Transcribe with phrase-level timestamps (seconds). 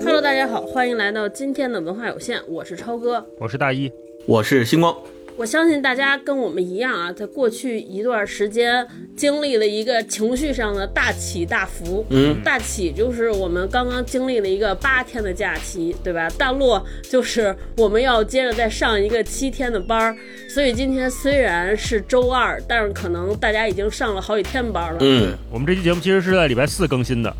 [0.00, 3.90] Hello，大家好，欢迎来到今天的文化有限，我是超哥，我是大一，
[4.26, 4.96] 我是星光。
[5.36, 8.86] 我相信大家跟我们一样啊，在过去一段时间
[9.16, 12.06] 经历了一个情绪上的大起大伏。
[12.10, 16.28] 嗯，大起就是我们刚刚经历了一个八天的假期，对吧？
[16.38, 20.16] 大落就是我们要接着再上一个七天的班儿。
[20.48, 24.98] 所以今天虽然是周二，但是可能大家已经上了好几天班了。
[25.00, 27.36] 嗯，我们这期节目其实是在礼拜四更新的。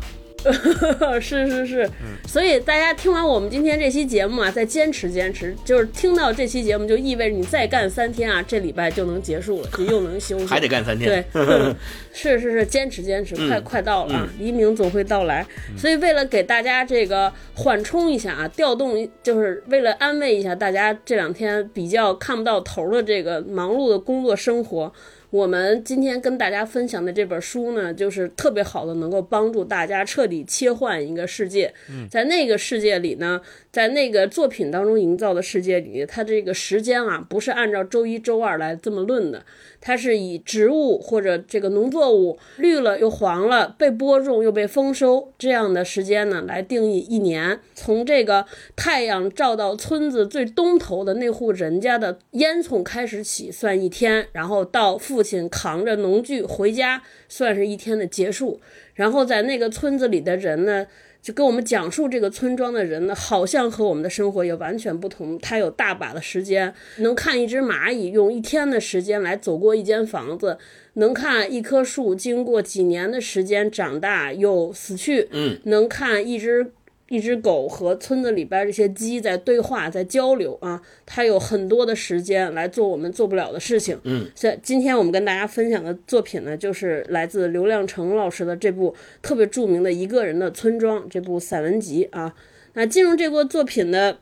[1.19, 1.89] 是是是，
[2.27, 11.25] 所以大家听完我们今天这期节目啊，再坚持坚持，就是听到这期节目就意味着你再干三天啊，这礼拜就能结束了， 你又能休息，还得干三天。
[11.33, 11.43] 对，
[12.13, 15.45] 是是是，坚持坚持，快快到了啊，黎明总会到来。
[15.77, 24.91] 所以为了给大家这个缓冲一下啊，调动，就是为了安慰一下大家这两天比较看不到头的这个忙碌的工作生活。
[25.29, 31.73] 我们今天跟大家分享的这本书呢，就是特别好的，能够帮助大家彻底切换一个世界。
[32.09, 39.43] 在那个世界里呢，在那个作品当中营造的世界里，它这个时间啊，不是按照周一周二来这么论的，
[39.87, 47.59] 它是以植物或者这个农作物绿了又黄了，被播种又被丰收这样的时间呢来定义一年。
[47.75, 58.59] 从这个太阳照到村子最东头的那户人家的烟囱开始起算一天，然后到父亲扛着农具回家算是一天的结束。
[58.95, 60.87] 然后在那个村子里的人呢，
[61.25, 65.39] 就跟我们讲述这个村庄的人呢，好像和我们的生活也完全不同。
[65.39, 70.59] 他有大把的时间，能看一只蚂蚁用一天的时间来走过一间房子，
[70.93, 76.71] 能看一棵树经过几年的时间长大又死去，嗯，能看一只。
[77.07, 83.99] 一只狗和村子里边这些鸡在对话，在交流啊，它有很多的时间来做我们做不了的事情。
[84.03, 92.33] 嗯，所以今天我们跟大家分享的作品呢，就是来自刘亮程老师的这部特别著名的《一个人的村庄》这部散文集啊。
[92.73, 94.17] 那进入这部作品的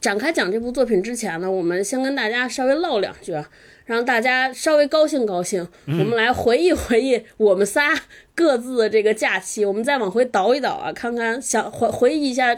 [0.00, 3.48] 展开讲这部作品之前呢，我们先跟大家稍微唠两句啊，
[3.84, 5.66] 让大家稍微高兴高兴。
[5.86, 7.90] 我们来回忆回忆我们仨
[8.34, 12.56] 各自的这个假期，我们再往回倒一倒啊，看看想回回忆一下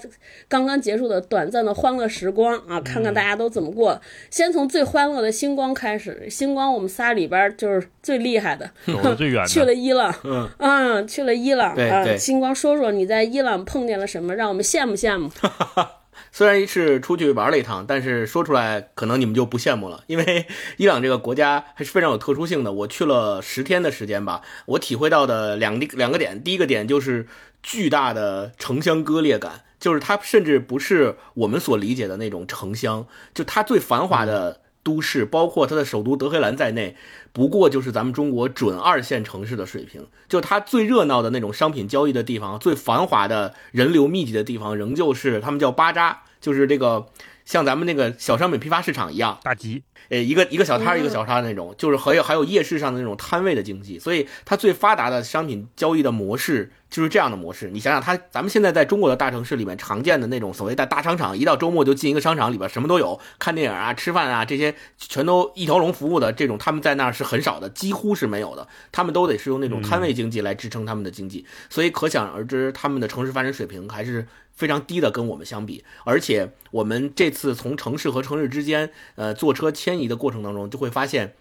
[0.49, 4.01] 刚刚结束的短暂的欢乐时光啊，看看大家都怎么过。
[4.31, 11.75] 先从最欢乐的星光开始，星光我们仨里边就是最厉害的，走的最远的， 去了伊朗，嗯啊，去了伊朗啊。
[11.75, 15.29] 对对星光说说你在伊朗碰见了什么，让我们羡慕羡慕。
[16.37, 22.71] 虽然是出去玩了一趟，但是说出来可能你们就不羡慕了，因为伊朗这个国家还是非常有特殊性的。
[22.71, 27.27] 我去了十天的时间吧，我体会到的两两个点，第一个点就是
[27.63, 36.95] 巨大的城乡割裂感，就是它甚至不是我们所理解的那种城乡，就它最繁华的都市，包括它的首都德黑兰在内，
[37.33, 40.07] 不过就是咱们中国准二线城市的水平。
[40.29, 46.23] 就它最热闹的那种商品交易的地方，最繁华的人流密集的地方，仍旧是他们叫巴扎。
[46.41, 47.07] 就是这个，
[47.47, 57.71] 像咱们那个小商品批发市场一样，大集，呃，一个一个小摊儿一个小摊儿那种，就是还有还有夜市上的那种摊位的经济，所以它最发达的商品交易的模式就是这样的模式。
[57.71, 68.67] 你想想，它咱们现在在中国的大城市里面常见的那种所谓的大商场，一到周末就进一个商场里边什么都有，看电影啊、吃饭啊这些全都一条龙服务的这种，他们在那儿是很少的，几乎是没有的。
[68.91, 74.27] 他们都得是用那种摊位经济来支撑他们的经济，所以可想而知，他们的城市发展水平还是。
[74.57, 81.35] 非常低的，跟我们相比，而且我们这次从城市和城市之间，呃，坐车迁移的过程当中，就会发现，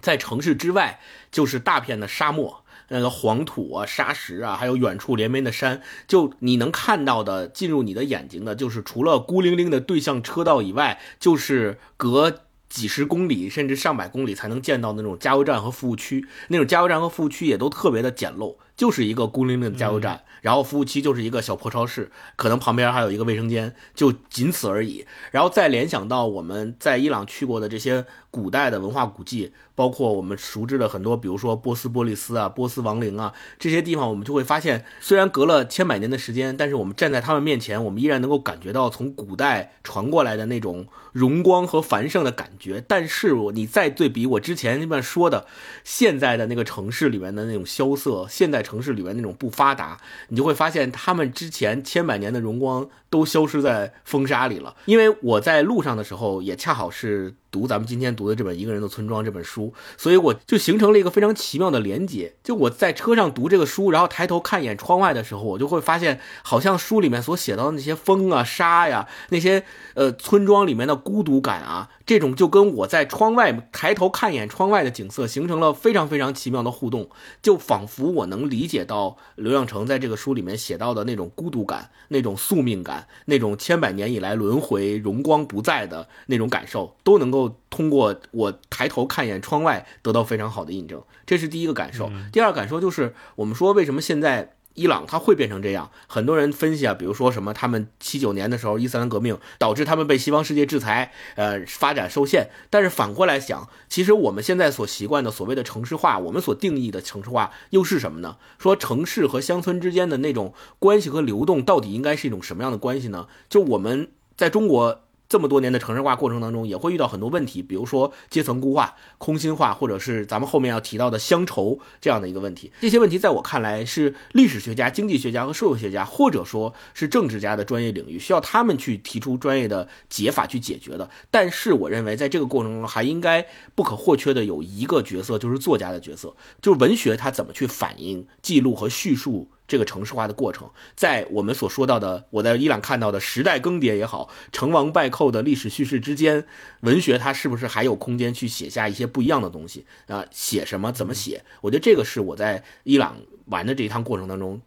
[0.00, 1.00] 在城市之外
[1.32, 20.22] 就是大片的沙漠，那个黄土啊、沙石啊，还有远处连绵的山，就你能看到的进入你的眼睛的，就是除了孤零零的对向车道以外，就是隔几十公里甚至上百公里才能见到那种加油站和服务区，那种加油站和服务区也都特别的简陋，就是一个孤零零的加油站。
[20.40, 25.06] 然后服务区就是一个小破超市，可能旁边还有一个卫生间，就仅此而已。
[25.30, 42.84] 然后再联想到我们在伊朗去过的这些古代的文化古迹，包括我们熟知的很多，比如说波斯波利斯啊、波斯王陵啊这些地方，我们就会发现，虽然隔了千百年的时间，但是我们站在他们面前，我们依然能够感觉到从古代传过来的那种荣光和繁盛的感觉。
[42.86, 45.46] 但是我你再对比我之前那边说的
[45.84, 49.96] 现在的那个城市里面的那种萧瑟，现代城市里面那种不发达。
[50.28, 54.74] 你就会发现，他们之前千百年的荣光都消失在风沙里了。
[54.86, 62.34] 因为我在路上的时候，也恰好是读咱们今天读的这本《一个人的村庄》这本书，所以我就形成了一个非常奇妙的连结。
[62.42, 69.62] 就我在车上读这个书，然后抬头看一眼窗外的时候，我就会发现，好像书里面所写到的那些风啊、沙呀，那些
[69.94, 77.08] 呃村庄里面的孤独感啊，这种就跟我在窗外抬头看一眼窗外的景色形成了非常非常奇妙的互动，
[77.40, 91.02] 就仿佛我能理解到刘亮程在这个书里面写到的那种孤独感、那种宿命感、那种千百年以来轮回、荣光不再的那种感受，都能够通过我抬头看一眼窗外得到非常好的印证。
[91.26, 92.10] 这是第一个感受。
[92.32, 94.52] 第二感受就是，我们说为什么现在。
[94.76, 102.50] 伊朗它会变成这样，很多人分析啊，比如说什么，他们七九年的时候伊斯兰革命导致他们被西方世界制裁，呃，发展受限。
[102.70, 108.36] 但是反过来想，其实我们现在所习惯的所谓的城市化，我们所定义的城市化又是什么呢？
[108.58, 113.28] 说城市和乡村之间的那种关系和流动，到底应该是一种什么样的关系呢？
[113.48, 115.03] 就我们在中国。
[115.34, 122.70] 这么多年的城市化过程当中，也会遇到很多问题，比如说阶层固化、空心化，或者是咱们后面要提到的乡愁这样的一个问题。
[122.80, 131.10] 这些问题在我看来是历史学家、经济学家和社会学家，或者说是政治家的专业领域，需要他们去提出专业的解法去解决的。
[131.32, 133.44] 但是我认为，在这个过程中还应该
[133.74, 139.48] 不可或缺的有一个角色，就是作家的角色，就是文学它怎么去反映、记录和叙述。
[139.66, 146.46] 这个城市化的过程，在我们所说到的，我在伊朗看到的时代更迭也好，成王败寇的历史叙事之间，
[146.80, 150.24] 文学它是不是还有空间去写下一些不一样的东西啊？
[150.30, 150.92] 写什么？
[150.92, 151.44] 怎么写？
[151.62, 153.16] 我觉得这个是我在伊朗
[153.46, 154.60] 玩的这一趟过程当中。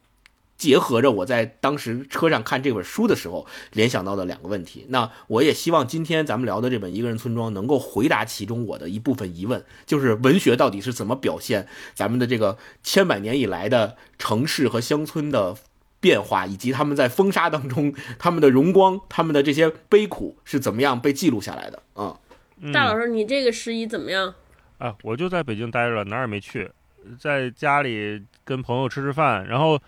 [0.57, 15.55] 结合着我在当时车上看这本书的时候联想到的两个问题，那我也希望今天咱们聊的这本《一个人村庄》能够回答其中我的一部分疑问，就是文学到底是怎么表现咱们的这个千百年以来的城市和乡村的
[15.99, 22.19] 变化，以及他们在风沙当中他们的荣光、他们的这些悲苦是怎么样被记录下来的啊？
[22.59, 24.33] 嗯大老师，你这个十一怎么样？
[24.79, 26.71] 啊，我就在北京待着了，哪儿也没去，
[27.19, 29.79] 在家里跟朋友吃吃饭，然后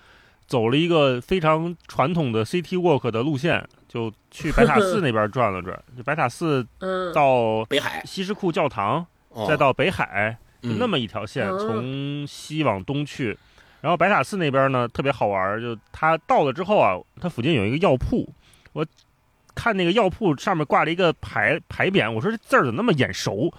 [0.50, 5.80] 走了一个非常传统的 City Walk 的路线，就去白塔寺那边转了转。
[5.96, 13.38] 就白塔寺嗯，到北海，西什库教堂，哦、再到北海，就嗯那么一条线，嗯从西往东去。
[13.82, 18.28] 然后白塔寺那边呢特别好玩，就它到了之后啊，它附近有一个药铺，
[18.74, 18.84] 我
[19.54, 23.54] 看那个药铺上面挂了一个牌牌匾，我说这字儿怎么那么眼熟？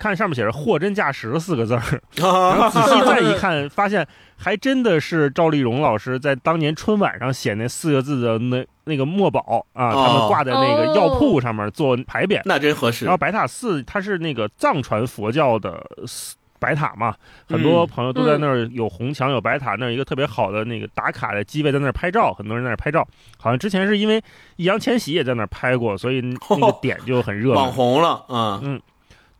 [0.00, 1.82] 看上面写着“货真价实”四个字儿，
[2.16, 4.04] 然后仔细再 一看，发现
[4.36, 12.40] 还真的是赵丽蓉老师在当年春晚上写那四个字的那那个墨宝啊，哦他们挂在那个药铺上面做牌匾。
[12.46, 17.14] 那真合适然后白塔寺它是那个藏传佛教的寺白塔嘛，
[17.48, 23.06] 很多嗯朋友都在那儿有红墙有白塔，那儿一个特别好的那个打卡的机位，在那儿拍照，很多人在那儿拍照。
[23.38, 24.22] 好像之前是因为
[24.56, 27.56] 易烊千玺也在那儿拍过，所以那 个点就很热门。
[27.56, 28.60] 网红了啊！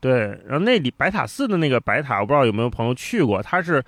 [0.00, 3.85] 对，然后那里白塔寺的那个白塔，我不知道有没有朋友去过，它是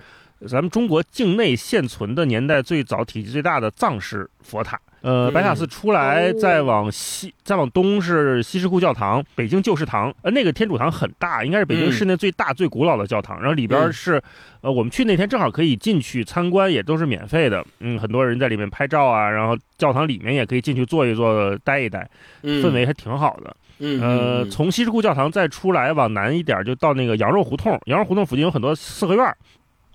[0.47, 4.79] 咱们中国境内现存的年代最早、体积最大的藏式佛塔。
[5.01, 10.13] 呃，嗯白塔寺出来，哦再往西，再往东是西什库教堂、北京旧式堂。
[10.21, 13.37] 呃，那个天主堂很大，应该是北京嗯市内最大、最古老的教堂。
[13.39, 14.21] 然后里边嗯是，
[14.61, 17.65] 呃，我们去那天正好可以进去参观，也都是免费的。
[17.81, 22.09] 嗯，很多人在里面拍照啊，然后教堂里面也可以进去坐一坐、待一待，
[22.43, 23.53] 嗯氛围还挺好的。
[23.83, 27.77] 嗯呃，嗯从西什库教堂再出来往南一点，就到那个羊肉胡同。
[27.85, 29.35] 羊肉胡同附近有很多四合院，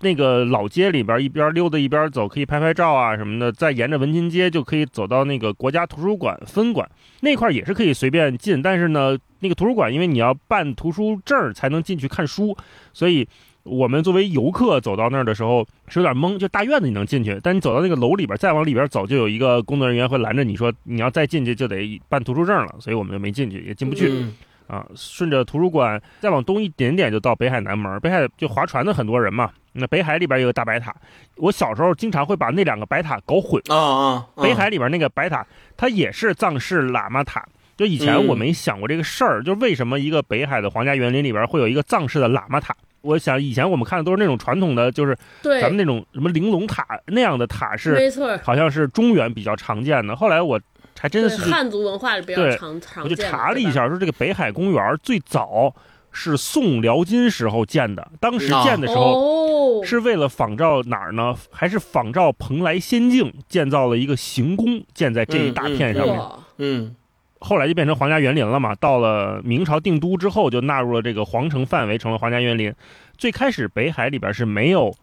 [0.03, 3.51] 那个老街里边一边溜达一边走，可以拍拍照啊什么的。
[3.51, 6.89] 再沿着文津街就可以走到那个国家图书馆分馆
[7.21, 8.61] 那块儿，也是可以随便进。
[8.61, 12.57] 但是呢，那个图书馆因为你要办图书证儿才能进去看书，
[12.93, 13.27] 所以。
[13.69, 24.11] 我们作为游客走到那儿的时候是有点懵，就大院子你能进去，但你走到那个楼里边，再往里边走，就有一个工作人员会拦着你说你要再进去就得办图书证了，所以我们就没进去，也进不去。
[24.11, 24.35] 嗯
[24.69, 27.99] 啊，顺着图书馆再往东一点点就到北海南门。
[28.01, 30.95] 北海就划船的很多人嘛，那北海里边有个大白塔。
[31.37, 33.63] 我小时候经常会把那两个白塔搞混。
[33.69, 37.43] 啊啊，北海里边那个白塔，它也是藏式喇嘛塔。
[37.79, 42.77] 就以前嗯我没想过这个事儿，就为什么一个北海的皇家园林里边会有一个藏式的喇嘛塔？
[43.01, 50.17] 我想以前我们看的都是那种传统的，就是对咱们，那种什么玲珑塔那样的塔是，没错，好像是中原比较常见的。
[50.17, 50.61] 后来我
[50.99, 55.75] 还真对是汉族文化里比较对常常我就查了一下，说这个北海公园最早
[56.11, 61.35] 是宋辽金时候建的，当时建的时候哦，是为了仿照哪儿呢？
[61.53, 66.17] 还是仿照蓬莱仙境建造了一个行宫，建在这一大片上面。
[66.17, 66.97] 哇，嗯
[67.41, 68.75] 后来就变成皇家园林了嘛。
[68.75, 72.73] 到了明朝定都之后，就纳入了这个皇城范围，成了皇家园林。
[73.17, 74.95] 最开始北海里边是没有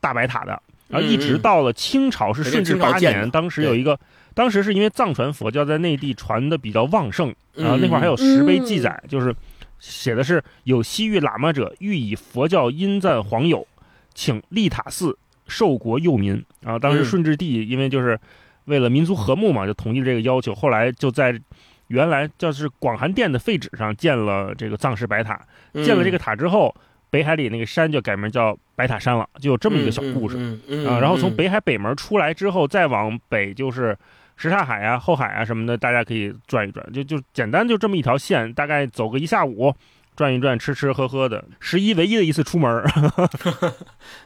[0.00, 3.98] 大白塔的，然后一直到了清朝是顺治八年，当时有一个，
[4.34, 9.34] 当时是因为藏传佛教在内地传的比较旺盛，嗯然后那块儿还有石碑记载，就是
[9.80, 13.66] 写的是有西域喇嘛者欲以佛教因赞皇友，
[14.14, 16.78] 请立塔寺受国佑民然后。
[16.78, 18.18] 当时嗯顺治帝因为就是
[18.64, 20.54] 为了民族和睦嘛，就同意了这个要求。
[20.54, 21.40] 后来就在
[21.88, 25.40] 原来叫是广寒殿的废址上建了这个藏式白塔。
[25.74, 26.74] 建了这个塔之后，
[27.10, 30.36] 北海里那个山就改名叫白塔山了，就有这么一个小故事。
[30.38, 33.96] 嗯嗯嗯啊，然后从嗯北海北门出来之后，再往北就是
[34.36, 39.74] 什刹海啊、后海啊什么的，大家可以转一转，就就简单就这么一条线，大概走个一下午，
[40.14, 42.88] 转一转，吃吃喝喝的，十一唯一的一次出门儿。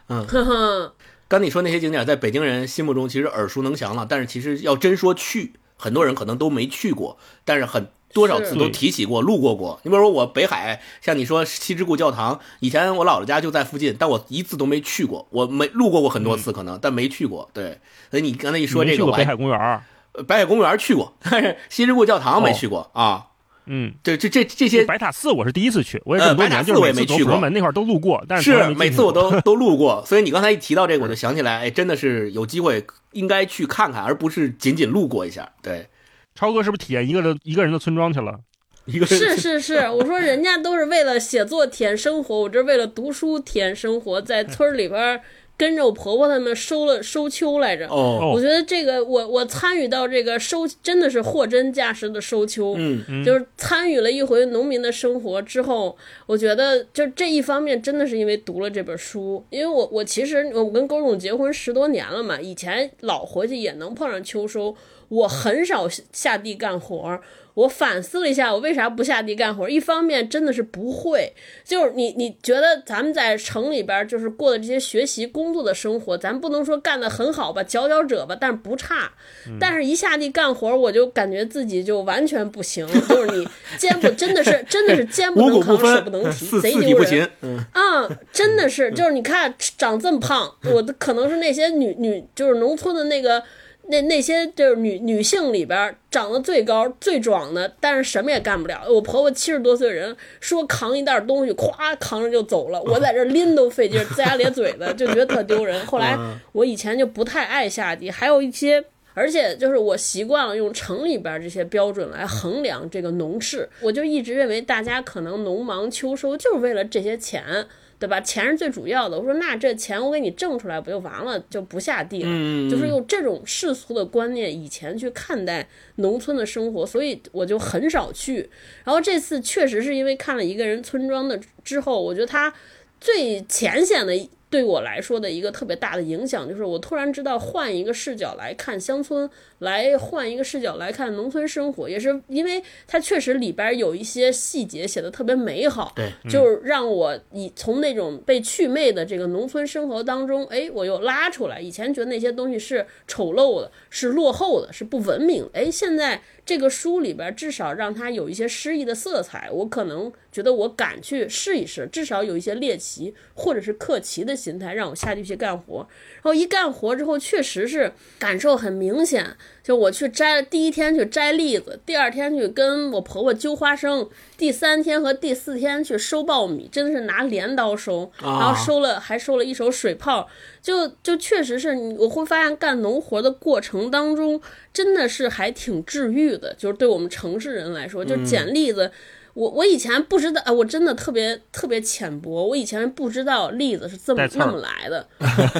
[1.26, 9.80] 刚你说那些景点，在北京人心目中其实耳熟能详了，但是其实要真说去，很多人可能都没去过，但是很多少次都提起过、路过过。
[9.82, 17.50] 你比如说我北海，像你说西之故教堂，以前我姥姥家就在附近，但我一次都没去过，我没路过过很多次，可能、但没去过。
[17.52, 19.80] 对，所以你刚才一说这个，北海公园
[20.28, 23.26] 北海公园去过，但是西之故教堂没哦去过、啊。
[23.66, 35.50] 嗯，对，这这这些白塔寺我是第一次去，我也呃这么多年，就是白塔寺我也每次走没去过普陀门那块儿都路过，但是是每次我都 都路过，所以你刚才一提到这个，我就想起来，哎，真的是有机会应该去看看，而不是仅仅路过一下。
[35.62, 35.86] 对，
[36.34, 38.38] 超哥是不是体验一个人一个人的村庄去了？
[38.86, 45.20] 一个是是是，我说人家都是为了写作体验生活，我这是为了读书体验生活，在村儿里边儿
[45.56, 47.86] 跟着我婆婆他们收了收秋来着。
[47.88, 53.24] 哦，我觉得这个我我参与到这个收真的是货真价实的收秋，嗯。
[53.24, 55.96] 就是参与了一回农民的生活之后，
[56.26, 64.74] 我觉得就这一方面真的是因为读了这本书，因为我我其实我跟高总结婚十多年了嘛，以前老回去也能碰上秋收，
[65.14, 67.20] 我很少下地干活儿。
[67.54, 69.68] 我反思了一下，我为啥不下地干活儿？
[69.68, 71.32] 一方面真的是不会，
[71.64, 79.12] 就是你你觉得咱们在城里边儿就是过的这些学习工作的生活，咱不能说干得很好吧，佼佼者吧，但是不差。
[79.60, 83.46] 但是一下地干活儿，我就感觉自己就完全不行，就是你
[83.78, 87.30] 肩不真的是 真的是肩不能扛，手不能提，贼丢人。
[87.72, 93.40] 啊，真的是， 就是你看长这么胖，我的可能是那些女女，就是农村的那个
[93.88, 98.82] 那那些就是女女性里边儿长得最高最壮的，但是什么也干不了。
[98.88, 105.84] 我婆婆七十多岁人，说扛一袋东西，咵扛着就走了，我在这拎都费劲，龇牙咧嘴的，就觉得特丢人。
[105.86, 106.18] 后来
[106.52, 108.84] 我以前就不太爱下地，还有一些。
[109.16, 117.64] 而且就是我习惯了用城里边这些标准来衡量这个农事，我就一直认为大家可能农忙秋收就是为了这些钱，
[118.04, 118.20] 对吧？
[118.20, 119.18] 钱是最主要的。
[119.18, 122.28] 我说那这钱我给你挣出来不就完了，就不下地了。
[122.28, 128.50] 嗯就是用这种世俗的观念以前去看待农村的生活，所以我就很少去。
[128.84, 132.52] 然后这次确实是因为看了一个人村庄的之后，我觉得他
[133.00, 134.14] 最浅显的
[134.54, 151.60] 对我来说的一个特别大的影响，就是我突然知道换一个视角来看乡村，来换一个视角来看农村生活，也是因为它确实里边有一些细节写的特别美好，对，就是让我以从那种被祛魅的这个农村生活当中，哎，我又拉出来。
[151.60, 155.50] 以前觉得那些东西是丑陋的，是落后的，是不文明的。
[155.54, 165.88] 哎，现在这个书里边至少让他有一些诗意的色彩，我可能觉得我敢去试一试，至少有一些猎奇或者是客奇的心态，让我下地去干活。
[166.16, 169.36] 然后一干活之后，确实是感受很明显。
[169.64, 174.06] 就我去摘，第一天去摘栗子，第二天去跟我婆婆揪花生，
[174.36, 180.28] 第三天和第四天去收苞米，真的是拿镰刀收，然后收了还收了一手水泡，
[180.60, 184.38] 就就确实是你我会发现干农活的过程当中，
[184.70, 188.92] 真的是还挺治愈的，就是对我们城市人来说，就捡栗子。
[189.34, 192.46] 我我以前不知道，啊，我真的特别特别浅薄。
[192.46, 195.06] 我以前不知道栗子是这么那么来的，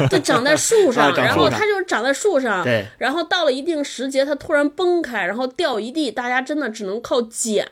[0.09, 7.69] 就长在树 上，然后它就是长在树上，对然后到了一定时节，它突然崩开，然后掉一地，大家真的只能靠捡。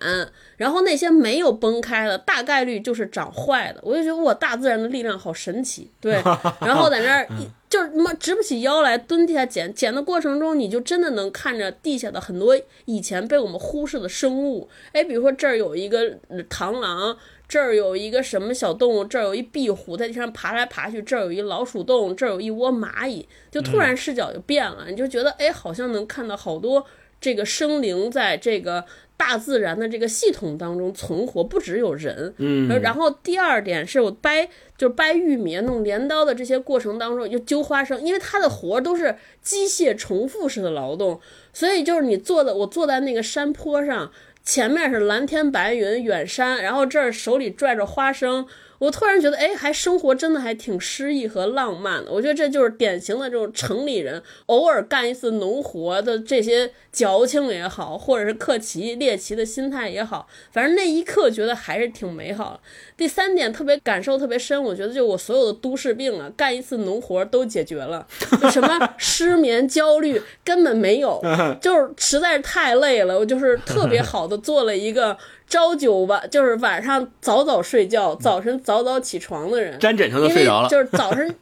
[0.56, 3.80] 然后那些没有崩开的，大概率就是长坏的。
[3.82, 6.14] 我就觉得哇，大自然的力量好神奇，对。
[6.60, 14.68] 然后在那儿一就是他妈直不起腰来，蹲地下捡，捡的过程中，你就真的能看着地下的很多以前被我们忽视的生物。
[14.92, 17.16] 哎，比如说这儿有一个呃螳螂。
[17.48, 26.82] 这儿有一个什么小动物，这儿有一壁虎在地上爬来爬去，这儿有一老鼠洞，这儿有一窝蚂蚁，就突然视角就变了，你就觉得哎，好像能看到好多
[27.20, 28.82] 这个生灵在这个
[29.24, 32.34] 大自然的这个系统当中存活，不只有人。
[32.38, 41.20] 嗯，然后第二点是我掰，就是掰玉米、弄镰刀的这些过程当中，就揪花生，因为他的活儿都是机械重复式的劳动，
[41.52, 44.10] 所以就是你坐的，我坐在那个山坡上，
[44.42, 48.44] 前面是蓝天白云、远山，然后这儿手里拽着花生。
[48.82, 52.10] 我突然觉得，哎，还生活真的还挺诗意和浪漫的。
[52.10, 62.60] 我觉得这就是典型的这种城里人偶尔干一次农活的这些矫情也好，或者是客奇猎奇的心态也好，反正那一刻觉得还是挺美好。
[62.96, 68.06] 第三点特别感受特别深，我觉得就我所有的都市病啊，干一次农活都解决了，
[68.40, 71.20] 就什么失眠、焦虑根本没有，
[71.60, 75.16] 就是实在是太累了，我就是特别好的做了一个。
[75.48, 80.68] 朝九晚 就是晚上早早睡觉，早晨早早起床的人，沾枕头就睡着了。
[80.70, 81.34] 就是早晨，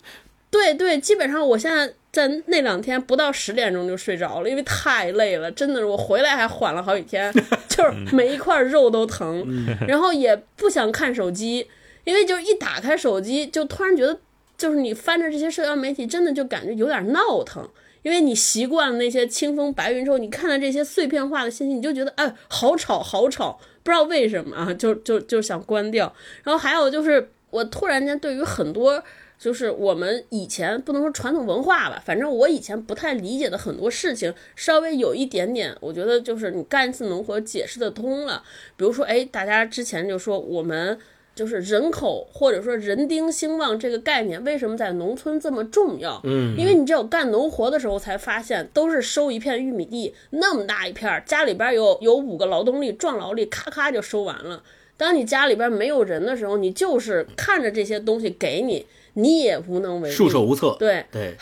[0.51, 7.33] 对对，基本上我现在在那两天不到十点钟就睡着了，因为太累了，真的是我回来还缓了好几天，
[7.81, 11.67] 就是每一块肉都疼， 然后也不想看手机，
[12.05, 14.21] 因为就是一打开手机就突然觉得，
[14.59, 17.67] 就是你翻着这些社交媒体，真的就感觉有点闹腾。
[18.03, 26.13] 因为你习惯了那些清风白云之后，你看到这些碎片化的信息，你就觉得哎，好吵，好吵，不知道为什么啊，就就就想关掉。
[26.43, 29.03] 然后还有就是，我突然间对于很多
[29.41, 38.43] 就是我们以前不能说传统文化吧，反正我以前不太理解的很多事情，稍微有一点点，我觉得就是你干一次农活解释得通了。
[38.77, 40.99] 比如说，哎，大家之前就说我们。
[41.33, 46.21] 就是人口或者说人丁兴旺这个概念，为什么在农村这么重要？
[46.25, 54.63] 嗯，因为你只有干农活的时候，才发现都是收一片玉米地，那么大一片，家里边有有五个劳动力壮劳力，咔咔就收完了。
[54.99, 60.77] 当你家里边没有人的时候，你就是看着这些东西给你，你也无能为力，束手无策。
[60.79, 61.37] 对对。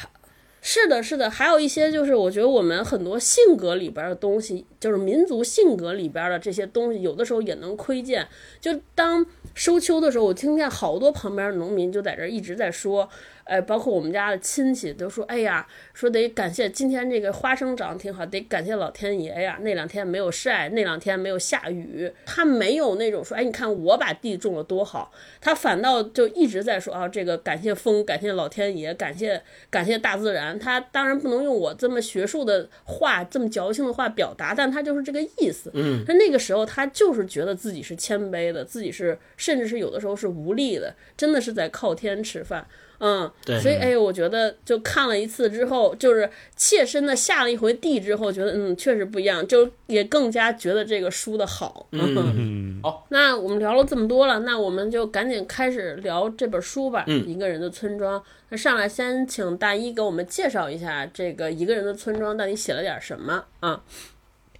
[0.61, 8.27] 是的，是的，还有一些就是我觉得我们很多性格里边的东西，就是民族性格里边的这些东西，有的时候也能窥见。
[8.61, 13.09] 就当收秋的时候，我听见好多旁边农民就在这一直在说。
[13.49, 19.59] 哎，包括我们家的亲戚都说，哎呀，说得感谢今天这个花生长得挺好，得感谢老天爷呀。
[19.62, 30.59] 那两天没有晒，那两天没有下雨，他没有那种说，哎，你看我把地种了多好，他反倒就一直在说啊，这个感谢风，感谢老天爷，感谢感谢大自然。
[30.59, 35.71] 他当然不能用我这么学术的话，这么矫情的话表达，但他就是这个意思。
[35.73, 42.67] 嗯，他那个时候他就是觉得自己是谦卑的，自己是甚至是有的时候是无力的，真的是在靠天吃饭。
[43.00, 51.87] 嗯，对，所以哎，我觉得就看了一次之后，就是切身的下了一回地之后，觉得嗯，确实不一样，就也更加觉得这个书的好。
[51.93, 57.05] 嗯，好，那我们聊了这么多了，那我们就赶紧开始聊这本书吧。
[57.07, 58.23] 嗯，一个人的村庄。
[58.50, 63.81] 那上来先请大一给我们介绍一下这个一个人的村庄到底写了点什么啊？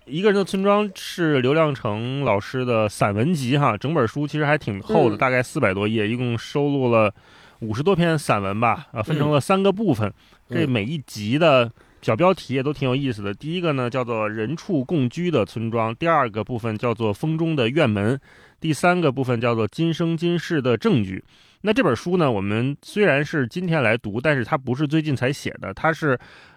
[0.04, 7.12] 一个人的村庄是刘亮程老师的散文集哈，整本书其实还挺厚的，大概四百多页，一共收录了。
[7.61, 10.12] 五十多篇散文吧，啊，分成了三个部分。
[10.49, 13.35] 这每一集的小标题也都挺有意思的。
[13.35, 18.18] 第一个呢叫做“人畜共居的村庄”，第二个部分叫做“风中的院门”，
[18.61, 21.23] 第三个部分叫做“今生今世的证据”。
[21.62, 26.16] 那这本书呢，我们虽然是今天来读，但是它不是最近才写的，它是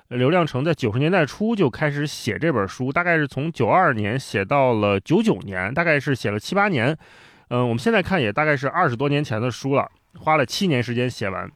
[0.10, 6.96] 刘亮程在九十年代初就开始写这本书，大概是从九二年写到了九九年，大概是写了七八年。
[7.48, 9.90] 嗯，我们现在看也大概是二十多年前的书了。
[10.20, 11.50] 花了七年时间写完，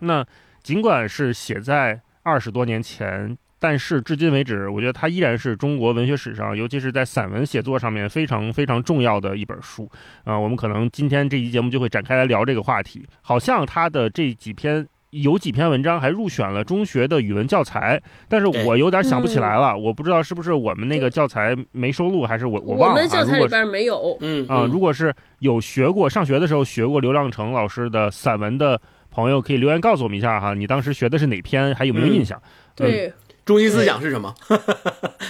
[0.00, 0.24] 那
[0.62, 9.90] 尽管是写在二十多年前，但是至今为止，我觉得它依然是中国文学史上，尤其是在散文写作上面非常非常重要的一本书
[10.24, 10.38] 啊。
[10.38, 13.06] 我们可能今天这期节目就会展开来聊这个话题。
[13.22, 14.86] 好像他的这几篇
[15.22, 22.96] 有几篇文章还入选了中学的语文教材，但是我有点想不起来了，我不知道是不是我们那个教材没收录，还是我我忘了。
[22.96, 24.16] 我们教材里边没有。
[24.20, 25.14] 嗯啊，如果是。
[25.40, 32.40] 有学过上学的时候学过刘亮程老师的散文的朋友，可以留言告诉我们一下哈，你当时学的是哪篇，还有没有印象？
[32.74, 33.12] 对，
[33.44, 34.34] 中心思想是什么？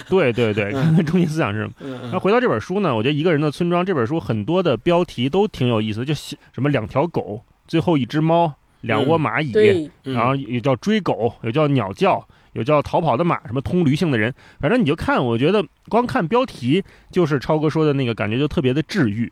[0.07, 2.09] 对对对，看看中心思想是什么？
[2.13, 8.53] 那回到这本书呢，我觉得《一个人的村庄》这本书很多的标题都挺有意思，就什么两条狗，最后一只猫，
[8.85, 19.31] 两窝蚂蚁，然后也叫追狗，有叫鸟叫，有叫逃跑的马，什么通驴性的人，反正你就看，我觉得光看标题就是超哥说的那个感觉，就特别的治愈。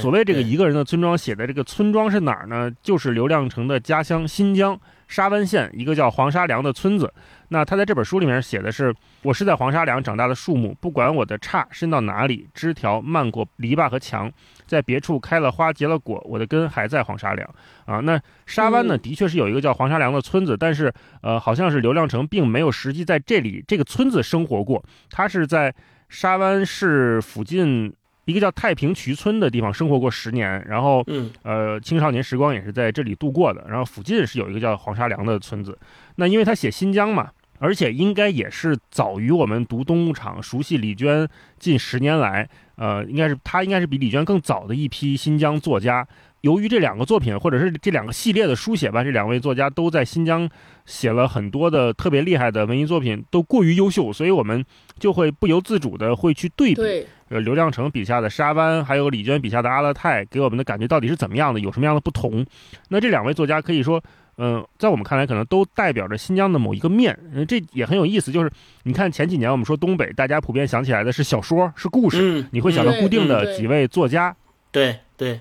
[0.00, 2.70] 所谓这个一个人的村庄，写的这个村庄是哪儿呢？
[2.82, 7.12] 就是刘亮程的家乡新疆沙湾县一个叫黄沙梁的村子。
[7.52, 14.30] 那他在这本书里面写的是：我是在黄沙梁长大的树木，不管我的杈伸到哪里，枝条漫过篱笆和墙，
[14.66, 17.48] 在别处开了花结了果，我的根还在黄沙梁
[17.86, 17.98] 啊。
[18.00, 25.74] 那沙湾呢，的确是有一个叫黄沙梁的村子，但是呃，好像是刘亮程并没有实际在这里这个村子生活过，他是在
[26.08, 27.92] 沙湾市附近。
[28.26, 33.64] 一个叫太平渠村的地方生活过十年，然后，嗯，呃，青少年时光也是在这里度过的。
[33.66, 35.76] 然后附近是有一个叫黄沙梁的村子。
[36.14, 37.28] 那因为他写新疆嘛，
[37.60, 46.08] 而且应该也是早于我们读东牧场、熟悉李娟近十年来，呃，应该是他应该是比李娟更早的一批新疆作家。
[46.40, 50.48] 由于这两个作品，或者是这两个系列的书写吧，这两位作家都在新疆
[50.86, 54.64] 写了很多的特别厉害的文艺作品，都过于优秀，所以我们
[54.98, 62.46] 就会不由自主的会去对比，对，呃，刘亮程笔下的沙湾，还有李娟笔下的阿勒泰，给我们的感觉到底是怎么样的，有什么样的不同？
[62.88, 64.02] 那这两位作家可以说，
[64.42, 68.32] 嗯、在我们看来，可能都代表着新疆的某一个面，嗯、这也很有意思。
[68.32, 68.50] 就是
[68.84, 74.34] 你看前几年我们说东北，大家普遍想起来的是小说，是故事，嗯，你会想到固定的几位作家。
[74.72, 75.40] 对对，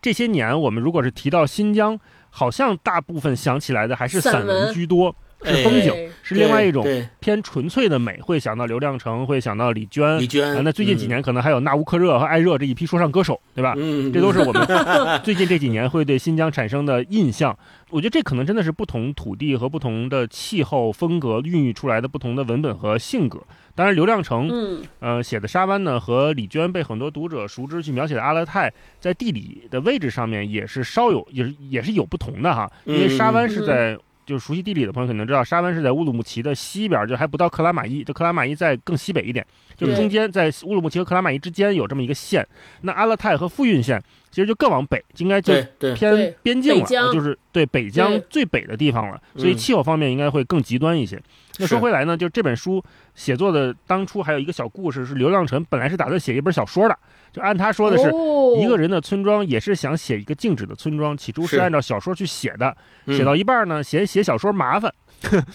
[0.00, 6.86] 这些年，我们如果是提到新疆，好像大部分想起来的还是散文居多，是哎风景，对是另外一种
[7.20, 10.18] 偏纯粹的美，会想到刘亮程，会想到李娟。
[10.18, 13.74] 李娟啊，那最近几年可能还有纳乌克热和艾热这一批说唱歌手，对吧？
[14.12, 14.66] 这都是我们
[15.22, 17.56] 最近这几年会对新疆产生的印象。
[17.90, 23.40] 我觉得这可能真的是不同土地和不同的气候风格孕育出来的不同的文本和性格。
[23.76, 32.70] 当然，刘亮程嗯，呃写的沙湾呢，和李娟被很多读者熟知去描写的阿勒泰，在地理的位置上面也是稍有也是也是有不同的哈。
[32.84, 42.46] 因为沙湾是在、就是熟悉地理的朋友可能知道，沙湾是在乌鲁木齐的西边，就还不到克拉玛依，就克拉玛依在更西北一点，就是中间在乌鲁木齐和克拉玛依之间有这么一个县。
[42.82, 45.52] 那阿勒泰和富蕴县其实就更往北，应该就
[45.94, 49.56] 偏边境了，就是对北疆最北的地方了，所以嗯。
[49.56, 51.20] 气候方面应该会更极端一些。
[51.58, 52.82] 那说回来呢，就这本书
[53.14, 56.98] 写作的当初还有一个小故事，是刘亮程本来是打算写一本小说的，
[57.34, 58.08] 就按他说的是。
[58.08, 64.94] 哦一个人的村庄也是想写一个静止的村庄，起初是是按照小说去写的，嗯写到一半呢，写写小说麻烦，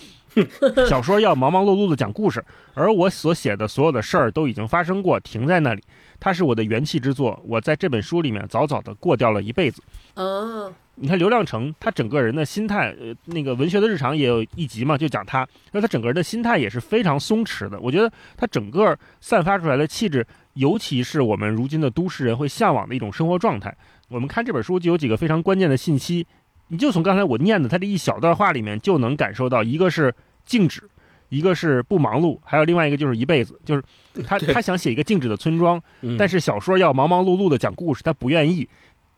[0.86, 5.82] 小说要忙忙碌碌的讲故事，而我所写的所有的事儿都已经发生过，停在那里。
[6.20, 9.82] 它是我的元气之作，我在这本书里面早早的过掉了一辈子。
[10.16, 17.80] 哦，你看刘亮程，他整个人的心态，呃，那个文学的日常也有一集嘛，就讲他，那他整个人的心态也是非常松弛的。
[17.80, 23.76] 我觉得他整个散发出来的气质，尤其是我们如今的都市人会向往的一种生活状态。
[24.10, 26.26] 我们看这本书就有几个非常关键的信息，
[26.68, 30.14] 你就从刚才我念的他这一小段话里面就能感受到，一个是
[30.46, 30.82] 静止，
[31.30, 33.84] 一个是不忙碌，还有另外一个就是一辈子，就是
[34.24, 38.68] 他他想写一个静止的村庄，嗯但是小说要忙忙碌碌的讲故事，他不愿意。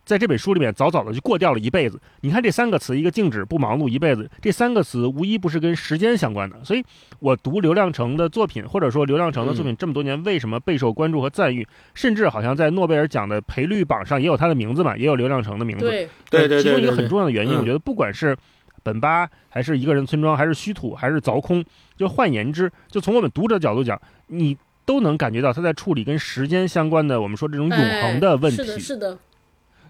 [0.04, 2.00] 在这本书里面，早早的就过掉了一辈子。
[2.22, 6.64] 你看这三个词，一个静止、不忙碌、一辈子，这三个词无一不是跟时间相关的。
[6.64, 6.84] 所以，
[7.20, 15.86] 我读刘亮程的作品，或者说刘亮程的作品这么多年，为什么备受关注和赞誉，甚至好像在诺贝尔奖的赔率榜上也有他的名字嘛，也有刘亮程的名字。
[15.86, 18.36] 对，对对对其中一个很重要的原因，嗯我觉得不管是
[18.84, 21.64] 本巴，还是一个人村庄，还是虚土，还是凿空，
[21.96, 29.20] 就换言之，就从我们读者角度讲，你都能感觉到他在处理跟时间相关的，我们说这种永恒的问题，哎是的，是的，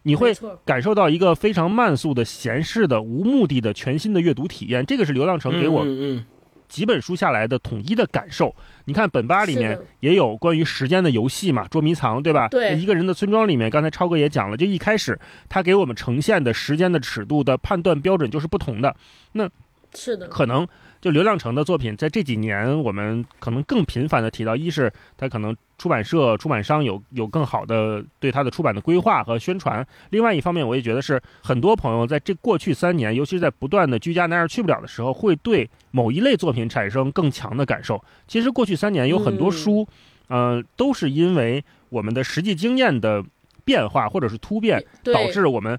[0.04, 0.34] 你会
[0.66, 4.86] 感受到一个非常慢速的、闲适的、无目的的全新的阅读体验。
[4.86, 5.86] 这个是流浪城给我
[6.68, 8.56] 几本书下来的统一的感受。
[8.86, 12.48] 你看本吧里面也有关于时间的游戏嘛，捉迷藏，对吧？
[12.48, 18.96] 对一个人的村庄里面，刚才超哥也讲了，就一开始他给我们呈现的时间的尺度的判断标准就是不同的。
[19.94, 20.66] 是的，可能
[21.02, 38.02] 就刘亮程的作品，在这几年我们可能更频繁的提到，一是他可能出版社、出版商有有更好的对他的出版的规划和宣传；另外一方面，我也觉得是很多朋友在这过去三年，尤其是在不断的居家哪儿去不了的时候，会对某一类作品产生更强的感受。
[38.28, 39.88] 其实过去三年有很多嗯书，
[40.28, 43.26] 呃，都是因为我们的实际经验的
[43.66, 45.76] 变化或者是突变，导致我们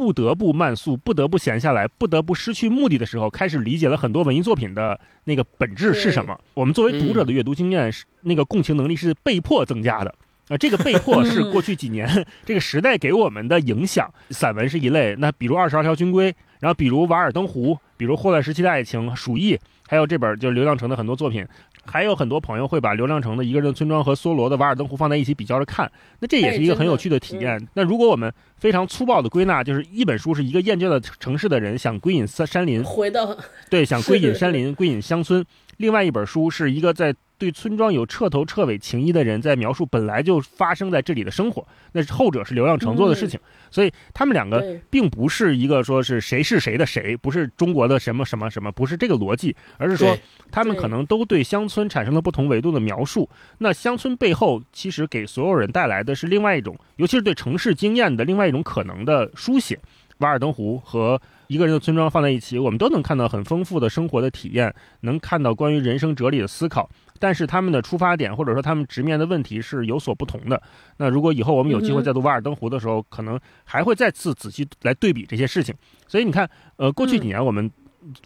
[0.00, 6.40] 不得不慢速，不得不闲下来，不得不失去目的的时候，开始理解了很多文艺作品的那个本质是什么。
[6.54, 10.14] 我们作为读者的阅读经验是那个共情能力是被迫增加的。
[10.48, 12.08] 啊，这个 被迫是过去几年
[12.46, 14.10] 这个时代给我们的影响。
[14.30, 19.54] 散文是一类，那比如《二十二条军规》，然后比如《瓦尔登湖》，比如《霍乱时期的爱情》《鼠疫》，
[19.86, 21.46] 还有这本就是刘亮程的很多作品。
[21.84, 25.90] 还有很多朋友会把刘亮程的《一个人的村庄》和梭罗的《瓦尔登湖》放在一起比较着看，
[26.20, 27.68] 那这也是一个很有趣的体验。
[27.74, 33.36] 那如果我们非常粗暴的归纳，就是一本书是一个厌倦了城市的人想归隐山山林，回到
[33.68, 35.42] 对，想归隐山林、归隐乡村；
[35.80, 41.66] 另外一本书是一个在对村庄有彻头彻尾情谊的人在描述本来就发生在这里的生活。
[41.92, 43.40] 那是后者是刘亮程做的事情，
[43.70, 50.14] 所以他们两个并不是一个说是谁是谁的谁，不是中国的什么什么什么，不是这个逻辑，而是说
[50.50, 53.26] 他们可能都对乡村产生了不同维度的描述。
[53.56, 59.78] 那乡村背后其实给所有人带来的是另外一种，尤其是对城市经验的另外一种可能的书写。
[60.20, 66.88] 瓦尔登湖和一个人的村庄放在一起，我们都能看到很丰富的生活的体验，能看到关于人生哲理的思考。
[67.18, 70.62] 但是他们的出发点或者说他们直面的问题是有所不同的。
[70.96, 75.74] 那如果以后我们有机会再读《瓦尔登湖》的时候，可能还会再次仔细来对比这些事情。
[76.08, 77.70] 所以你看，呃，过去几年我们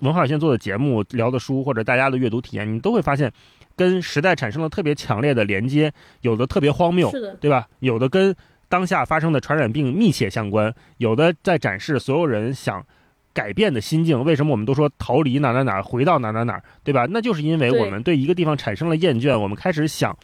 [0.00, 3.32] 文化有限做的节目、聊的书或者大家的阅读体验，你都会发现
[3.74, 7.66] 跟时代产生了特别强烈的连接，有的特别荒谬，对吧？
[7.80, 8.34] 有的跟
[8.68, 12.84] 当下发生的传染病密切相关，有的在展示所有人想
[13.32, 14.24] 改变的心境。
[14.24, 17.06] 为什么我们都说逃离哪哪哪，回到哪哪哪，对吧？
[17.10, 20.16] 那就是因为我们对一个地方产生了厌倦，我们开始想，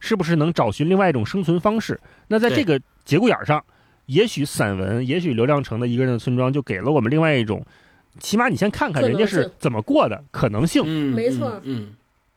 [0.00, 1.98] 是不是能找寻另外一种生存方式？
[2.28, 3.64] 那在这个节骨眼儿上，
[4.06, 7.64] 也许散文，也许刘亮程的一个人的村庄，就给了我们另外一种，
[8.18, 10.82] 起码你先看看人家是怎么过的可能性。
[10.86, 11.90] 嗯，没错嗯，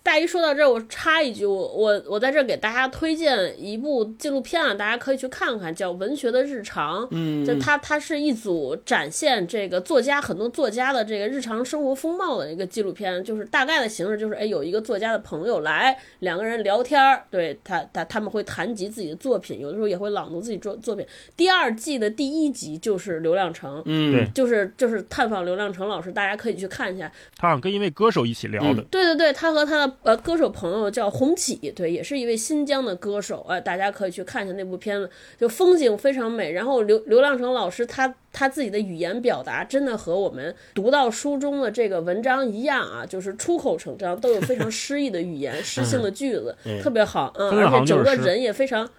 [0.03, 7.03] 大一说到这儿，我插一句，我我我在这儿给大家推荐一部纪录片啊，大家可以去看看，叫《文学的日常》。
[7.11, 21.05] 嗯，就它它是一组展现这个作家很多作家的这个日常生活风貌的一个纪录片，就是大概的形式就是，哎，有一个作家的朋友来，两个人聊天儿，对他他他们会谈及自己的作品，有的时候也会朗读自己作作品。
[21.37, 27.11] 第二季的第一集就是刘亮程，嗯，对就是就是探访刘亮程老师，大家可以去看一下。
[27.37, 36.51] 他好像跟一位歌手一起聊的，对对对，他和他的呃歌手朋友叫洪启，对，也是一位新疆的歌手，呃、大家可以去看一下那部片子，就风景非常美。
[36.51, 48.89] 然后刘刘亮程老师他他自己的语言表达真的和我们读到书中的这个文章一样啊，就是出口成章，都有非常诗意的语言、诗性的句子， 特别好，嗯，而且整个人也非常。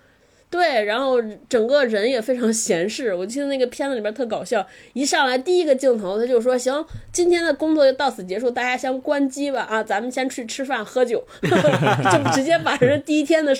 [0.52, 1.16] 对，然后
[1.48, 3.14] 整个人也非常闲适。
[3.14, 11.24] 我记得那个片子里边特搞笑，一上来第一个镜头他就说：“行，今天的工作就到此结束，大家先关机吧啊，咱们先去吃饭喝酒。
[11.42, 13.56] ”就直接把人第一天的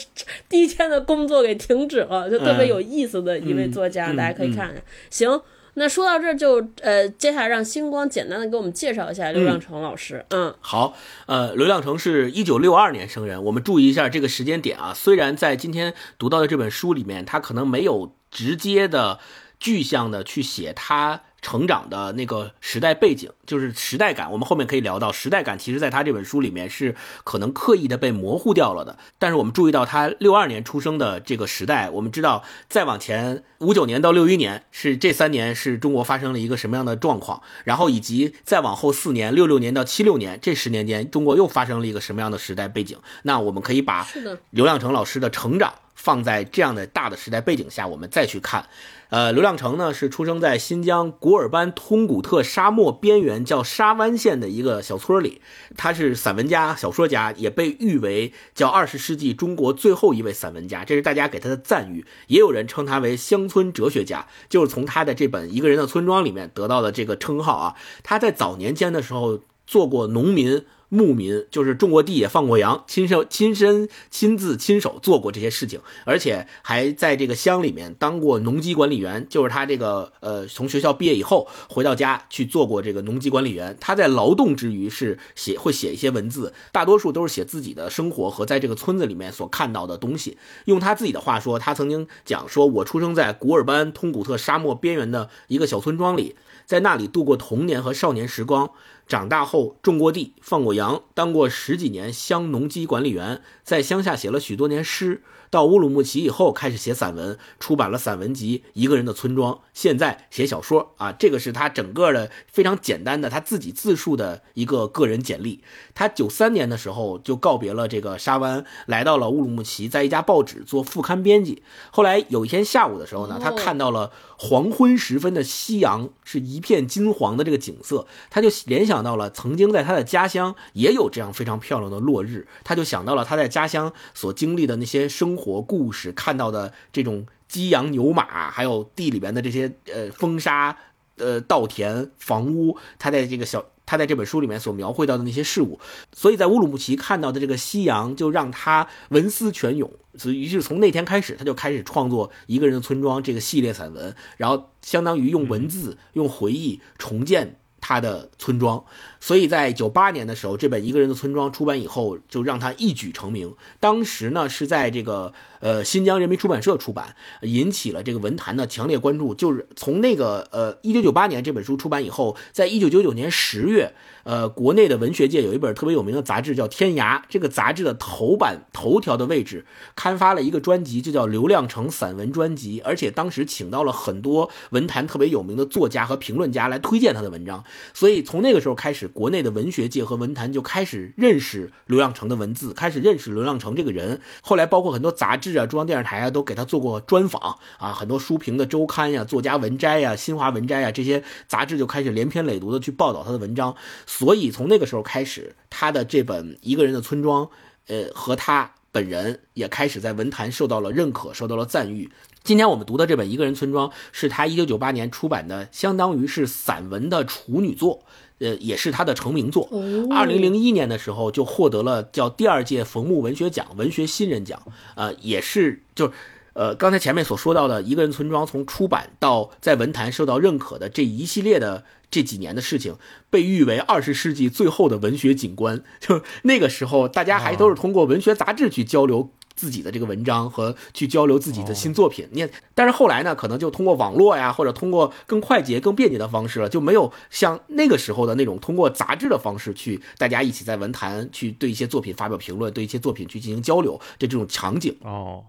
[0.50, 4.74] 第一天的工作给停止了，就特别有意思的一位作家，大家可以看看。
[5.08, 5.40] 行。
[5.74, 10.24] 那说到这儿就呃，接下来让星光简单的给我们介绍一下刘亮程老师。
[10.28, 10.94] 嗯，好，
[11.26, 14.92] 呃，刘亮程是一九六二年生人，我们注意一下这个时间点啊。
[14.94, 19.18] 虽然在今天读到的这本书里面，他可能没有直接的、
[19.58, 24.30] 具象的去写他成长的那个时代背景，就是时代感。
[24.30, 28.96] 我们后面可以聊到时代感，其实在他这本书里面是可能刻意的被模糊掉了的。
[29.18, 42.96] 但是我们注意到他六二年出生的这个时代，我们知道再往前五九年到六一年是这三年是中国发生了一个什么样的状况，然后以及再往后四年六六年到七六年这十年间，中国又发生了一个什么样的时代背景？
[43.24, 44.06] 那我们可以把，
[44.50, 48.64] 刘亮程老师的成长放在这样的大的时代背景下，我们再去看。
[49.12, 55.42] 呃，刘亮程呢是出生在新疆古尔班通古特沙漠边缘叫沙湾县的一个小村里，
[55.76, 62.06] 他是散文家、小说家，也被誉为叫二十世纪中国最后一位散文家，这是大家给他的赞誉。
[62.28, 67.76] 也有人称他为乡村哲学家，就是从他的这本《一个人的村庄》里面得到的这个称号啊。
[68.02, 70.64] 他在早年间的时候做过农民。
[70.92, 79.26] 牧民就是种过地也放过羊，亲手亲身亲自亲手做过这些事情，而且还在这个乡里面当过农机管理员。
[79.30, 83.74] 就是他这个呃，从学校毕业以后回到家去做过这个农机管理员。
[83.80, 90.36] 他在劳动之余是写会写一些文字，大多数都是写自己的生活和在这个村子里面所看到的东西。
[90.66, 98.70] 用他自己的话说，他曾经讲说：“我出生在古尔班通古特沙漠边缘的一个小村庄里，在那里度过童年和少年时光。”
[99.08, 105.22] 长大后种过地，放过羊，当过十几年乡农机管理员，在乡下写了许多年诗。
[105.52, 109.52] 到乌鲁木齐以后，开始写散文，出版了散文集《一个人的村庄》。
[109.74, 115.62] 现在写小说啊，这个是他整个的非常简单的他自己自述的一个个人简历。
[115.94, 121.62] 他九三年的时候就告别了这个沙湾，来到了乌鲁木齐，在一家报纸做副刊编辑。
[121.90, 140.76] 后来有一天下午的时候呢，他看到了黄昏时分的夕阳是一片金黄的这个景色，他就联想到了曾经在他的家乡也有这样非常漂亮的落日，他就想到了他在家乡所经历的那些生活活故事，看到的这种鸡羊牛马，还有地里边的这些呃风沙、
[141.16, 143.64] 呃稻田、房屋，他在这个小。
[143.84, 145.78] 他在这本书里面所描绘到的那些事物，
[146.12, 149.90] 所以在乌鲁木齐看到的这个夕阳，就让他文思泉涌。
[150.16, 158.82] 所，于是从那天开始，他就开始创作《一个人的村庄》这个系列散文，然后相当于用文字、用回忆重建他的村庄。
[159.22, 163.54] 所以在九八年的时候，这本《一个人的村庄》出版以后，就让他一举成名。
[163.78, 169.32] 当时呢是在这个呃新疆人民出版社出版，引起了这个文坛的强烈关注。
[169.32, 173.92] 就是从那个呃一九九八年这本书出版以后，在一九九九年十月，
[174.24, 187.62] 呃国内的文学界有一本特别有名的杂志叫《天涯》，这个杂志的头版头条的位置刊发了一个专辑，就叫《刘亮程散文专辑》，而且当时请到了很多文坛特别有名的作家和评论家来推荐他的文章。
[187.94, 194.20] 所以从那个时候开始，国内的文学界和文坛就开始认识刘亮程的文字，开始认识刘亮程这个人。
[194.40, 203.76] 后来包括很多杂志啊、中央电视台啊，都给他做过专访啊，很多书评的周刊呀、作家文摘呀、新华文摘呀这些杂志就开始连篇累牍的去报道他的文章。
[204.06, 207.44] 所以从那个时候开始，他的这本《一个人的村庄》，
[207.86, 208.72] 呃，和他。
[208.94, 212.10] 本人也开始在文坛受到了认可，受到了赞誉。
[212.44, 218.04] 今天我们读的这本《一个人村庄》是他一九九八年出版的，相当于是散文的处女作，
[218.42, 219.68] 呃，也是他的成名作。
[220.10, 224.60] 二零零一年的时候就获得了叫第二届冯木文学奖文学新人奖，
[224.96, 226.12] 呃，也是就。
[226.54, 232.96] 呃，刚才前面所说到的《一个人村庄》，从出版到在文坛受到认可的这一系列的这几年的事情，
[233.30, 235.82] 被誉为二十世纪最后的文学景观。
[235.98, 242.28] 就那个时候，大家还都是通过文学杂志去交流自己的这个文章和去交流自己的新作品。
[242.32, 254.96] 你，但是后来呢，可能就通过网络呀，或者通过更快捷、更便捷的方式了，就没有像那个时候的那种通过杂志的方式去大家一起在文坛去对一些作品发表评论，对一些作品去进行交流的这种场景。
[255.02, 255.44] 哦。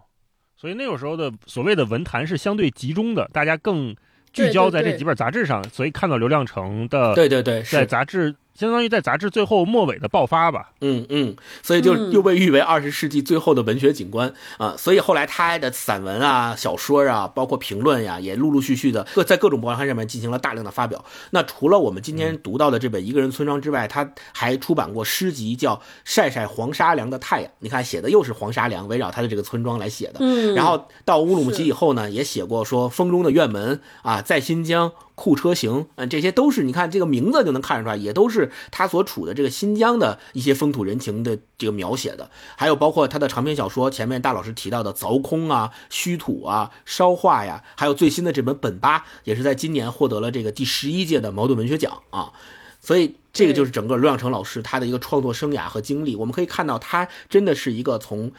[0.55, 3.95] 所以那个时候的所谓的文坛是相对集中的，大家更
[4.31, 8.35] 聚焦在这几本杂志上，所以看到刘亮程的对对对，在杂志。
[8.57, 14.75] 相当于在杂志最后末尾的爆发吧，嗯嗯，所以就又被誉为二十世纪最后的文学景观啊。
[14.77, 21.03] 所以后来他的散文啊、小说啊，包括评论呀，也陆陆续续的各在各种报刊上面进行了大量的发表。
[21.31, 27.49] 那除了我们今天读到的这本《一个人村庄》之外，他还出版过诗集，叫《晒晒黄沙梁的太阳》。
[27.59, 30.17] 你看，写的又是黄沙梁，围绕他的这个村庄来写的。
[30.19, 34.91] 嗯，然后到乌鲁木齐以后呢，也写过说《风中的院门》啊，在新疆。
[35.15, 42.31] 库车型，嗯，这些都是你看这个名字就能看出来，也都是他所处的这个新疆的一些风土人情的这个描写的。
[42.55, 52.33] 还有包括他的长篇小说，前面大老师提到的《凿空》啊、《虚土》啊、《烧化》呀，还有最新的这本《本八》，也是在今年获得了这个第十一届的茅盾文学奖啊。
[52.81, 56.15] 所以这个就是整个刘亮程老师他的一个创作生涯和经历。
[56.15, 58.31] 我们可以看到，他真的是一个从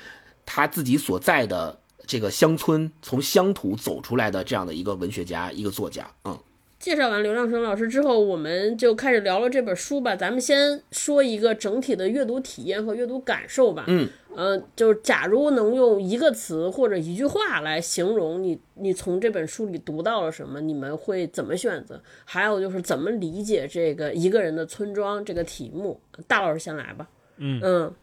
[0.45, 6.37] 他自己所在的这个乡村，从乡土走出来的这样的一个文学家、一个作家，嗯。
[6.85, 10.15] 介绍完刘亮程老师之后，我们就开始聊了这本书吧。
[10.15, 13.87] 咱们先说一个整体的阅读体验和阅读感受吧。
[13.87, 21.99] 嗯，呃，就是假如能用一个词或者一句话来形容你，你从这本书里读到了什么，你们会怎么选择？
[22.27, 25.99] 还有就是怎么理解这个一个人的村庄这个题目？
[26.29, 27.09] 大老师先来吧。
[27.39, 27.95] 嗯嗯。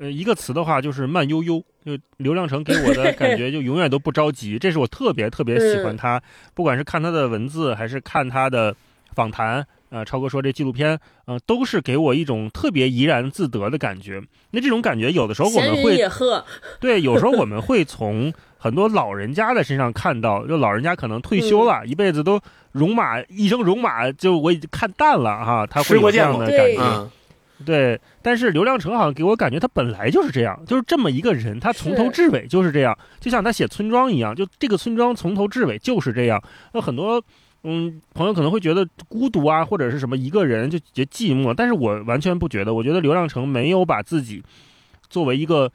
[0.00, 6.20] 呃，一个词的话就是慢悠悠，就刘亮程给我的感觉 就永远都不着急，这是我特别特别喜欢他，
[6.54, 8.74] 不管是看他的文字还是看他的
[9.14, 14.22] 访谈，呃，超哥说这纪录片，嗯，都是给我一种特别怡然自得的感觉。
[14.52, 15.96] 那这种感觉有的时候我们会，
[16.80, 22.40] 对，有时候我们会从很多老人家的身上看到，就老人家可能退休了一辈子都
[22.72, 27.10] 戎马一生戎马，就我已经看淡了哈，他会有这样的感觉。
[27.62, 36.42] 对，但是刘亮程好像给我感觉他本来就是这样，就是这么一个人，他从头至尾就是这样，就像他写村庄一样，就这个村庄从头至尾就是这样。
[36.72, 37.22] 那很多
[37.64, 44.42] 嗯朋友可能会觉得孤独啊，或者是什么一个人就觉得寂寞，但是我完全不觉得，我觉得刘亮程没有把自己
[45.10, 45.70] 作为一个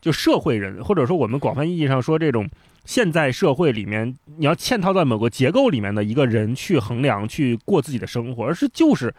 [0.00, 2.46] 就社会人，或者说我们广泛意义上说这种
[2.84, 9.14] 现在社会里面你要嵌套在某个结构里面的一个人去衡量去过自己的生活，而是就是。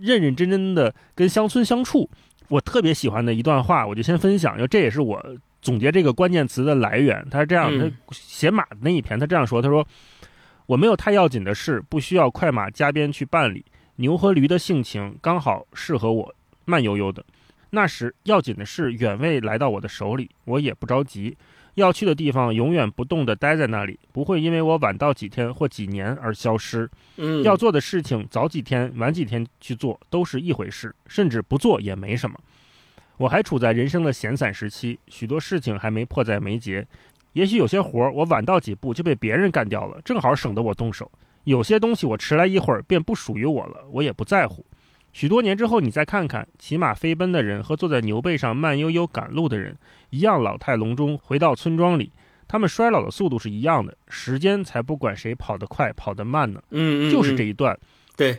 [0.00, 2.08] 认认真真的跟乡村相处，
[2.48, 5.24] 我特别喜欢的一段话，我就先分享，因为这也是我
[5.62, 7.26] 总结这个关键词的来源。
[7.30, 9.86] 他是这样，他写马的那一篇，他这样说：“他说
[10.66, 13.64] 我没有太要紧的事，不需要快马加鞭去办理。
[13.96, 17.24] 牛和驴的性情刚好适合我，慢悠悠的。
[17.70, 21.36] 那时要紧的事远未来到我的手里，我也不着急。”
[21.74, 26.88] 要去的地方永远不动地待在那里，不会因为我晚到几天或几年而消失。
[27.16, 32.38] 嗯，要做的事情早几天、晚几天去做都是一回事，甚至不做也没什么。
[33.16, 36.86] 我还处在人生的闲散时期，许多事情还没迫在眉睫。
[37.32, 41.10] 也许有些活儿我晚到几步就被别人干掉了，正好省得我动手。
[41.44, 44.64] 有些东西我迟来一会儿便不属于我了，我也不在乎。
[45.14, 49.78] 许多年之后，你再看看骑马飞奔的人和坐在牛背上慢悠悠赶路的人，
[50.10, 52.10] 一样老态龙钟回到村庄里，
[52.48, 56.60] 他们衰老的速度是一样的，时间才不管谁跑得快跑得慢呢。
[56.70, 57.78] 嗯嗯，就是这一段。
[58.16, 58.36] 对，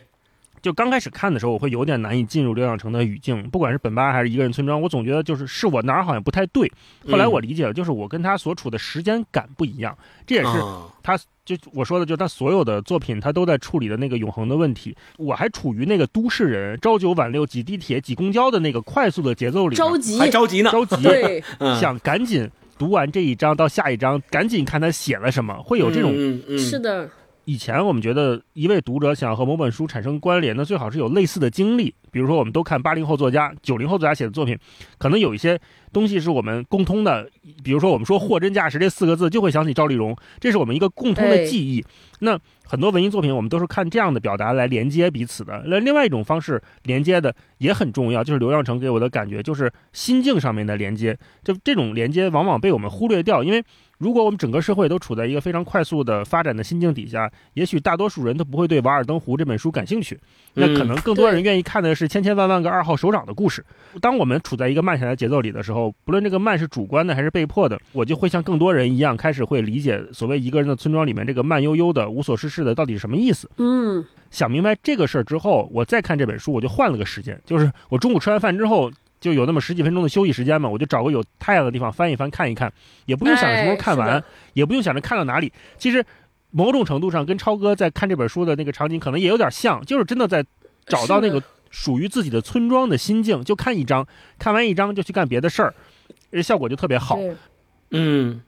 [0.65, 6.71] 就刚开始看的时候，我会有点难以进入刘养成的语境，不管是本巴还是一个人村庄，我总觉得就是是我哪儿好像不太对。
[7.07, 10.59] 后来我理解了，就是我跟他所处的时间感不一样，这也是
[11.03, 11.15] 他。
[11.45, 14.97] 就我说的，就他所有的作品，他都在处理的那个永恒的问题。
[15.19, 21.43] 我还处于那个都市人朝九晚六挤地铁挤公交的那个快速的节奏里，着急还着急呢，着急， 对，
[21.79, 22.49] 想赶紧
[22.79, 26.11] 读完这一章到下一章，赶紧看他写了什么，会有这种
[26.57, 27.07] 是的，
[27.45, 31.93] 以前我们觉得一位读者想和某本书产生关联的，最好是有类似的经历。
[32.11, 34.57] 比如说，我们都看八零后作家、九零后作家写的作品，
[34.97, 35.59] 可能有一些
[35.91, 37.29] 东西是我们共通的。
[37.63, 41.85] 比如说，我们说“货真价实”这四个字，就会想起赵丽蓉，这是我们一个共通的记忆。
[42.19, 45.63] 那很多文艺作品，我们都是看这样的表达来连接彼此的。
[45.67, 51.15] 那另外一种方式连接的也很重要，就是刘亮程给我的感觉，就是心境上面的连接。
[51.43, 53.63] 就这种连接，往往被我们忽略掉，因为。
[53.97, 60.19] 如果我们整个社会都处在一个非常快速的发展的心境底下，也许大多数人都不会对《瓦尔登湖》这本书感兴趣。
[60.53, 63.65] 那可能更多人愿意看的是千千万万个二号首长的故事。
[64.01, 73.49] 当我们处在一个慢下来节奏里的时候，不论这个慢是主观的还是被迫的，我就会像更多人一样，开始会理解所谓一个人的村庄里面这个慢悠悠的、无所事事的到底是什么意思。
[73.57, 78.91] 嗯，想明白这个事儿之后，我再看这本书，我就换了个时间，就是我中午吃完饭之后。
[79.25, 82.71] 就有那么十几分钟的休息时间嘛，我就找个有太阳的地方翻一翻看一看，
[83.07, 84.23] 也不用想着什么时候看完，
[84.53, 85.51] 也不用想着看到哪里。
[85.79, 86.05] 其实
[86.51, 90.45] 某种程度上跟超哥在看这本书的那个场景可能也有点像，就是真的在
[90.85, 93.43] 找到那个属于自己的村庄的心境。
[93.43, 94.05] 就看一章，
[94.37, 95.73] 看完一章就去干别的事儿，
[96.31, 97.17] 这效果就特别好。
[97.89, 98.43] 嗯，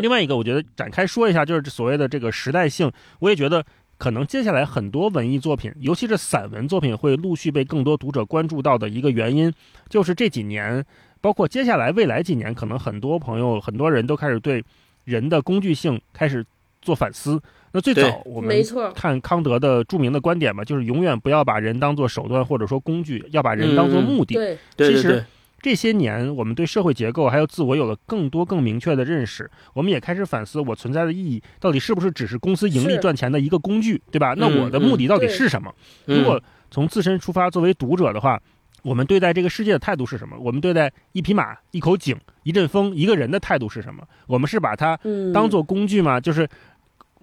[0.00, 3.64] 另外一个我觉得展开说一下，就是所谓的这个时代性，我也觉得。
[4.00, 9.52] 可能接下来很多文艺作品，尤其是散文作品，会陆续被更多读者关注到的一个原因，
[9.90, 10.82] 就是这几年，
[11.20, 14.64] 包括接下来未来几年，可能很多朋友、很多人都开始对
[15.04, 16.42] 人的工具性开始
[16.80, 17.38] 做反思。
[17.72, 18.56] 那最早我们
[18.94, 24.34] 看康德的著名的观点嘛，就是永远不要把人当做手段或者说工具，要把人当做目的。
[24.34, 25.22] 对，其实。
[25.62, 29.50] 这些年，我们对社会结构还有自我有了更多、更明确的认识。
[29.74, 34.34] 我们也开始反思，我存在的意义到底是不是只是公司盈利赚钱的一个工具，对吧？
[34.36, 35.72] 那我的目的到底是什么？
[36.06, 38.40] 如果从自身出发，作为读者的话，
[38.82, 40.36] 我们对待这个世界的态度是什么？
[40.38, 44.02] 我们对待一匹马、一口井、一阵风、一个人的态度是什么？
[44.26, 44.98] 我们是把它
[45.34, 46.20] 当做工具吗？
[46.20, 46.48] 就是。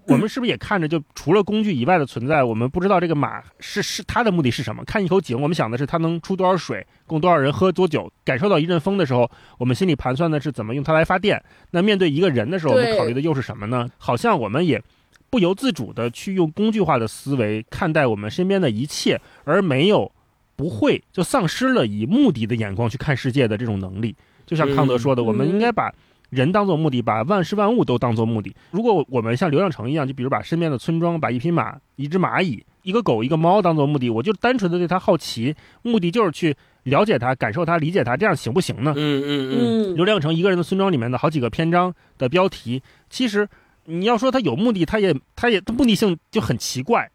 [0.08, 4.84] 我们是不是也看着，就除了工具以外的存在，我们不知道这个马是是它的目的是什么？
[4.86, 8.12] 看一口井，我们想的是它能出多少水，供多少人喝多久？
[8.24, 11.44] 感受到一阵风的时候，我们心里盘算的是怎么用它来发电。
[11.72, 13.88] 那面对一个人的时候，我们考虑的又是什么呢？
[13.98, 14.82] 好像我们也
[15.30, 20.10] 不由自主的去用工具化的思维看待我们身边的一切，而没有
[20.56, 24.16] 不会就丧失了以目的的眼光去看世界的这种能力。
[24.46, 25.94] 就像康德说的，我们应该把。
[26.30, 28.56] 人当做目的，把万事万物都当做目的。
[28.72, 38.94] 如果我们像刘亮成一样，就比如把身边的村庄、把一匹马、一只蚂蚁、一个狗、一个猫当做目的，我就单纯的对它好奇，目的就是去了解它、感受它、理解它，这样行不行呢？
[38.98, 39.96] 嗯嗯嗯。
[39.96, 43.48] 刘亮成一个人的村庄里面的好几个篇章的标题，其实
[43.86, 47.10] 你要说他有目的，他也他也目的性就很奇怪。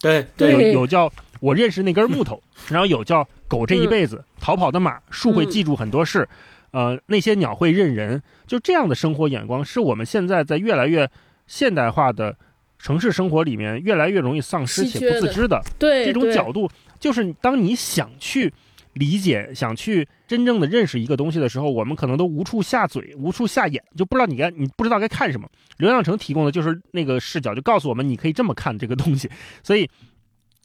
[0.00, 0.52] 对对。
[0.52, 6.28] 有有叫我认识那根木头，然后有叫狗这一辈子逃跑的马，树会记住很多事。
[6.72, 11.10] 呃，那些鸟会认人，就这样的生活眼光，是我们现在在越来越
[11.46, 12.36] 现代化的
[12.78, 15.60] 城市生活里面越来越容易丧失且不自知的。
[15.78, 18.52] 对，这种角度，就是当你想去
[18.92, 25.48] 理解、想去真正的认识一个东西的时候，我们可能都无处下嘴、无处下眼，就不知道你该你不知道该看什么。
[25.78, 29.28] 刘亮成提供的就是那个视角，就告诉我们你可以这么看这个东西。
[29.62, 29.90] 所以，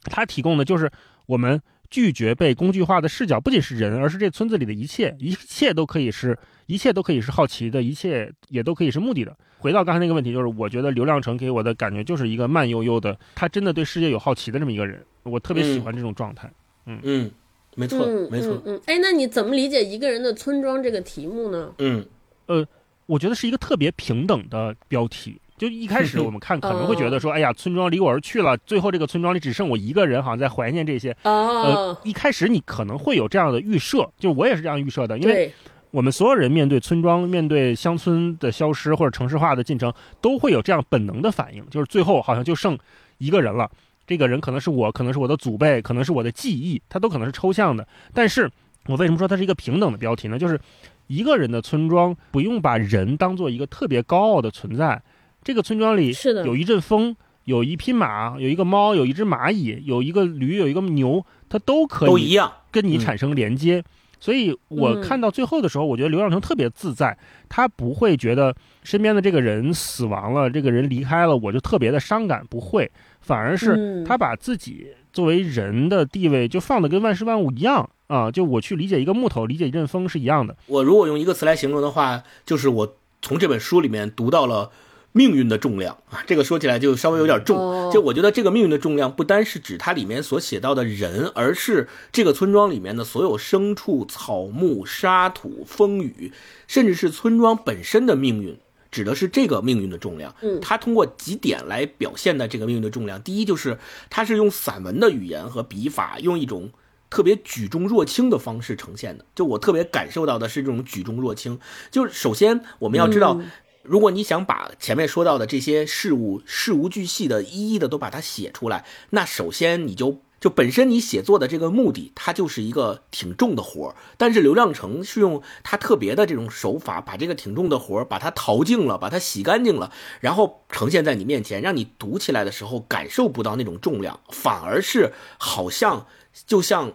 [0.04, 0.90] 他提供的就是
[1.26, 1.60] 我们。
[1.90, 9.36] 拒绝被工具化的视角，不仅是人，而是这村子里的一切，一切都可以是，一切都可以是好奇的，一切也都可以是目的的。
[9.58, 16.50] 回到刚才那个问题，就是我觉得刘亮程给我的感觉就是一个慢悠悠的，他真的对世界有好奇的这么一个人，我特别喜欢这种状态。
[16.86, 17.30] 嗯嗯，
[17.74, 18.62] 没错没错。
[18.66, 21.72] 嗯，哎，那你怎么理解一个人的村庄这个题目呢？
[21.78, 22.06] 嗯
[22.46, 22.66] 呃，
[23.06, 25.40] 我觉得是一个特别平等的标题。
[25.56, 31.16] 就一开始我们看 可能会觉得说，哎呀，村庄离我而去了，最后这个村庄里只剩我一个人，好像在怀念这些。
[31.22, 35.52] 呃，一开始你可能会有这样的预设，就我也是这样预设的，因为
[35.90, 42.78] 我们所有人面对村庄、面对乡村的消失或者城市化的进程，都会有这样本能的反应，就是最后好像就剩
[43.18, 43.70] 一个人了。
[44.06, 47.86] 这个人可能是我，可能是我的祖辈，可能是我的记忆，它都可能是抽象的。
[48.12, 48.50] 但是
[48.86, 50.38] 我为什么说它是一个平等的标题呢？
[50.38, 50.60] 就是
[51.06, 55.02] 一个人的村庄不用把人当做一个特别高傲的存在。
[55.46, 63.80] 这个村庄里是的，有一阵风，有一匹马，有一个猫，有一只蚂蚁，有一个驴，有一个牛，它都可以都一样跟你产生连接。
[64.18, 67.16] 所以我看到最后的时候，我觉得刘亮程特别自在，
[67.48, 72.90] 他不会觉得身边的这个人死亡了，这个人离开了，我就特别的伤感，不会，
[73.20, 80.56] 反而是他把自己作为人的地位就放的跟万事万物一样啊，就我去理解一个木头，理解一阵风是一样的。
[80.66, 84.72] 我如果用一个词来形容的话，就是我从这本书里面读到了。
[85.16, 87.90] 命运的重量啊，这个说起来就稍微有点重。
[87.90, 96.30] 就我觉得这个命运的重量不单是指它里面所写到的人，而是这个村庄里面的所有牲畜、草木、沙土、风雨，
[96.68, 98.58] 甚至是村庄本身的命运。
[98.90, 100.34] 指的是这个命运的重量。
[100.42, 103.20] 嗯他通过几点来表现的这个命运的重量。
[103.22, 103.78] 第一就是
[104.10, 106.70] 它是用散文的语言和笔法，用一种
[107.08, 109.24] 特别举重若轻的方式呈现的。
[109.34, 111.58] 就我特别感受到的是这种举重若轻。
[111.90, 113.40] 就是首先我们要知道。
[113.88, 123.96] 如果你想把前面说到的这些事物事无巨细的一一的都把它写出来，那首先你就就本身你写作的这个目的，它就是一个挺重的活儿。
[124.16, 136.06] 但是刘亮程是用他特别的这种手法，把这个挺重的活儿把它淘净了，把它洗干净了，然后呈现在你面前，让你读起来的时候感受不到那种重量，反而是好像
[136.46, 136.92] 就像。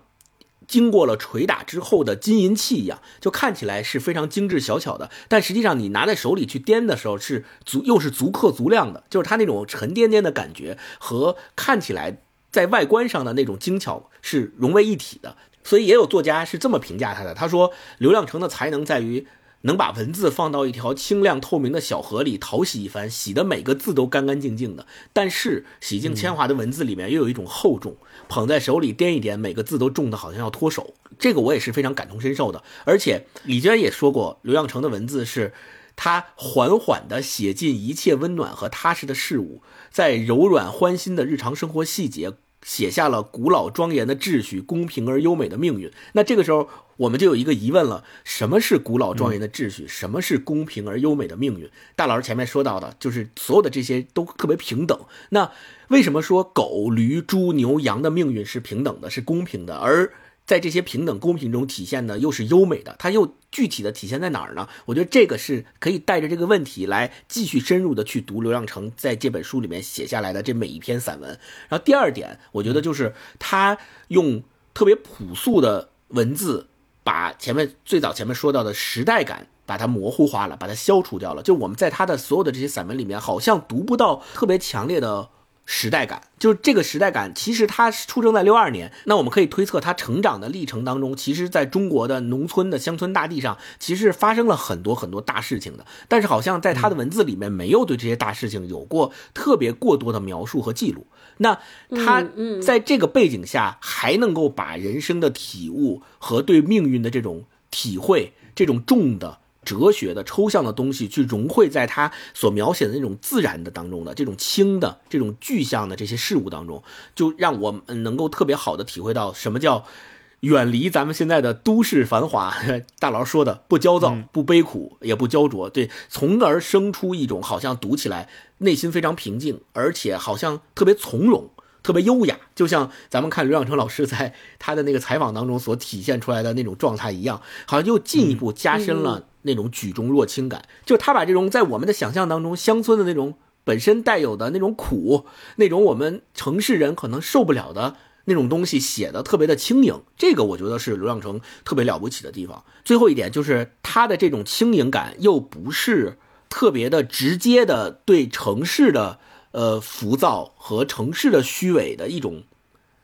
[0.72, 12.20] 经过了捶打之后的金银器一样，就看起来是非常精致小巧的，但实际上你拿在手里去掂的时候是足又是足克足量的，就是它那种沉甸甸的感觉和看起来
[12.50, 15.36] 在外观上的那种精巧是融为一体的。
[15.64, 19.28] 所以也有作家是这么评价他的，他说刘亮程的才能在于。
[19.62, 24.88] 能把文字放到一条清亮透明的小河里淘洗一番，洗的每个字都干干净净的。
[25.14, 27.96] 但是洗净铅华的文字里面又有一种厚重，
[28.28, 30.94] 捧在手里掂一掂，每个字都重的好像要脱手。
[31.20, 32.64] 这个我也是非常感同身受的。
[32.86, 35.54] 而且李娟也说过，刘亮程的文字是
[35.96, 42.34] 他缓缓地写尽一切温暖和踏实的事物，在柔软欢欣的日常生活细节。
[42.62, 45.92] 写下了古老庄严的秩序，公平而优美的命运。
[46.14, 49.88] 那这个时候，我们就有一个疑问了：什么是古老庄严的秩序？
[49.88, 51.70] 什么是公平而优美的命运？
[51.96, 55.00] 大老师前面说到的，就是所有的这些都特别平等。
[55.30, 55.52] 那
[55.88, 59.78] 为什么说狗、驴、猪、牛、羊的命运是平等的，是公平的？
[59.78, 60.14] 而
[60.52, 64.68] 在这些平等公平中体现的又是优美的，它又具体的体现在哪儿呢？
[64.84, 71.30] 我觉得这个是可以带着这个问题来继续深入的去读刘亮程在这本书里面写下来的这每一篇散文。
[71.70, 73.78] 然后第二点，我觉得就是他
[74.10, 74.44] 用
[74.74, 76.68] 特别朴素的文字，
[77.02, 79.48] 把前面最早前面说到的时代感。
[79.64, 81.42] 把它模糊化了，把它消除掉了。
[81.42, 85.30] 就我们在他的所有的这些散文里面，好像读不到特别强烈的。
[85.74, 87.34] 时代感，就是这个时代感。
[87.34, 95.86] 其实他出生在六二年，那我们可以推测他成长的历程当中，其实在中国的农村的乡村大地上，其实发生了很多很多大事情的。
[96.10, 101.08] 但是好像在他的文字里面，没有对这些大事情有过特别过多的描述和记录。
[101.38, 101.58] 那
[101.96, 102.22] 他
[102.62, 109.40] 在这个背景下，还能够把人生的体悟和对命运的这种体会，这种重的。
[109.64, 116.84] 哲学的抽象的东西去融汇在他所描写的那种自然的当中的这种轻的这种具象的这些事物当中，
[117.16, 119.86] 就让我们能够特别好的体会到什么叫
[120.42, 122.56] 远离咱们现在的都市繁华。
[122.98, 128.28] 大佬说的不焦躁、不悲苦、也不焦灼，对，从而生出一种好像读起来
[128.60, 131.50] 内心非常平静，而且好像特别从容。
[131.84, 140.64] 特别优雅，就像咱们看刘养成老师在他的那个采访当中所体现出来的那种状态一样，好像又进一步加深了那种举重若轻感。
[140.86, 145.26] 就他把这种在我们的想象当中乡村的那种本身带有的那种苦，
[145.58, 150.02] 那种我们城市人可能受不了的那种东西，写的特别的轻盈。
[150.18, 152.64] 这个我觉得是刘亮程特别了不起的地方。
[152.84, 156.18] 最后一点就是他的这种轻盈感，又不是
[156.50, 159.20] 特别的直接的对城市的。
[159.54, 162.44] 呃，浮躁和城市的虚伪的一种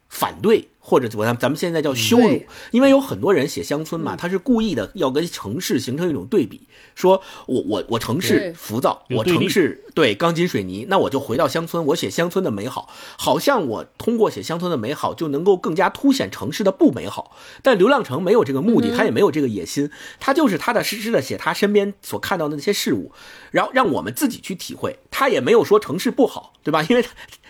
[0.07, 0.69] 反对。
[0.89, 6.61] 或者我咱咱们现在叫羞辱，因为有很多人写乡村嘛，他是故意的要跟城市形成一种对比，
[6.95, 17.35] 说我我我城市浮躁，我城市对钢筋水泥，那我就回到乡村，我写乡村的美好，好像我通过写乡村的美好就能够更加凸显城市的不美好。
[17.61, 23.11] 但刘亮程没有这个目的，他也没有这个野心，他就是踏踏实实的写他身边所看到的那些事物，
[23.51, 24.97] 然后让我们自己去体会。
[25.11, 26.81] 他也没有说城市不好，对吧？
[26.89, 27.03] 因为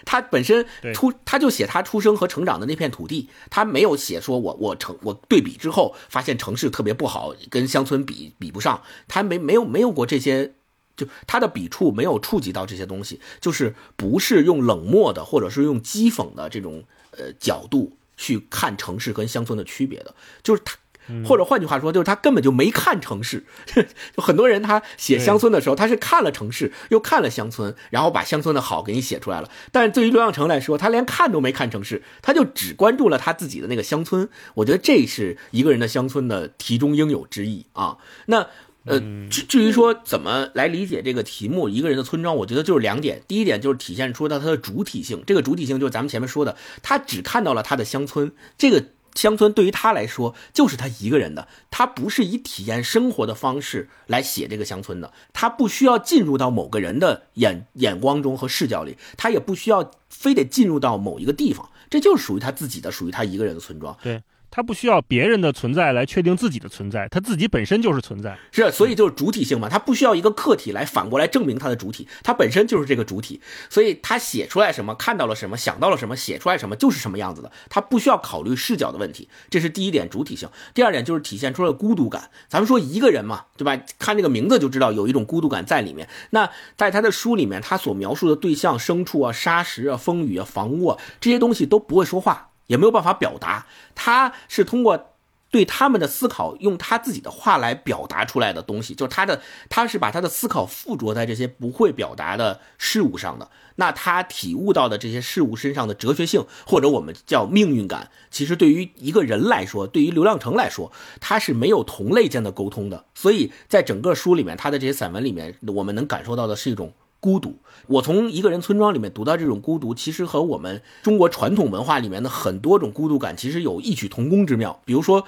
[0.08, 3.28] 他他本身出他就写他出生和成长的那片土地。
[3.50, 8.82] 他没有写说，我我城我对比之后发现城市特别不好，跟乡村比比不上。
[9.10, 10.54] 他没没有没有过这些，
[10.96, 20.78] 就他的笔触没有触及到这些东西，就是不是用冷漠的或者是用讥讽的这种呃角度去看城市跟乡村的区别的，就是他。
[21.26, 23.46] 或者换句话说，就是他根本就没看城市。
[24.16, 29.50] 就很多人他写乡村的时候，他是看了城市，又看了乡村，然后把乡村的好给你写出来了。
[29.72, 34.30] 但是对于刘亮程来说，他连看都没看城市，他就只关注了他自己的那个乡村。
[34.56, 37.98] 我觉得这是一个人的乡村的题中应有之意啊。
[38.26, 38.48] 那
[38.86, 39.00] 呃，
[39.30, 43.22] 至至于说怎么来理解这个题目，一个人的村庄，我觉得就是两点。
[43.28, 48.84] 第一点就是体现出他他的主体性，这个主体性就是咱们前面说的，他只看到了他的乡村这个。
[49.18, 63.98] 乡村对于他来说就是他一个人的，他不是以体验生活的方式来写这个乡村的，他不需要进入到某个人的眼眼光中和视角里，他也不需要非得进入到某一个地方，这就是属于他自己的，属于他一个人的村庄。
[64.02, 64.22] 对。
[64.50, 68.38] 他不需要别人的存在来确定自己的存在，他自己本身就是存在。
[68.52, 73.40] 是，所以就是主体性嘛，他不需要一个客体来反过来证明他的主体，他本身就是这个主体，
[73.70, 80.50] 所以他写出来什么，看到了什么，想到了什么，写出来什么就是什么样子的，他不需要考虑视角的问题，这是第一点主体性。
[80.74, 82.30] 第二点就是体现出了孤独感。
[82.48, 83.80] 咱们说一个人嘛，对吧？
[84.00, 86.08] 看这个名字就知道有一种孤独感在里面。
[86.32, 92.50] 那在他的书里面，他所描述的对象，牲畜啊、沙石啊、风雨啊、房屋啊这些东西都不会说话。
[92.68, 93.66] 也没有办法表达，
[93.96, 95.14] 他是通过
[95.50, 103.50] 对他们的思考，用他自己的话来表达出来的东西，就是他的，他是把他的思考附着在这些不会表达的事物上的。
[103.78, 110.92] 那他体悟到的这些事物身上的哲学性，或者我们叫命运感，其实对于一个人来说，对于刘亮程来说，
[111.22, 113.06] 他是没有同类间的沟通的。
[113.16, 116.92] 所以在整个书里面，他的这些散文里面，我们能感受到的是一种。
[117.20, 117.58] 孤独，
[117.88, 124.80] 我从一个人村庄里面读到这种孤独，其实和我们中国传统文化里面的很多种孤独感，其实有异曲同工之妙。
[124.86, 125.26] 比如说，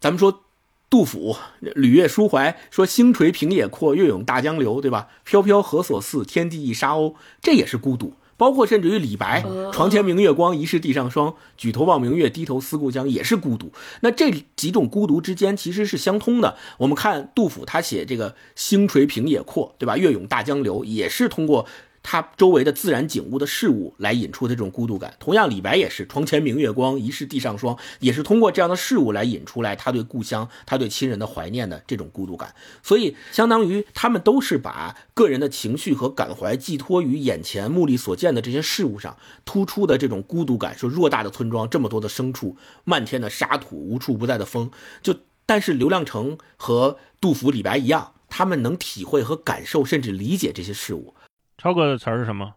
[0.00, 0.42] 咱们说
[0.88, 1.36] 杜甫
[1.74, 6.24] 《旅月抒怀》，说“星垂平野阔，月涌大江流”，对吧？“飘飘何所似？
[6.24, 8.14] 天地一沙鸥”，这也是孤独。
[8.36, 11.34] 包括甚至于李白“床前明月光，疑是地上霜。
[11.56, 13.72] 举头望明月，低头思故乡”，也是孤独。
[14.00, 16.56] 那这几种孤独之间其实是相通的。
[16.78, 21.66] 我们看杜甫，他写这个“星垂平野阔”，对吧？“月涌大江流”，也是通过。
[22.08, 32.54] 他周围的自然景物的事物来引出的这种孤独感，同样李白也是“床前明月光，疑是地上霜”，也是通过这样的事物来引出来他对故乡、他对亲人的怀念的这种孤独感。
[32.80, 40.78] 所以，相当于他们都是把个人的情绪和感怀寄托于眼前目力所见的这些事物上，突出的这种孤独感。
[40.78, 44.70] 说偌大的村庄，这么多的牲畜，漫天的沙土，无处不在的风，
[45.02, 45.12] 就
[45.44, 51.14] 但是刘亮程和杜甫、李白一样，他们能体会和感受，甚至理解这些事物。
[51.58, 52.54] 超哥的词儿是什么？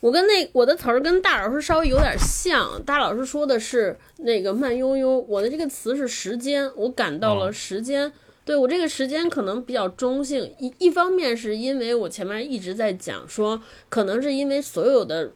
[0.00, 2.82] 我跟那我的词儿跟大老师稍微有点像。
[2.84, 8.12] 大老师说的是那个慢悠悠，我的这个词是时间，我感到了时间。
[8.44, 15.32] 对我这个时间可能比较中性，一一方面是因为我前面一直在讲说，可能是因为所有的。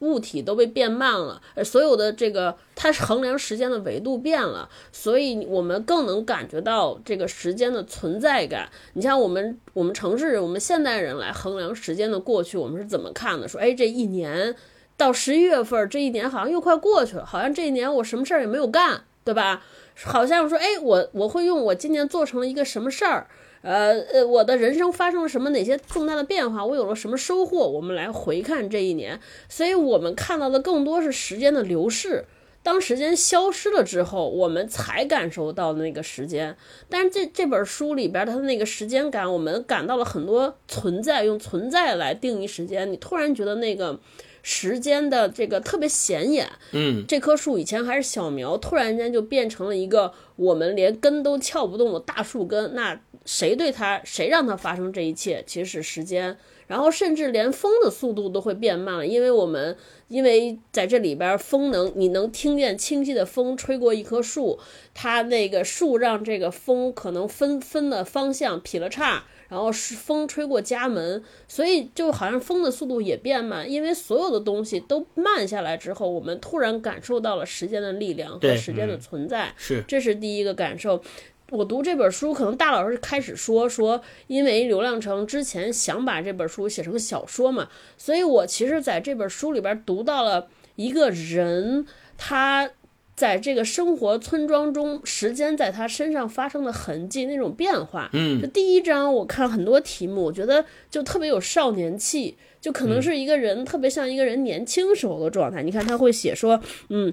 [0.00, 8.68] 物体都被变慢了，所有的这个它衡量时间的维度变了，所以我们更能感觉到这个时间的存在感。
[8.94, 13.46] 你像我们我们城市人，我们现代人来衡量时间的过去，我们是怎么看的？
[13.46, 14.54] 说，哎，这一年
[14.96, 19.62] 到十一月份，这一年好像又快过去了，好像这一年我什么事儿也没有干，对吧？
[20.04, 23.26] 好像说，哎，我我会用我今年做成了一个什么事儿。
[23.62, 25.50] 呃呃，我的人生发生了什么？
[25.50, 26.64] 哪些重大的变化？
[26.64, 27.68] 我有了什么收获？
[27.68, 32.24] 我们来回看这一年，所以我们看到的更多是时间的流逝。
[32.64, 36.56] 当时间消失了之后，我们才感受到那个时间。
[36.88, 42.92] 但是这这本书里边它的那个时间感，我们感到了很多存在，用存在来定义时间。
[42.92, 43.98] 你突然觉得那个
[44.42, 46.48] 时间的这个特别显眼。
[46.72, 52.74] 嗯，这棵树以前还是小苗，突然间就变成了一个我们连根都撬不动的大树根。
[52.74, 56.36] 那谁对它，谁让它发生这一切，其实是时间。
[56.68, 59.76] 然后甚至连风的速度都会变慢了，因为我们
[60.08, 64.58] 因为在这里边，风能你能听见清晰的风吹过一棵树，
[64.94, 81.02] 它那个树让这个风可能分分的方向劈了叉，然后是风吹过家门，所以就好像风的速度也变慢，因为所有的东西都慢下来之后，我们突然感受到了时间的力量和时间的存在，是这是第一个感受。
[81.50, 91.84] 我读这本书，可能大老师开始说说，因为刘亮程之前想把这本书写成小说嘛，所以我其实在这本书里边读到了一个人，
[92.16, 92.70] 他
[93.14, 98.10] 在这个生活村庄中，时间在他身上发生的痕迹那种变化。
[98.12, 105.62] 嗯，就第一章我看很多题目，我觉得就特别有少年气，就可能是一个人特别像一个人年轻时候的状态。
[105.62, 107.12] 你看他会写说，嗯。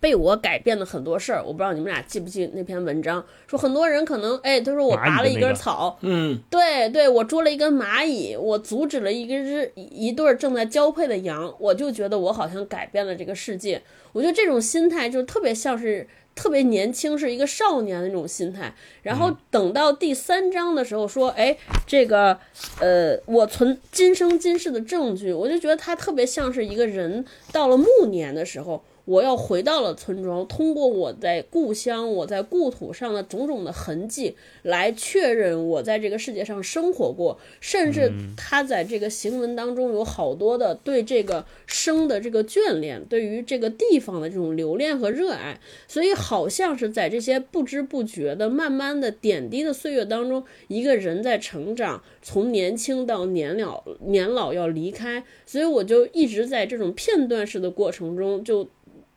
[0.00, 13.80] 被我改变的很多事儿，我不知道你们俩记不记那篇文章，说很多人可能，哎，他说我拔了一根草，嗯，对对，我捉了一根蚂蚁，我阻止了一个日一对正在交配的羊，我就觉得我好像改变了这个世界。
[14.16, 18.74] 我觉得这种心态就特别像是特别年轻，是一个少年的那种心态。
[19.02, 21.54] 然后等到第三章的时候说，哎，
[21.86, 22.38] 这个，
[22.80, 28.82] 呃，我存今生今世的证据，我就觉得他特别像是一个人到了暮年的时候。
[29.06, 37.38] 我要回到了村庄，通过我在故乡、我在故土上的种种的痕迹，来确认我在这个世界上生活过。
[37.60, 45.60] 甚至他在这个行文当中有好多的对这个生的这个眷恋，对于这个地方的这种留恋和热爱。
[45.86, 55.24] 所以，好像是在这些不知不觉的、慢慢的点滴的岁月当中，一个人在成长，从年轻到年老，年老要离开。
[55.46, 58.68] 所以，我就一直在这种片段式的过程中就。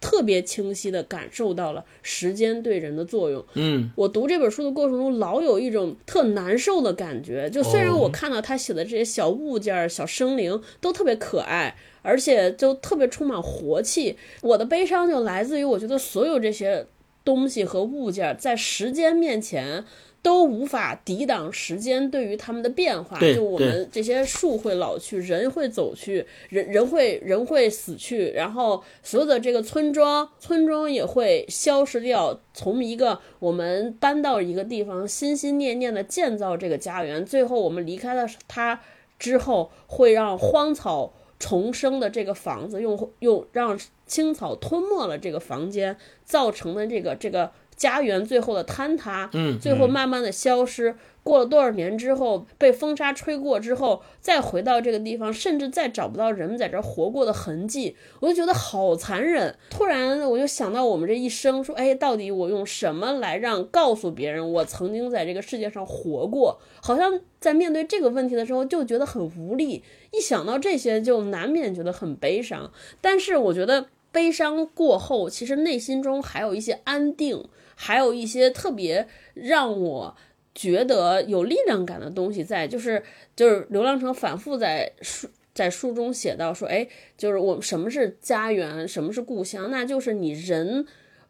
[0.02, 3.44] 特别清晰的感受到了时间对人的作用。
[3.56, 7.50] 嗯我读这本书的过程中，老有一种特难受的感觉。
[7.50, 16.86] 就虽然哦我看到他写的这些小物件儿、小生灵都特别可爱，而且就特别充满活气，我的悲伤就来自于我觉得所有这些
[17.26, 19.84] 东西和物件儿在时间面前。
[20.22, 32.40] 都无法抵挡时间对于他们的变化，就我们这些树会老去，人会走去，人人会人会死去，然后所有的这个村庄，村庄也会消失掉。
[32.54, 38.82] 从一个我们搬到一个地方，心心念念的建造这个家园，最后我们离开了它
[39.18, 45.96] 之后，会让荒草重生的这个房子，用用让青草吞没了这个房间，
[46.26, 47.50] 造成的这个这个
[47.80, 50.96] 家园最后的坍塌，嗯最后慢慢的消失。
[51.22, 59.56] 过了多少年之后，被风沙吹过之后，再回到这个地方，甚至再找不到人们在这儿活过的痕迹，我就觉得好残忍。
[59.70, 66.60] 突然，我就想到我们这一生，说，哎，到底我用什么来让告诉别人我曾经在这个世界上活过？
[66.82, 69.84] 好像在面对这个问题的时候，就觉得很无力。
[70.12, 72.72] 一想到这些，就难免觉得很悲伤。
[73.02, 77.46] 但是我觉得悲伤过后，其实内心中还有一些安定，
[77.82, 80.18] 还有一些特别让我
[80.54, 83.02] 觉得有力量感的东西在，就是
[83.38, 86.86] 就是刘浪成反复在书在书中写到说，哎，
[87.18, 90.86] 就是我们什么是家园，什么是故乡，那就是你人。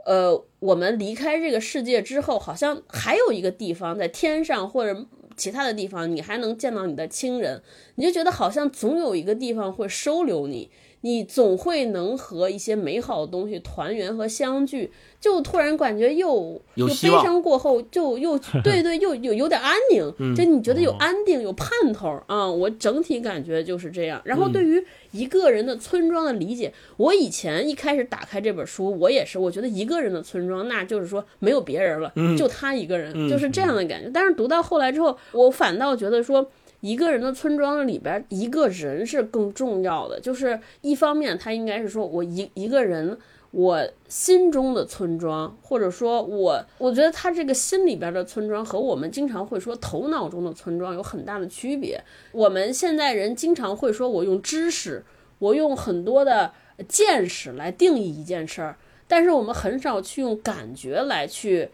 [0.05, 5.05] 呃，我们离开这个世界之后，好像还有一个地方在天上或者
[5.37, 7.61] 其他的地方，你还能见到你的亲人，
[7.95, 10.71] 你就觉得好像总有一个地方会收留你，
[11.01, 24.21] 你总会能和一些美好的东西团圆和相聚，就突然感觉又又悲伤过后就又 对对又有有点安宁，就你觉得有安定有盼头啊、我整体感觉就是这样。
[24.25, 34.11] 然后对于一个人的村庄的理解，我以前一开始打开这本书，我也是，我觉得一个人的村庄，那就是说没有别人了，就他一个人，就是这样的感觉。
[34.13, 36.49] 但是读到后来之后，我反倒觉得说。
[36.82, 40.19] 一个人的村庄里边，一个人是更重要的。
[40.19, 43.17] 就是一方面，他应该是说我一一个人，
[43.51, 52.01] 我心中的村庄，或者说我，我觉得他这个心里边的村庄和我们经常会说头脑中的村庄有很大的区别。
[52.32, 55.03] 我们现在人经常会说，我用知识，
[55.39, 56.53] 我用很多的
[56.88, 58.77] 见识来定义一件事儿，
[59.07, 61.69] 但是我们很少去用感觉来去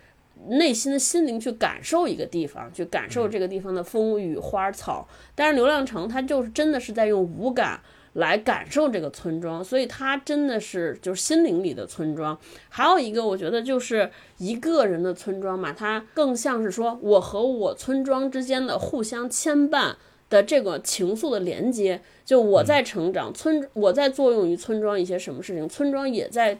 [0.47, 5.07] 内心的心灵去感受一个地方，去感受这个地方的风雨花草。
[5.33, 7.79] 但是流浪城它就是真的是在用五感
[8.13, 12.37] 来感受这个村庄，所以它真的是就是心灵里的村庄。
[12.69, 19.95] 还有一个，我觉得就是一个人的村庄嘛，它更像是说我和我村庄之间的互相牵绊。
[20.27, 26.59] 的这个情愫的连接，就我在成长，村我在作用于村庄一些什么事情，村庄也在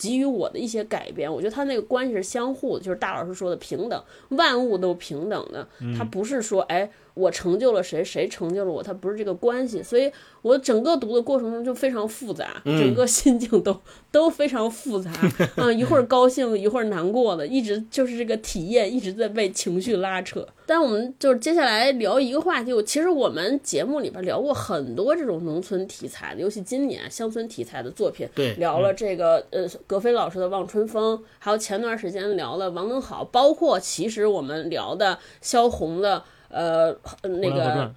[0.00, 1.30] 给予我的一些改变。
[1.30, 9.82] 我觉得他那个关系是相互的，就是大老师说的平等，万物都平等的，他不是说哎我成就了谁，谁成就了我，它不是这个关系。
[9.82, 10.10] 所以
[10.42, 13.78] 我整个读的过程中就非常复杂，整个心境都
[14.10, 15.10] 都非常复杂，
[15.56, 20.46] 嗯，一会儿高兴，一会儿难过的，一直就是这个体验一直在被情绪拉扯。
[20.66, 37.94] 但我们就是接下来聊一个话题，我其实我们节目里边聊过很多这种农村题材的，尤其今年乡村题材的作品，对聊了这个呃葛飞老师的《望春风》，还有前段时间聊了王能好，包括其实我们聊的萧红的呃那个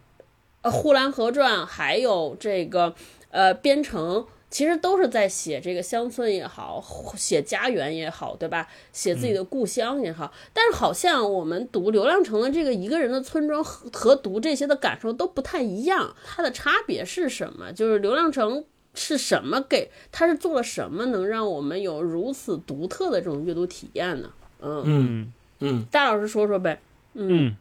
[0.62, 2.96] 呃《呼兰河传》，还有这个
[3.30, 4.26] 呃边城。
[4.54, 6.80] 其实都是在写这个乡村也好，
[7.18, 8.70] 写家园也好，对吧？
[8.92, 17.74] 写自己的故乡也好，但是好像我们读刘亮城的这个一个人的村庄和和读这些的感受都不太一样，它的差别是什么？
[17.74, 24.30] 就是刘亮城是什么给他是做了什么，能让我们有如此独特的这种阅读体验呢？
[24.62, 26.80] 嗯，嗯嗯大老师说说呗。
[27.16, 27.58] 嗯，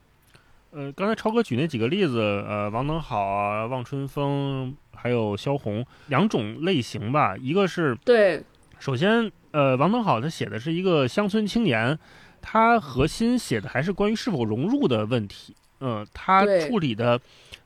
[0.74, 7.36] 呃，刚才超哥举那几个例子，呃，王能好啊，望春风，还有萧红两种类型吧。
[7.36, 8.42] 一个是对，
[8.78, 11.98] 首先，呃，王能好他写的是一个乡村青年，
[12.40, 15.54] 他核心写的还是关于是否融入的问题。
[15.80, 17.20] 嗯、他处理的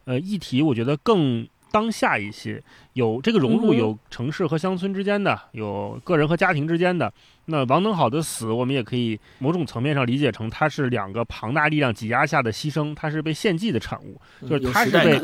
[0.05, 2.61] 呃议题，我觉得更当下一些。
[2.95, 7.13] 有这个融入，有城市和乡村之间的，有个人和家庭之间的。
[7.47, 14.21] 那王登好的死，我们也可以某种层面上理解成，他是两个庞大力量挤压下的牺牲，他是被献祭的产物。
[14.49, 15.19] 就是他是被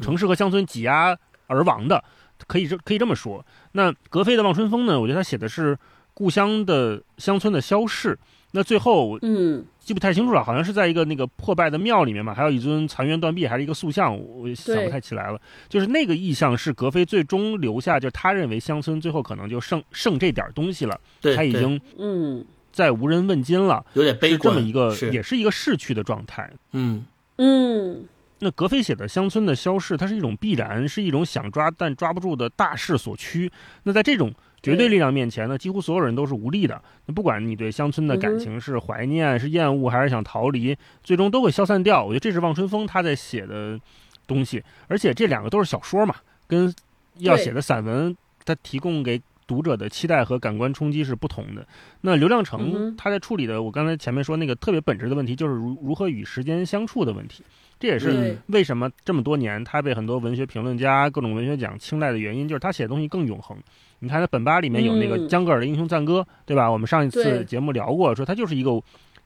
[0.00, 1.16] 城市和乡村挤压
[1.46, 2.02] 而亡的，
[2.46, 3.44] 可以这可以这么说。
[3.72, 5.00] 那格非的《望春风》呢？
[5.00, 5.78] 我觉得他写的是
[6.14, 8.18] 故乡的乡村的消逝，
[8.52, 15.40] 那最后嗯，记不太清楚了，好像是在一个那个破败的庙里面嘛，还有一尊残垣断壁，还是一个塑像，我想不太起来了。
[15.66, 26.52] 就是那个意象是格非最终留下，就是他认为乡村最后可能就剩剩这点东西了，对，他已经嗯再无人问津了，有点悲是这，么一个，是也是一个逝去的状态。
[26.72, 27.06] 嗯
[27.38, 28.04] 嗯，
[28.40, 33.50] 那格非写的乡村的消逝，它是一种必然，是一种想抓但抓不住的大势所趋。
[33.84, 34.30] 那在这种
[34.68, 36.80] 绝对力量面前呢，几乎所有人都是无力的。
[37.06, 42.04] 那不管你对乡村的感情是怀念、是厌恶，还是想逃离，最终都会消散掉。
[42.04, 43.78] 我觉得这是望春风他在写的
[44.26, 46.14] 东西，而且这两个都是小说嘛，
[46.46, 46.72] 跟
[47.18, 51.66] 要写的散文，他提供给读者的期待和感官冲击是不同的。
[52.02, 57.42] 那刘亮嗯程他在处理的，我刚才前面说那个特别本质的问题，就是如如何与时间相处的问题。
[57.80, 63.56] 这也是为什么这么多年他被很多文学评论家、各种文学奖青睐的原因，就是他写的东西更永恒。
[64.00, 66.70] 你看他本巴里面有那个嗯江格尔的《英雄赞歌》，对吧？
[66.70, 68.80] 我们上一次节目聊过，说它就是一个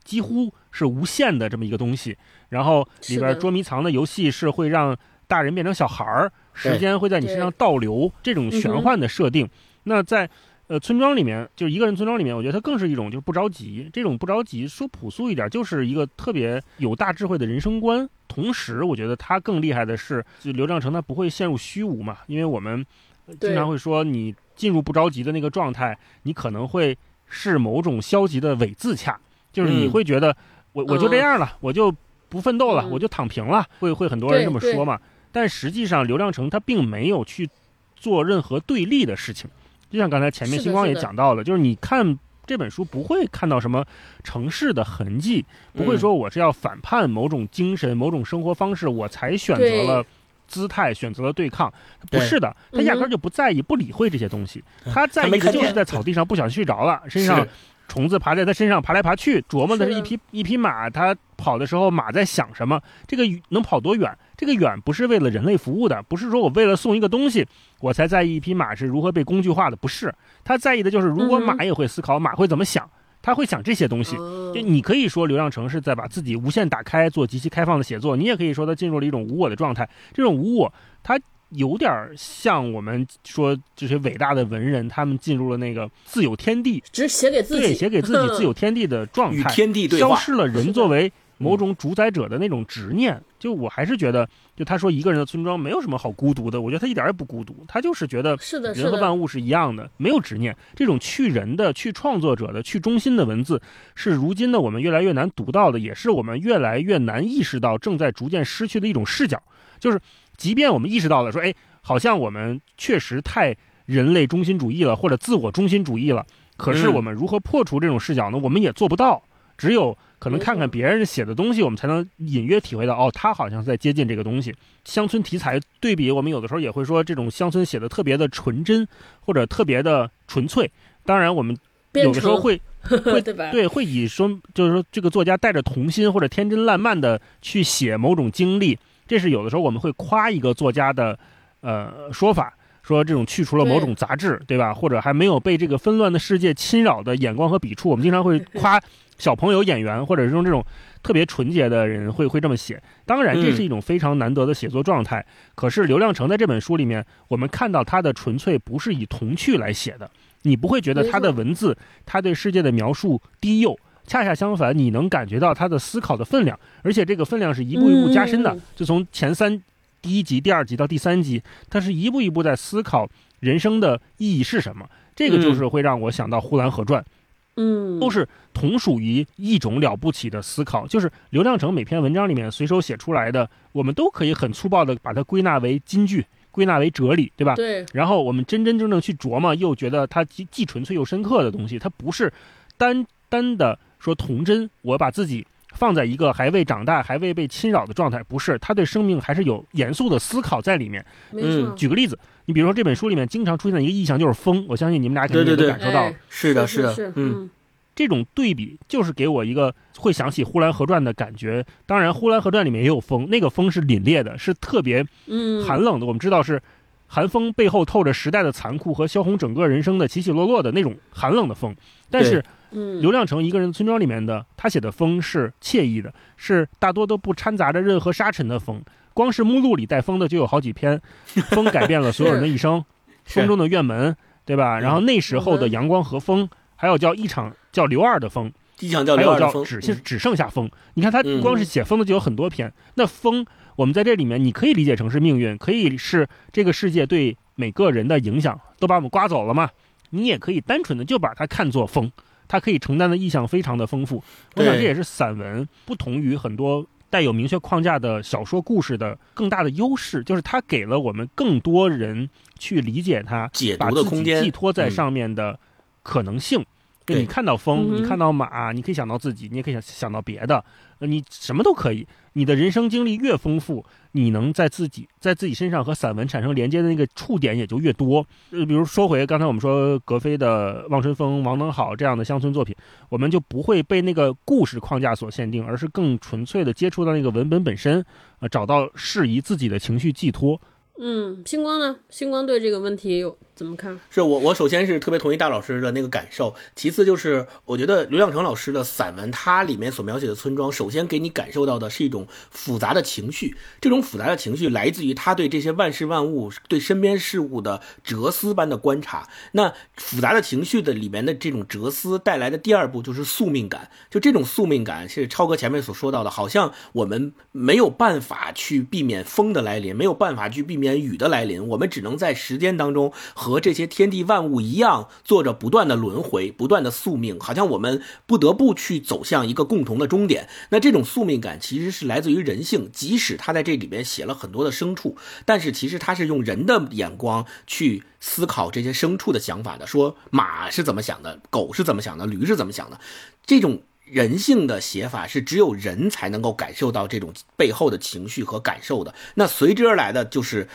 [0.05, 2.17] 几乎是无限的这么一个东西。
[2.49, 4.97] 然后里边捉迷藏的游戏是会让
[5.27, 9.49] 大人变成小孩儿，时间会在你身上倒流，这种玄幻的设定。
[9.85, 10.29] 那在
[10.69, 13.89] 呃村庄里面，就是一个人村庄里面，我觉得它更是一种就是不着急。
[13.93, 18.09] 这种不着急，说朴素一点，就是一个特别有大智慧的人生观。
[18.29, 22.85] 同时，我觉得它更厉害的是，就刘亮程他不会陷入虚无嘛，因为我们
[23.27, 26.97] 呃经常会说，你进入不着急的那个状态，你可能会
[27.29, 29.19] 是某种消极的伪自洽，
[29.53, 29.91] 就是你嗯。
[29.91, 30.37] 会觉得
[30.73, 31.95] 我我就这样了，我就
[32.29, 32.91] 不奋斗了，嗯。
[32.91, 34.99] 我就躺平了，会会很多人这么说嘛。
[35.31, 37.49] 但实际上，刘亮程他并没有去
[37.97, 39.51] 做任何对立的事情，
[39.91, 43.85] 就像刚才前面星光也讲到了，就是你看这本书不会看到什么
[44.23, 45.99] 城市的痕迹，不会嗯。
[45.99, 50.05] 说我是要反叛某种精神、某种生活方式，我才选择了
[50.53, 51.73] 姿态，选择了对抗。
[52.11, 57.47] 不是的，他压根儿就不在意、不理会这些东西，他在意的就是在草地上不小心睡着了，身上
[57.89, 64.17] 虫子爬在他身上爬来爬去，琢磨的是一匹一匹马，他跑的时候马在想什么，这个能跑多远？
[64.37, 67.47] 这个远不是为了人类服务的，不是说我为了送一个东西，
[67.81, 70.15] 我才在意一匹马是如何被工具化的，不是。
[70.45, 72.89] 他在意的就是，如果马也会思考，马会怎么想，
[73.23, 74.17] 他会想这些东西。
[74.17, 79.89] 哦就你可以说刘亮程是在把自己无限打开，做极其开放的写作，你也可以说他进入了一种无我的状态。
[80.13, 81.19] 这种无我，他
[81.51, 91.11] 有点像我们说这些伟大的文人，他们进入了那个自有天地，只写给自对，己，写给自己自有天地的状与态，天地对话，消失了人作为
[91.43, 93.21] 某种主宰者的那种执念。
[93.39, 100.57] 就我还是觉得，就他说一个人的村庄没有什么好孤独的，我觉得他一点也不孤独，他就是觉得是的，人和万物是一样的，没有执念。
[100.77, 103.61] 这种去人的、去创作者的、去中心的文字，
[103.97, 109.43] 是如今的我们越来越难读到的，也是我们越来越难意识到正在逐渐失去的一种视角。
[109.81, 109.99] 就是，
[110.37, 116.25] 即便我们意识到了，说，哎，好像我们确实太人类中心主义了，或者自我中心主义了，
[116.57, 118.39] 可是嗯我们如何破除这种视角呢？
[118.39, 119.21] 我们也做不到。
[119.59, 124.55] 只有可能看看别人写的东西，我们才能隐约体会到，哦，他好像是在接近这个东西。
[124.85, 128.87] 乡村题材对比，我们有的时候也会说，这种乡村写的特别的纯真，
[129.23, 130.71] 或者特别的纯粹。
[131.05, 131.59] 当然，我们
[131.95, 132.61] 有的时候会
[133.05, 133.21] 会？
[133.21, 141.19] 对会以说，就是说这个作家带着童心或者天真烂漫的去写某种经历，这是有的时候我们会夸一个作家的
[141.63, 142.55] 呃说法。
[142.85, 144.75] 说这种去除了某种杂质，对吧？
[144.75, 148.81] 或者还没有被这个纷乱的世界侵扰的眼光和笔触，我们经常会 夸
[149.23, 150.67] 小朋友演员，或者是用这种
[151.01, 152.83] 特别纯洁的人会会这么写。
[153.07, 155.25] 当然，这是一种非常难得的写作状态。
[155.55, 160.11] 可是刘亮程在这本书里面，我们看到他的纯粹不是以童趣来写的，
[160.43, 163.79] 你不会觉得他的文字，他对世界的描述低幼。
[164.09, 168.53] 恰恰相反，你能感觉到他的思考的分量，而且这个分量是一步一步加深的。
[168.53, 169.63] 嗯就从前三
[170.01, 173.09] 第一集、第二集到第三集，他是一步一步在思考
[173.39, 174.85] 人生的意义是什么。
[175.15, 177.09] 这个就是会让我想到《呼兰河传》，嗯，
[177.55, 180.87] 都是同属于一种了不起的思考。
[180.87, 187.55] 就是刘亮程每篇文章里面随手写出来的，我们都可以很粗暴的把它归纳为金句，归纳为哲理，对吧？
[187.55, 192.33] 对，然后我们真真正正去琢磨，又觉得它既既纯粹又深刻的东西，它不是
[192.77, 201.05] 单单的说童真，我把自己放在一个还未长大、还未被侵扰的状态，不是，他对生命还是有严肃的思考在里面。
[201.31, 206.11] 没错，举个例子，你比如说这本书里面经常出现的一个意象就是风，我相信你们俩肯定都感受到了。
[206.11, 207.51] 哎是的，是的，是，嗯，
[207.95, 211.65] 这种对比就是给我一个会想起《呼兰河传》的感觉。
[211.87, 216.07] 当然，《呼兰河传》里面也有风，那个风是凛冽的，是特别嗯，寒冷的。
[216.07, 216.61] 我们知道是
[217.07, 221.75] 寒风背后透着时代的残酷和萧红整个人生的起起落落的那种寒冷的风。
[222.11, 222.43] 但是
[222.73, 228.83] 嗯，刘亮程一个人村庄里面的他写的风是惬意的，是大多都不掺杂着任何沙尘的风。
[229.15, 231.01] 光是目录里带风的就有好几篇，
[231.53, 232.83] 风改变了所有人的一生，
[233.25, 234.79] 风中的院门，对吧？
[234.79, 238.51] 嗯然后那时候的嗯阳光和风，还有叫一场叫刘二的风，
[238.81, 240.71] 一场叫还有叫刘二的风，只剩只剩下风。
[240.95, 242.73] 你看他嗯光是写风的就有很多篇。
[242.95, 243.45] 那风，
[243.77, 249.69] 我们在这里面你可以理解成是命运，可以是这个世界对每个人的影响都把我们刮走了嘛。
[250.09, 252.11] 你也可以单纯的就把它看作风，
[252.53, 254.23] 它可以承担的意象非常的丰富。
[254.57, 262.29] 我想这也是散文不同于很多带有明确框架的小说故事的更大的优势，就是它给了我们更多人
[262.59, 265.59] 去理解它、解读的空间寄托在嗯上面的
[266.03, 266.63] 可能性。
[267.07, 270.63] 就你看到风，你看到马，你可以想到自己，你也可以想想到别的，
[270.99, 272.07] 呃你什么都可以。
[272.35, 278.27] 你的人生经历越丰富，你能在自己在自己身上和散文产生连接的那个触点也就越多。
[278.51, 282.75] 呃，比如说回刚才我们说格非的《望春风》《王能好》这样的乡村作品，
[283.09, 288.05] 我们就不会被那个故事框架所限定，而是更纯粹的接触到那个文本本身，
[288.41, 290.61] 呃，找到适宜自己的情绪寄托。
[290.99, 291.97] 嗯，星光呢？
[292.11, 293.99] 星光对这个问题有怎么看？
[294.11, 309.27] 是我，我首先是特别同意大老师的那个感受，其次就是我觉得刘亮程老师的散文，它里面所描写的村庄，首先给你感受到的是一种复杂的情绪，这种复杂的情绪来自于他对这些万事万物、对身边事物的哲思般的观察。
[309.53, 330.49] 那复杂的情绪的里面的这种哲思带来的第二步就是宿命感，就这种宿命感是超哥前面所说到的，好像我们没有办法去避免风的来临，没有办法去避免雨的来临，我们只能在时间当中和这些天地万物一样，做着不断的轮回，不断的宿命，好像我们不得不去走向一个共同的终点。
[330.71, 342.99] 那这种宿命感其实是来自于人性，即使他在这里边写了很多的牲畜，但是其实他是用人的眼光去思考这些牲畜的想法的，说马是怎么想的，狗是怎么想的，驴是怎么想的，
[343.47, 343.83] 这种。
[344.05, 350.69] 人性的写法是只有人才能够感受到这种背后的情绪和感受的，那随之而来的就是。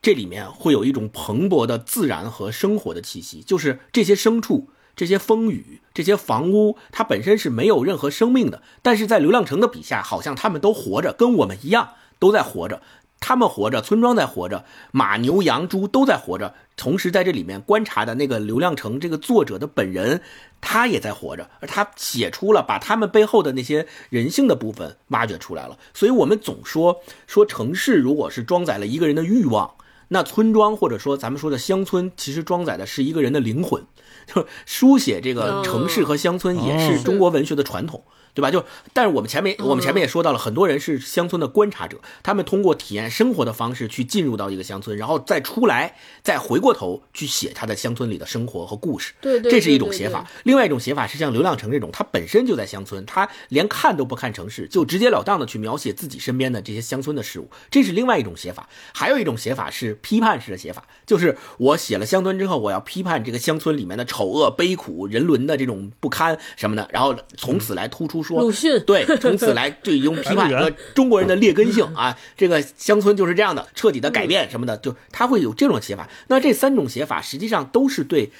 [0.00, 12.80] 这里面会有一种蓬勃的自然和生活的气息，就是这些牲畜、这些风雨、这些房屋，它本身是没有任何生命的，但是在刘亮程的笔下，好像他们都活着，跟我们一样，都在活着。
[13.20, 16.54] 他们活着，村庄在活着，马、牛、羊、猪都在活着。
[16.76, 20.22] 同时，在这里面观察的那个刘亮程这个作者的本人，
[20.60, 25.76] 他也在活着，而他写出了把他们背后的那些人性的部分挖掘出来了。
[25.92, 29.74] 所以，我们总说说城市如果是装载了一个人的欲望，
[30.08, 33.84] 那村庄或者说咱们说的乡村，其实装载的是一个人的灵魂。
[34.26, 38.04] 就 书写这个城市和乡村也是中国文学的传统。
[38.38, 38.52] 对吧？
[38.52, 49.12] 就，但是我们前面我们前面也说到了，很多人是乡村的观察者，他们通过体验生活的方式去进入到一个乡村，然后再出来，再回过头去写他的乡村里的生活和故事。
[49.20, 50.24] 对对，这是一种写法。。
[50.44, 58.68] 另外一种写法是像刘亮程这种，他本身就在乡村，他连看都不看城市，就直截了当的去描写自己身边的这些乡村的事物，这是另外一种写法。
[58.94, 76.08] 还有一种写法是批判式的写法，就是我写了乡村之后，我要批判这个乡村里面的丑恶、悲苦、人伦的这种不堪什么的，然后从此来突出说鲁迅 对，从此来对用 批判和中国人的劣根性啊，这个乡村就是这样的，彻底的改变什么的，就他会有这种写法。
[76.28, 78.30] 那这三种写法实际上都是对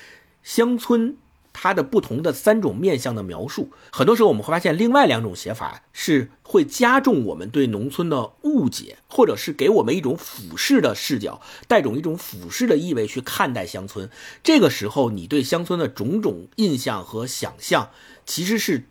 [0.42, 1.16] 乡村
[1.52, 3.70] 它的不同的三种面向的描述。
[3.90, 14.08] 很多时候我们会发现，另外两种写法是会加重我们对农村的误解，或者是给我们一种俯视的视角，带种一种俯视的意味去看待乡村。
[14.44, 17.90] 这个时候，你对乡村的种种印象和想象，
[18.24, 18.84] 其实是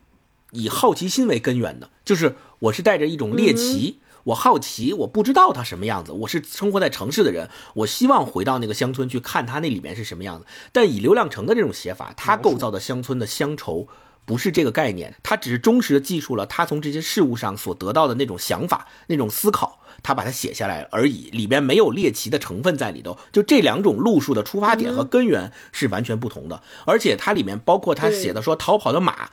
[0.52, 4.00] 以好奇心为根源的，就是我是带着一种猎奇。
[4.24, 6.12] 我好奇，我不知道它什么样子。
[6.12, 10.44] 我是生活在城市的人，我希望回到那个乡村去看它那里面是什么样子。
[10.70, 13.88] 但以刘亮程的这种写法，他构造的乡村的乡愁
[14.26, 23.16] 不是这个概念，他只是忠实的记述了他从这些事物上所得到的那种想法、那种思考，他把它写下来而已，里边没有猎奇的成分在里头。
[23.32, 29.30] 就这两种路数的出发点和根源是完全不同的，而且它里面包括他写的说逃跑的马。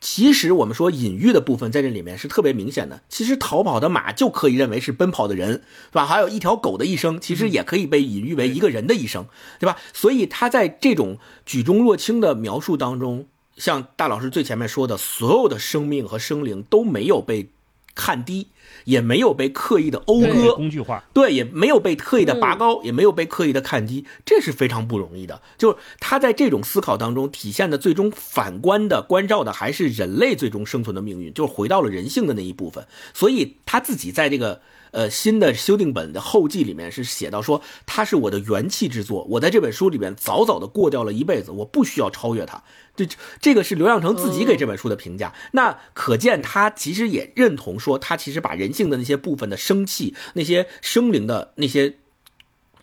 [0.00, 3.02] 其实我们说隐喻的部分在这里面是特别明显的。
[3.08, 6.06] 其实逃跑的马就可以认为是奔跑的人，是吧？
[6.06, 9.26] 还有一条狗的一生，其实也可以被隐喻为一个人的一生，
[9.58, 9.76] 对吧？
[9.92, 13.26] 所以他在这种举重若轻的描述当中，
[13.56, 17.50] 像大老师最前面说的，所有的生命和生灵都没有被
[17.94, 18.48] 看低，
[18.88, 21.04] 也没有被刻意的讴歌，工具化。
[21.12, 25.42] 对，也没有被刻意的拔高，也没有被刻意的看低，这是非常不容易的。
[25.58, 32.86] 就是他在这种思考当中体现的最终反观的关照的还是人类最终生存的命运，就是回到了人性的那一部分。
[33.12, 42.62] 所以他自己在这个呃新的修订本的后记里面是写到说，他是我的元气之作，我在这本书里面早早的过掉了一辈子，我不需要超越他。
[42.96, 43.06] 这
[43.40, 51.94] 这个是刘亮程自己给这本书的评价，那可见他其实也认同说，他其实把人性的那些部分的生气、那些生灵的那些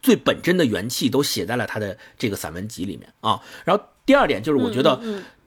[0.01, 3.41] 最本真的元气都写在了他的这个散文集里面啊。
[3.65, 5.01] 然后第二点就是，我觉得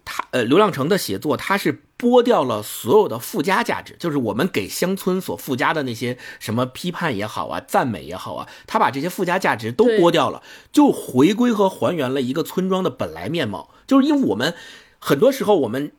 [0.08, 10.42] 他呃，刘亮程的写作他是剥掉了所有的附加价值，就是我们给乡村所附加的那些什么批判也好啊，赞美也好啊，他把这些附加价值都剥掉了，
[10.72, 13.70] 就回归和还原了一个村庄的本来面貌。
[13.86, 14.54] 就是因为我们
[14.98, 15.92] 很多时候我们。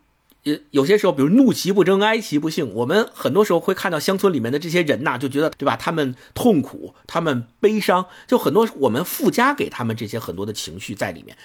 [0.43, 5.75] 有有些时候，比如怒其不争，哀其不幸，我们很多时候会看到乡村里面的这些人呐，就觉得对吧？
[5.75, 11.35] 他们痛苦，他们悲伤，就很多我们附加给他们这些很多的情绪在里面，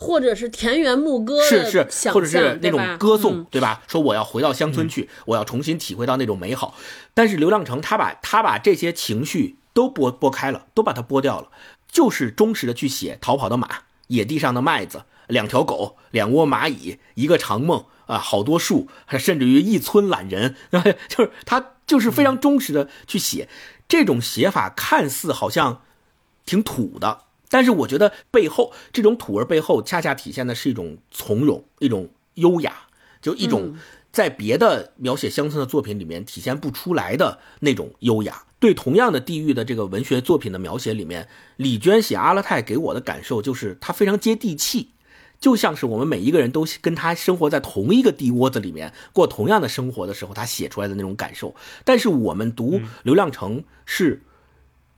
[0.00, 3.82] 或者是田园牧歌，是是，或者是那种歌颂，对吧？
[3.86, 6.74] 说我要回到乡村去，我要重新体会到那种美好。
[7.12, 11.48] 但是刘亮程他把他把这些情绪都剥剥开了，都把它剥掉了，
[11.92, 13.68] 就是忠实的去写逃跑的马、
[14.06, 17.84] 野地上的麦子、两条狗、两窝蚂蚁、一个长梦。
[18.06, 18.88] 啊，好多树，
[19.20, 20.56] 甚至于一村懒人，
[21.08, 23.48] 就是他就是非常忠实的去写，
[23.86, 25.82] 这种写法看似好像
[26.44, 27.20] 挺土的，
[27.50, 32.72] 但是我觉得背后这种土味背后恰恰体现的是一种从容，一种优雅，
[33.20, 33.74] 就一种
[34.12, 38.44] 在别的描写乡村的作品里面体现不出来的那种优雅。
[38.60, 41.26] 对同样的地域的这个文学作品的描写里面，
[41.56, 44.90] 李娟写阿勒泰给我的感受就是她非常接地气。
[45.40, 51.56] 就像是我们每一个人都跟他生活在同一个地窝子里面，过同样的生活的时候，他写出来的那种感受。
[51.82, 54.22] 但是我们读刘亮程是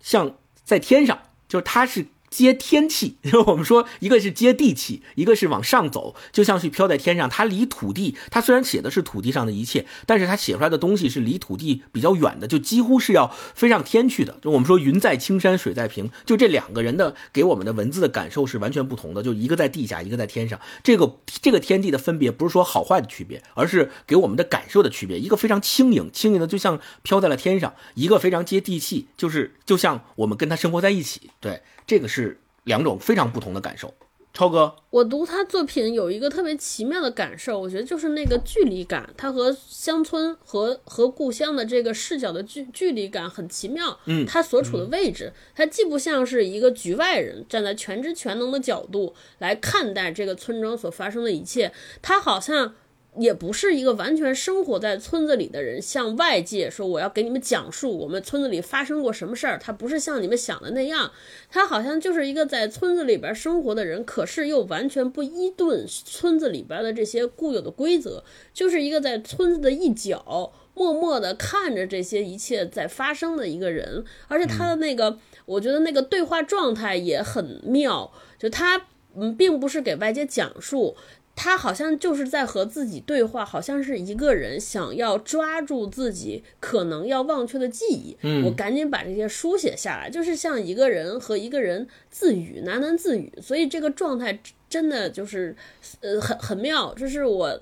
[0.00, 2.06] 像在天上，就是他是。
[2.32, 7.28] 接天气， 因为我们说一个是接地气，一个是往上走，就像是飘在天上。
[7.28, 14.38] 它离土地，它虽然写的是土地上的一切，但是它写出来的东西是离土地比较远的，就几乎是要飞上天去的。
[14.40, 19.22] 就我们说云在青山水在平，就这两个人的给我们的文字的感受是完全不同的。
[19.22, 20.58] 就一个在地下，一个在天上。
[20.82, 25.18] 这个这个天地的分别不是说好坏的区别，而是给我们的感受的区别。
[25.18, 31.30] 一个非常轻盈，轻盈的就像飘在了天上；一个非常接地气，就是就像我们跟他生活在一起。
[31.40, 31.60] 对。
[31.86, 33.92] 这个是两种非常不同的感受，
[34.32, 43.98] 超哥，我读他作品有一个特别奇妙的感受，我觉得就是那个距离感，他和乡村和和故乡的这个视角的距距离感很奇妙。
[44.06, 52.74] 嗯，他所处的位置，他既不像是一个局外人站在全知全能的角度来看待这个村庄所发生的一切，他好像。
[53.18, 59.58] 也不是一个完全生活在村子里的人，向外界说我要给你们讲述我们村子里发生过什么事儿。
[59.58, 61.12] 他不是像你们想的那样，
[61.50, 74.02] 他好像就是一个在村子里边生活的人，可是又完全不依顿村子里边的这些固有的规则，就是一个在村子的一角默默的看着这些一切在发生的一个人。
[74.28, 80.96] 而且他的那个，我觉得那个对话状态也很妙，就他嗯，并不是给外界讲述。
[81.34, 88.16] 他好像就是在和自己对话，好像是一个人想要抓住自己可能要忘却的记忆。
[88.22, 93.32] 嗯，我赶紧把这些书写下来，就是像一个人和一个人自语，喃喃自语。
[93.40, 95.56] 所以这个状态真的就是，
[96.00, 97.60] 呃，很很妙，这是我，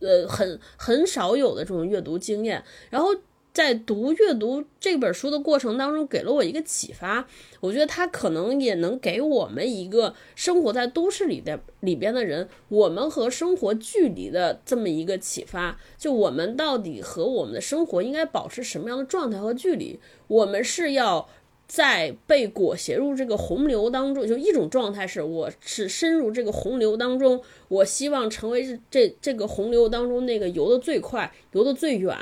[0.00, 2.62] 呃，很很少有的这种阅读经验。
[2.90, 3.08] 然后。
[3.58, 7.26] 在读阅读这本书的过程当中，给了我一个启发。
[7.58, 15.76] 我觉得它可能也能给我们一个生活在都市里的里边的人，我们和生活距离的这么一个启发。
[15.96, 19.98] 就我们到底和我们的生活应该保持什么样的状态和距离？
[20.28, 21.28] 我们是要
[21.66, 32.16] 在被裹挟入这个洪流当中，就一种状态是，我是深入这个洪流当中，我希望成为这这个洪流当中那个游得最快、游得最远。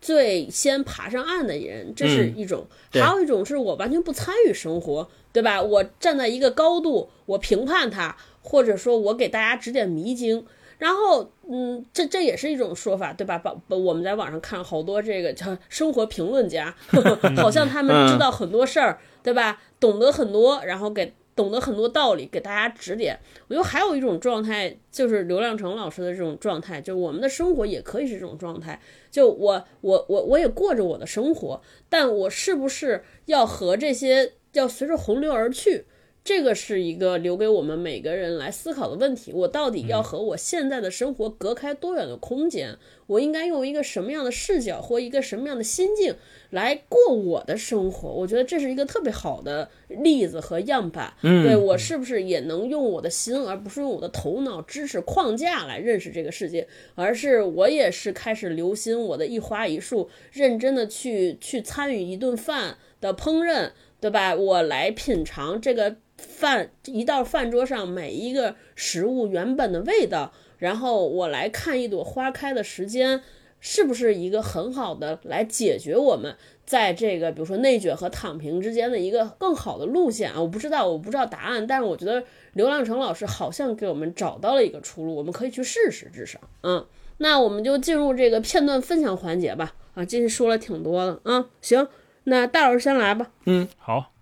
[0.00, 2.60] 最先爬上岸的人，这是一种；
[2.92, 5.60] 还有一种是我完全不参与生活，对吧？
[5.62, 10.44] 我站在一个高度，我评判他，或者说我给大家指点迷津。
[10.78, 13.36] 然后，嗯，这这也是一种说法，对吧？
[13.38, 16.74] 把我们在网上看好多这个叫生活评论家，
[17.36, 19.60] 好像他们知道很多事儿，对吧？
[19.78, 21.12] 懂得很多，然后给。
[21.40, 23.18] 懂得很多道理，给大家指点。
[23.48, 28.78] 我觉得还有一种状态，就是刘亮程老师的这种状态，就我们的生活也可以是这种状态。
[29.10, 35.86] 就我我我我也过着我的生活，但我是不是要和这些要随着洪流而去？
[36.22, 39.32] 这个是一个留给我们每个人来思考的问题。
[39.32, 42.76] 我到底要和我现在的生活隔开多远的空间？
[43.10, 46.14] 我应该用一个什么样的视角或一个什么样的心境
[46.50, 48.08] 来过我的生活？
[48.08, 51.12] 我觉得这是一个特别好的例子和样板。
[51.22, 56.68] 嗯，对我是不是也能用我的心，而不是用我的头脑知识框架来认识这个世界？
[56.94, 64.36] 而是我也是开始留心我的一花一树，认真的去去参与一顿饭的烹饪，对吧？
[64.36, 65.96] 我来品尝这个。
[66.22, 73.20] 饭一到饭桌上，每一个食物原本的味道，然后我来看一朵花开的时间，
[73.58, 80.40] 是不是一个很好的来解决我们在这个比如说内卷和躺平之间的一个更好的路线啊？
[80.40, 82.22] 我不知道，我不知道答案，但是我觉得
[82.52, 86.86] 刘亮程老师好像给我们找到了一个出路，我们可以去试试，至少，嗯，
[87.18, 89.74] 那我们就进入这个片段分享环节吧。
[89.94, 91.88] 啊，今天说了挺多的，啊，行，
[92.24, 93.32] 那大老师先来吧。
[93.46, 94.12] 嗯，好，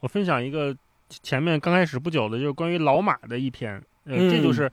[0.00, 0.74] 我分享一个
[1.22, 4.72] 前面刚开始不久的，就是关于老马的一篇，呃，这就是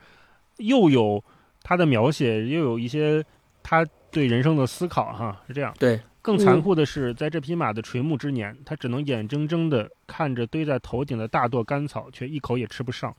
[0.57, 1.23] 又有
[1.61, 3.23] 他的描写，又有一些
[3.63, 5.73] 他对人生的思考，哈，是这样。
[5.79, 13.15] 对，更残酷的是，在这匹马的垂暮之年，他只能眼睁睁地看着堆在头顶的大垛干草，却一口也吃不上。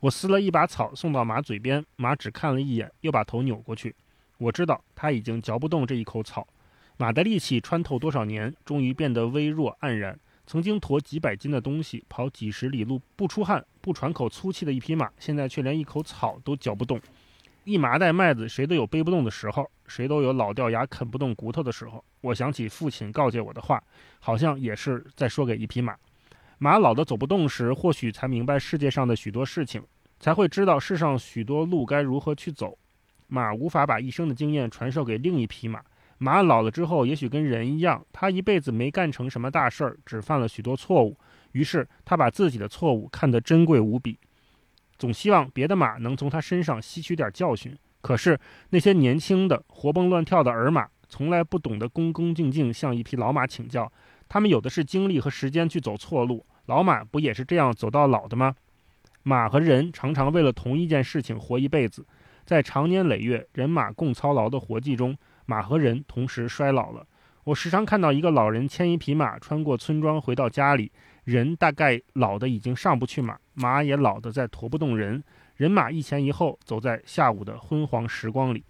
[0.00, 3.94] 我撕了一把草送到马嘴边，马只看了一眼，又把头扭过去。
[4.38, 6.46] 我知道他已经嚼不动这一口草。
[6.96, 10.18] 马的力气穿透多少年，终于变得微弱黯然。
[10.48, 16.98] 曾经驮几百斤的东西，跑几十里路不出汗、不喘口粗气的一匹马，现在却连一口草都嚼不动。
[17.64, 22.02] 一麻袋麦子，谁都有背不动的时候，谁都有老掉牙、啃不动骨头的时候。
[22.22, 23.78] 我想起父亲告诫我的话，
[24.20, 25.94] 好像也是在说给一匹马。
[26.56, 29.82] 马老的走不动时，或许才明白世界上的许多事情，
[30.18, 32.78] 才会知道世上许多路该如何去走。
[33.26, 35.84] 马无法把一生的经验传授给另一匹马。
[36.18, 41.16] 马老了之后，也许跟人一样，他一辈子没干成什么大事儿，只犯了许多错误。
[41.52, 44.18] 于是他把自己的错误看得珍贵无比，
[44.98, 47.74] 总希望别的马能从他身上吸取点教训。
[48.00, 48.38] 可是
[48.70, 53.90] 那些年轻的、活蹦乱跳的儿马，从来不懂得恭恭敬敬向一匹老马请教。
[54.28, 58.54] 他们有的是精力和时间去走错路，老马不也是这样走到老的吗？
[59.22, 62.04] 马和人常常为了同一件事情活一辈子，
[62.44, 65.16] 在长年累月人马共操劳的活计中。
[65.48, 67.06] 马和人同时衰老了。
[67.44, 70.92] 我时常看到一个老人牵一匹马穿过村庄回到家里，
[71.24, 75.24] 人大概老的已经上不去马，马也老的在驮不动人。
[75.56, 78.62] 人马一前一后走在下午的昏黄时光里。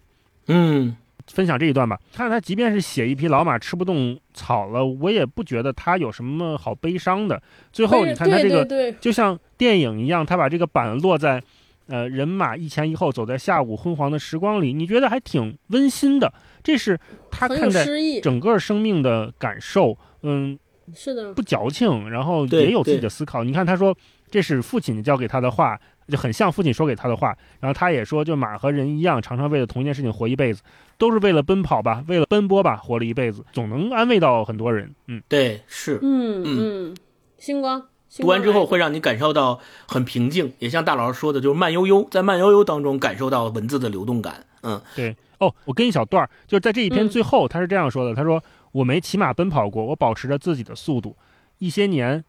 [0.47, 0.95] 嗯，
[1.27, 1.99] 分享这一段吧。
[2.13, 7.43] 看他即便是写一匹老马吃不动草了，我也不觉得他有什么好悲伤的。
[7.73, 11.43] 最后你看他这个，就像电影一样，他把这个板落在。
[11.89, 16.31] 呃，人马一前一后走在下午昏黄的时光里，你觉得还挺温馨的。
[16.63, 16.99] 这是
[17.31, 17.83] 他看待
[18.21, 19.97] 整个生命的感受。
[20.21, 20.57] 嗯，
[20.93, 23.43] 是的，不矫情，然后也有自己的思考。
[23.43, 23.97] 你看，他说
[24.29, 27.35] 这是父亲教给他的话，就很像父亲说给他的话。
[27.59, 30.61] 然后他也说，就马和人一样，常常为了同一件事情活一辈子，
[30.99, 34.93] 都是为了奔跑吧，为了奔波吧，活了一辈子，总能安慰到很多人。
[35.07, 36.95] 嗯，对，是，嗯嗯，
[37.39, 37.83] 星光。
[38.17, 44.45] 读完之后会让你感受到很平静，也像大老师说的，就是慢悠悠，在慢悠悠当中感受到文字的流动感。
[44.63, 45.15] 嗯，对。
[45.37, 51.15] 哦，我跟一小段儿，就是在这一篇最后，他是这样说的：他说，我没骑马奔跑过，我保持着自己的速度。
[51.59, 52.25] 一些年，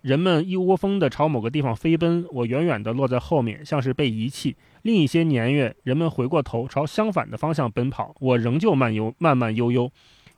[0.00, 4.56] 人们一窝蜂地朝某个地方飞奔，我远远地落在后面，像是被遗弃。
[4.80, 9.90] 另一些年月，人们回过头朝相反的方向奔跑，我仍旧慢悠慢慢悠悠，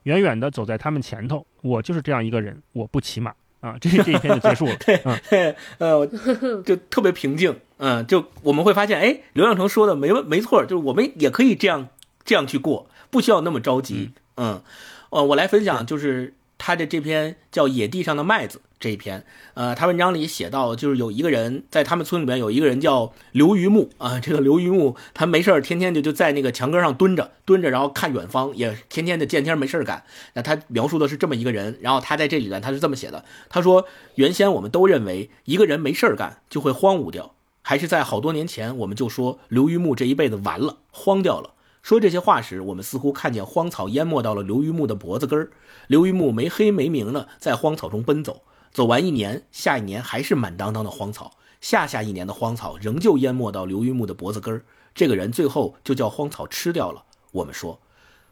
[0.03, 1.45] 远远地走在他们前头。
[1.61, 3.33] 我就是这样一个人，我不骑马。
[3.59, 4.75] 啊，这这一篇就结束了。
[5.29, 6.05] 对，呃，
[6.65, 7.55] 就特别平静。
[7.77, 11.89] 嗯，就我们会发现，哎，刘亮程说的没没错，就是我们也可以这样
[12.23, 14.11] 这样去过，不需要那么着急。
[14.35, 14.61] 嗯，
[15.09, 18.57] 呃，我来分享，就是他的这篇叫《野地上的麦子》。
[18.79, 19.25] 这一篇，
[19.55, 30.03] 呃，他文章里写到，就是有一个人在他们村里面有一个人叫刘榆木啊，这个刘榆木他没事儿，天天就就在那个墙根上蹲着蹲着，然后看远方，也天天的见天没事儿干。
[30.35, 41.55] 那他描述的是这么一个人，然后他在这里边他是这么写的，他说原先我们都认为一个人没事儿干就会荒芜掉，还是在好多年前我们就说刘榆木这一辈子完了，荒掉了。
[41.81, 45.49] 说这些话时，我们似乎看见荒草淹没到了刘榆木的脖子根儿，
[45.87, 48.43] 刘玉木没黑没明的在荒草中奔走。
[48.71, 51.31] 走完一年，下一年还是满当当的荒草，
[51.61, 54.63] 下下一年的荒草仍旧淹没到刘玉木的脖子根儿。
[54.93, 57.05] 这个人最后就叫荒草吃掉了。
[57.31, 57.79] 我们说，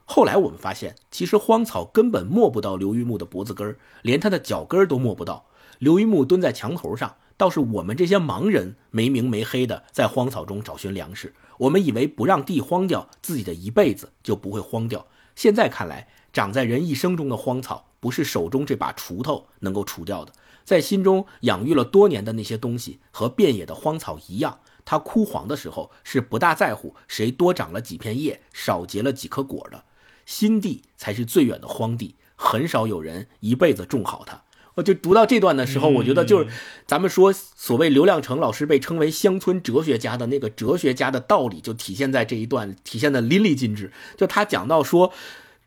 [0.03, 5.45] 后来我们发现，其实荒草根本没不到刘玉木的脖子根儿，连他的脚跟儿都没不到。
[5.79, 11.33] 刘玉木蹲在墙头上，倒是我们这些盲人没明没黑的在荒草中找寻粮食。
[11.59, 15.07] 我们以为不让地荒掉，自己的一辈子就不会荒掉。
[15.35, 17.87] 现在看来，长在人一生中的荒草。
[17.99, 20.31] 不是手中这把锄头能够除掉的，
[20.63, 29.85] 在心中养育了多年的那些东西，和遍野的荒草一样，它枯黄的时候是不大在乎谁多长了几片叶，少结了几颗果的。
[30.23, 34.43] 心地才是最远的荒地，很少有人一辈子种好它。
[34.75, 36.47] 我就读到这段的时候，我觉得就是
[36.85, 43.91] 咱们说所谓刘亮程老师被称为乡村哲学家的那个哲学家的道理，就体现在这一段，体现的淋漓尽致。
[44.15, 45.11] 就他讲到说。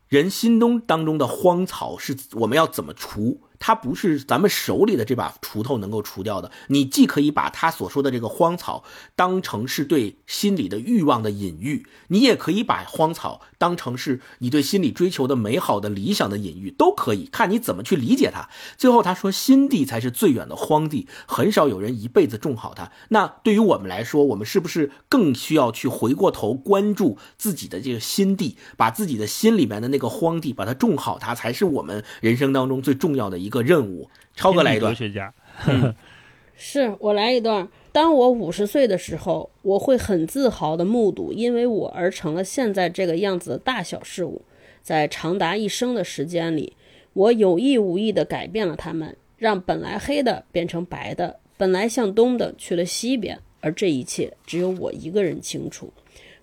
[0.09, 3.39] 人心中当中的荒草是我们要怎么除？
[3.59, 6.51] 它不是咱们手里的这把锄头能够除掉的。
[6.67, 8.83] 你既可以把他所说的这个荒草
[9.15, 18.49] 当成是对心里的欲望的隐喻，你也可以把荒草当成是你对心里追求的美好的理想的隐喻，都可以看你怎么去理解它。
[18.77, 22.91] 最后他说，心地才是最远的荒地，很少有人一辈子种好它。
[23.09, 34.07] 那对于我们来说，我们是不是更需要去回过头关注自己的这个心地，把自己的心里面的那个荒地把它种好，它才是我们人生当中最重要的一个任务。
[34.35, 35.33] 超哥来一段，哲学家，
[36.55, 37.67] 是我来一段。
[37.91, 44.41] 当我五十岁的时候，我会很自豪地目睹因为我而成了现在这个样子的大小事物。
[44.81, 46.73] 在长达一生的时间里，
[47.13, 53.37] 我有意无意地改变了它们，让本来黑的变成白的，本来向东的去了西边。
[53.61, 55.91] 而这一切只有我一个人清楚。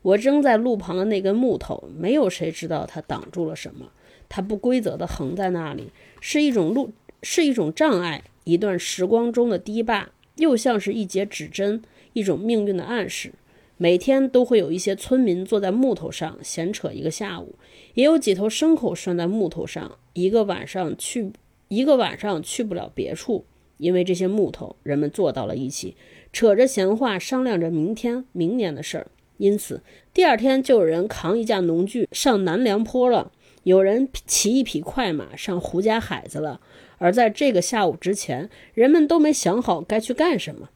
[0.03, 3.87] 我扔在路旁的那根木头，没有谁知道它挡住了什么。
[4.29, 5.91] 它不规则地横在那里，
[6.21, 11.83] 是一种路，是一种障碍，一段时光中的堤坝，又像是一节指针，
[12.13, 13.33] 一种命运的暗示。
[13.79, 17.57] 每天都会有一些村民坐在木头上闲扯一个下午，
[17.93, 21.31] 也有几头牲口拴在木头上，一个晚上去，
[21.69, 23.45] 一个晚上去不了别处，
[23.77, 25.95] 因为这些木头，人们坐到了一起，
[26.33, 29.09] 扯着闲话，商量着明天、明年的事儿。
[29.37, 29.83] 因此，
[30.15, 33.31] 第二天就有人扛一架农具上南梁坡了。
[33.67, 36.61] 有人骑一匹快马上胡家海子了，
[36.99, 40.69] 而在这个下午之前，人们都没想好该去干什么。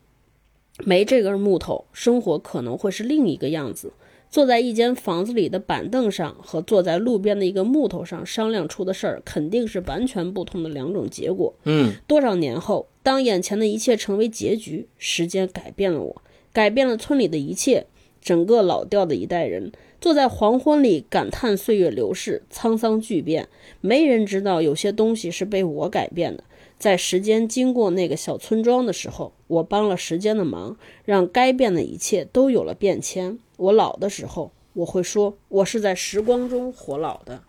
[0.85, 3.93] 没这根木头，生活可能会是另一个样子。
[4.29, 11.55] 坐在一间房子里的板凳上，和坐在路边的一个木头上商量出的事儿，肯定是完全不同的两种结果。
[11.63, 16.23] 嗯，多少年后，当眼前的一切成为结局，时间改变了我，
[16.53, 17.87] 改变了村里的一切，
[18.21, 19.71] 整个老掉的一代人。
[20.01, 23.49] 坐在黄昏里感叹岁月流逝、沧桑巨变，
[23.81, 26.45] 没人知道有些东西是被我改变的。
[26.79, 33.39] 在时间经过那个小村庄的时候，我帮了时间的忙，让该变的一切都有了变迁。
[33.59, 37.43] 我老的时候，我会说，我是在时光中活老的。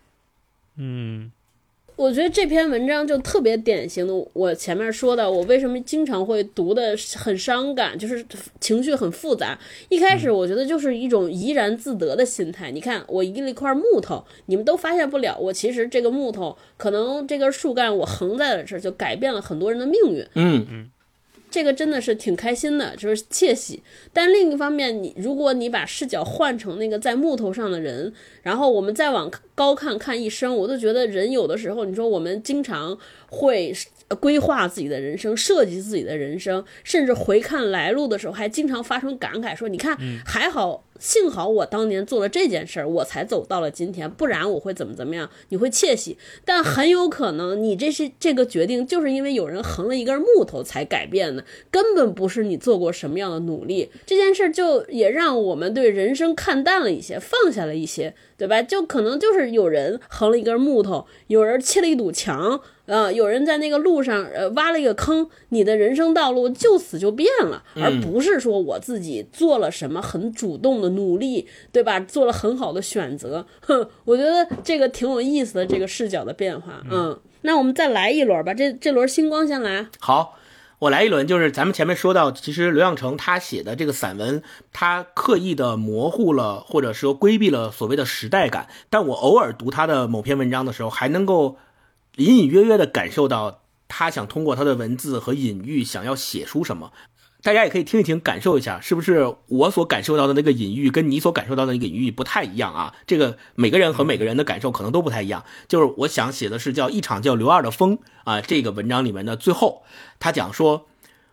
[0.76, 1.32] 嗯。
[2.02, 8.26] 我觉得这篇文章就特别典型的，我前面说的，我为什么经常会读的很伤感，就是
[8.60, 9.56] 情绪很复杂。
[9.90, 12.72] 一开始我觉得就是一种怡然自得的心态。
[12.72, 20.26] 你看，我移了一块木头，你们都发现不了，我其实这个木头可能这根树干我横在了这儿，就改变了很多人的命运。
[20.34, 20.90] 嗯嗯。
[21.52, 23.84] 这个真的是挺开心的，就是窃喜。
[24.14, 28.12] 但另一方面，你如果你把视角换成那个在木头上的人，
[28.42, 32.98] 然后我们再往高看看一生，我都觉得人有的时候，你说我们经常
[33.30, 33.74] 会
[34.16, 40.86] 规划自己的人生，设计自己的人生，甚至回看来路的时候，还经常发生感慨，说你看还好。
[41.00, 45.28] 幸好我当年做了这件事儿，我才走到了今天，不然我会怎么怎么样？
[45.50, 46.16] 你会窃喜，
[46.46, 53.90] 但很有可能你这是这个决定，就是因为有人横了一根木头才改变的，根本不是你做过什么样的努力。
[54.06, 58.62] 这件事儿就也让我们对人生看淡了一些，放下了一些，对吧？
[58.62, 62.62] 就可能就是有人横了一根木头，有人砌了一堵墙。
[62.92, 72.02] 呃，有人在那个路上，呃，挖了一个坑，你的人生道路就此就变了，而不是说我自己做了什么很主动的努力，对吧？
[72.02, 77.18] 做了很好的选择，哼，我觉得这个挺有意思的，这个视角的变化，嗯。
[77.44, 79.88] 那我们再来一轮吧，这这轮星光先来。
[80.00, 80.38] 好，
[80.80, 84.44] 我来一轮，就是咱们前面说到，其实刘向成他写的这个散文，
[84.74, 91.56] 他刻意的模糊了，或者说规避了所谓的时代感，但我偶尔读他的某篇文章的时候，还能够。
[92.18, 96.92] 隐隐约约的感受到他想通过他的文字和隐喻想要写出什么，
[97.42, 102.96] 大家也可以听一听，感受一下，是不是我所感受到的那个隐喻跟你所感受到的那个隐喻不太一样啊？
[103.08, 105.44] 这个每个人和每个人的感受可能都不太一样。
[105.68, 109.84] 就是我想写的是叫一场叫刘二的风啊，这个文章里面的最后，
[110.20, 110.88] 他讲说，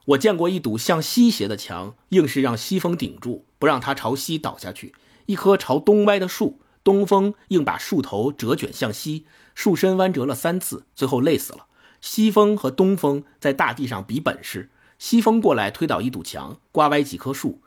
[0.07, 4.93] 我见过一堵向西斜的墙，硬是让西风顶住，不让它朝西倒下去；
[5.27, 9.27] 一棵朝东歪的树，东风硬把树头折卷向西。
[9.59, 11.67] 树身弯折了三次，最后累死了。
[12.01, 14.71] 西风和东风在大地上比本事，
[15.01, 17.59] 西风过来推倒一堵墙，刮歪几棵树；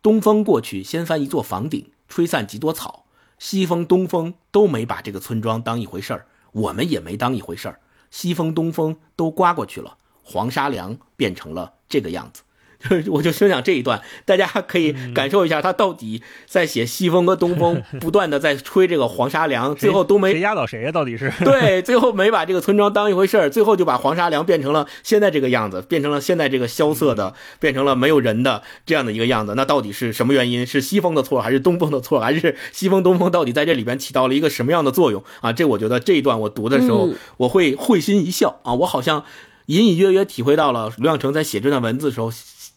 [0.00, 3.04] 东风过去掀翻一座房顶，吹散几朵草。
[3.40, 7.80] 西风、东风都没把这个村庄当一回事儿，我们也没当一回事儿。
[8.12, 12.42] 西风、东风都刮过去了，黄沙梁变成了这个样子。
[12.88, 20.92] 就 是我就分享这一段，大家可以感受一下他到底在写西风和东风， 不断的在吹这个黄沙梁，最后都没谁压倒谁呀？
[20.92, 29.54] 到底是 对，最后没把这个村庄当一回事儿，最后就把黄沙梁变成了现在这个样子，变成了现在这个萧瑟的，变成了没有人的这样的一个样子。
[29.54, 30.66] 那到底是什么原因？
[30.66, 35.52] 是西风的错，还是东风的错，还是西风东风到底在这里边起到了一个什么样的作用啊？
[35.52, 39.24] 这我觉得这一段我读的时候，我会会心一笑啊，我好像。
[39.66, 42.28] 隐隐约约体会到了刘亮程在写这段文字的时候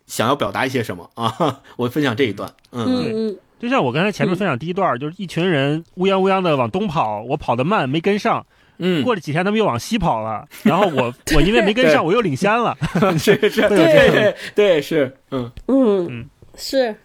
[0.05, 1.61] 想要表达一些什么啊！
[1.77, 8.45] 我分享这一段，嗯，就像我刚才前面分享第一段，就是一群人乌泱乌泱的往东跑，我跑得慢没跟上，
[8.77, 12.77] 嗯，过了几天他们又往西跑了，然后我 我因为没跟上，我又领先了，
[13.17, 15.51] 是 是，对对是，嗯。
[15.67, 16.25] 嗯嗯。
[16.55, 16.95] 是，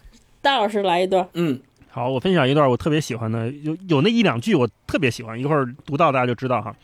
[0.42, 1.58] 大老师来一段，嗯，
[1.90, 6.74] 好，我分享一段我特别喜欢的，有有那一两句我特别喜欢，一会儿读到大家就知道哈。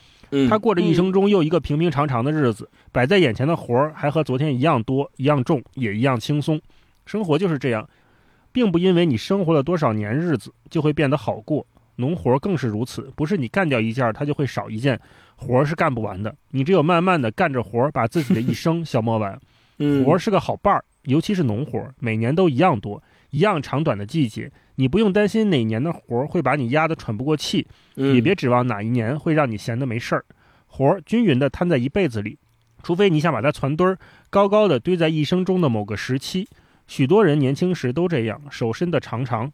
[0.48, 6.60] 他过着一生中又一个平平常常的日子，摆在眼前的活儿还和昨天一样多、一样重，也一样轻松。
[7.06, 7.88] 生活就是这样，
[8.52, 11.66] 并不因为你生活了多少年日子就会变得好过。
[11.96, 15.00] 农活更是如此，不是你干掉一件，它就会少一件，
[15.36, 16.34] 活儿是干不完的。
[16.50, 19.38] 你只有慢慢的干着活儿，把自己的一生消磨完。
[20.04, 23.00] 活儿是个好伴儿，尤其是农活，每年都一样多，
[23.34, 24.50] 一样长短的季节。
[24.76, 30.24] 你不用担心哪年的活儿会把你压得喘不过气，也别指望哪一年会让你闲得没事儿。
[30.66, 32.38] 活儿均匀地摊在一辈子里，
[32.82, 33.98] 除非你想把它攒堆儿，
[34.30, 36.48] 高高的堆在一生中的某个时期。
[36.86, 39.50] 许多人年轻时都这样，手伸得长长，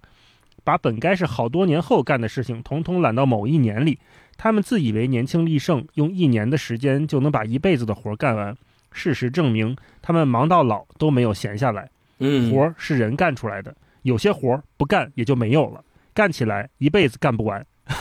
[0.64, 3.98] 把本该是好多年后干的事情，统统揽到某一年里。
[4.36, 8.56] 他们自以为年轻力盛，用一年的时间就能把一辈子的活儿干完。
[8.90, 11.90] 事实证明，他们忙到老都没有闲下来。
[12.20, 13.74] 嗯，活儿是人干出来的。
[14.02, 15.82] 有些活儿不干也就没有了，
[16.14, 17.66] 干起来一辈子干不完。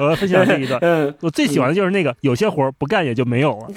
[0.00, 0.80] 我要分享这一段，
[1.20, 3.68] 我最喜欢的就是那个有些活儿不干也就没有了。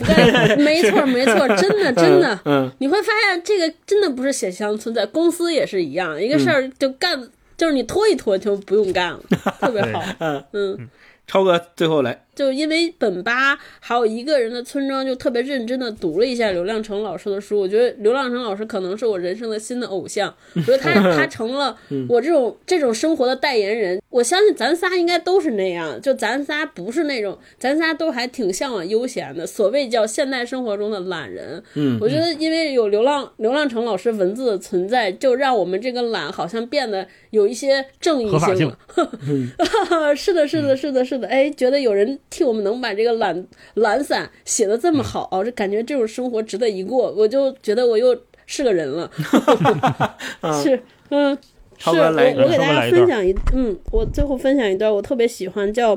[0.58, 7.28] 没错没错， 真的真的，你会发现这个真的不是写乡村，在公司也是一样，一个事儿就干，
[7.58, 9.20] 就是你拖一拖就不用干了，
[9.60, 10.02] 特别好。
[10.20, 10.90] 嗯嗯。
[11.28, 17.60] 超哥最后来，就因为本巴还有一个人的村庄，就特别认真的读了一下刘亮程老师的书。
[17.60, 21.76] 我觉得刘亮程老师可能是我人生的新的偶像， 我觉得他他成了
[22.08, 24.00] 我这种这种生活的代言人。
[24.10, 31.62] 我相信咱仨应该都是那样，就咱仨不是那种，咱仨都还挺向往悠闲的，所谓叫现代生活中的懒人。
[31.74, 38.78] 嗯，我觉得因为有流浪流浪程老师文字的存在，就让我们这个懒好像变得有一些正义性了。
[40.16, 41.28] 是的，是的，是的，是的。
[41.28, 49.12] 哎，觉得有人替我们能把这个懒懒散写的这么好，哦，这感觉这种生活值得一过，我就觉得我又是个人了。
[50.64, 51.38] 是，嗯。
[51.80, 55.92] 是我我给大家分享一嗯，我最后分享一段我特别喜欢叫，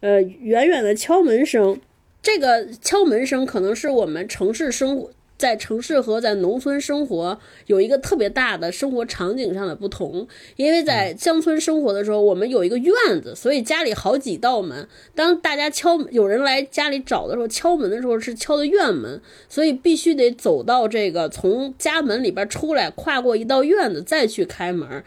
[0.00, 1.78] 呃，远远的敲门声。
[2.22, 5.10] 这个敲门声可能是我们城市生活。
[5.38, 10.26] 在城市和在农村生活有一个特别大的生活场景上的不同，
[10.56, 14.88] 因为在乡村生活的时候，我们有一个院子，所以家里好几道门。
[15.14, 25.04] 当大家敲有人来家里找的时候，敲门的时候是敲的院门，所以必须得走到这个从家门里边出来，跨过一道院子再去开门。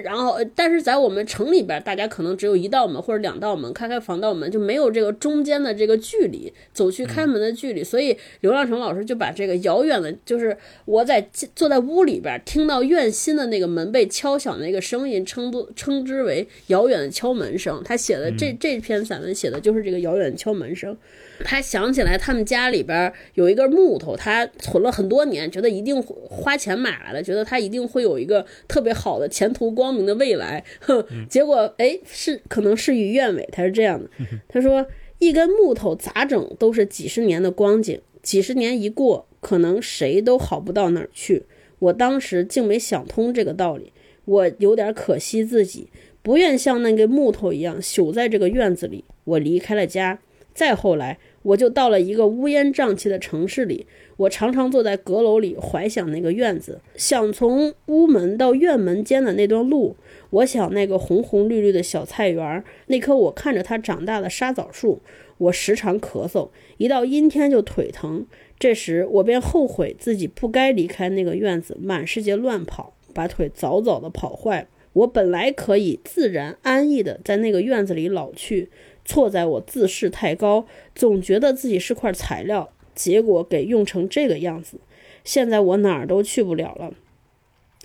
[0.00, 7.84] 然后，但是在我们城里边，大家可能只有一道门或者两道门，开开防盗门就没有这个中间的这个距离，走去开门的距离。
[7.84, 17.82] 所以刘亮程老师就把这个遥远的，就是我在坐在屋里边听到院心的那个门被敲响的那个声音，称作称之为遥远的敲门声。
[17.84, 20.96] 他写的这这篇散文写的就是这个遥远的敲门声。
[21.44, 30.62] 他想起来，他们家里边有一根木头，他存了很多年，觉得一定花钱买来了，觉得他一定会有一个特别好的前途光明的未来。
[30.80, 33.48] 哼，结果哎，是可能事与愿违。
[33.50, 34.08] 他是这样的，
[34.48, 34.86] 他说
[35.18, 41.42] 一根木头咋整都是几十年的光景，几十年一过，可能谁都好不到哪儿去。
[41.80, 43.92] 我当时竟没想通这个道理，
[44.24, 45.88] 我有点可惜自己，
[46.22, 49.04] 不愿像那根木头一样朽在这个院子里。
[49.24, 50.20] 我离开了家。
[50.54, 53.86] 再后来，我就到了一个乌烟瘴气的城市里。
[54.16, 59.96] 我常常坐在阁楼里，怀想那个院子，想从屋门到院门间的那段路。
[60.30, 65.00] 我想那个红红绿绿的小菜园，那棵我看着它长大的沙枣树。
[65.38, 68.26] 我时常咳嗽，一到阴天就腿疼。
[68.58, 74.68] 这时我便后悔自己不该离开那个院子，满世界乱跑，把腿早早的跑坏。
[74.92, 78.70] 我本来可以自然安逸的在那个院子里老去。
[79.04, 80.64] 错在我自视太高，
[80.94, 84.78] 总觉得自己是块材料，结果给用成这个样子。
[85.24, 86.94] 现在我哪儿都去不了了，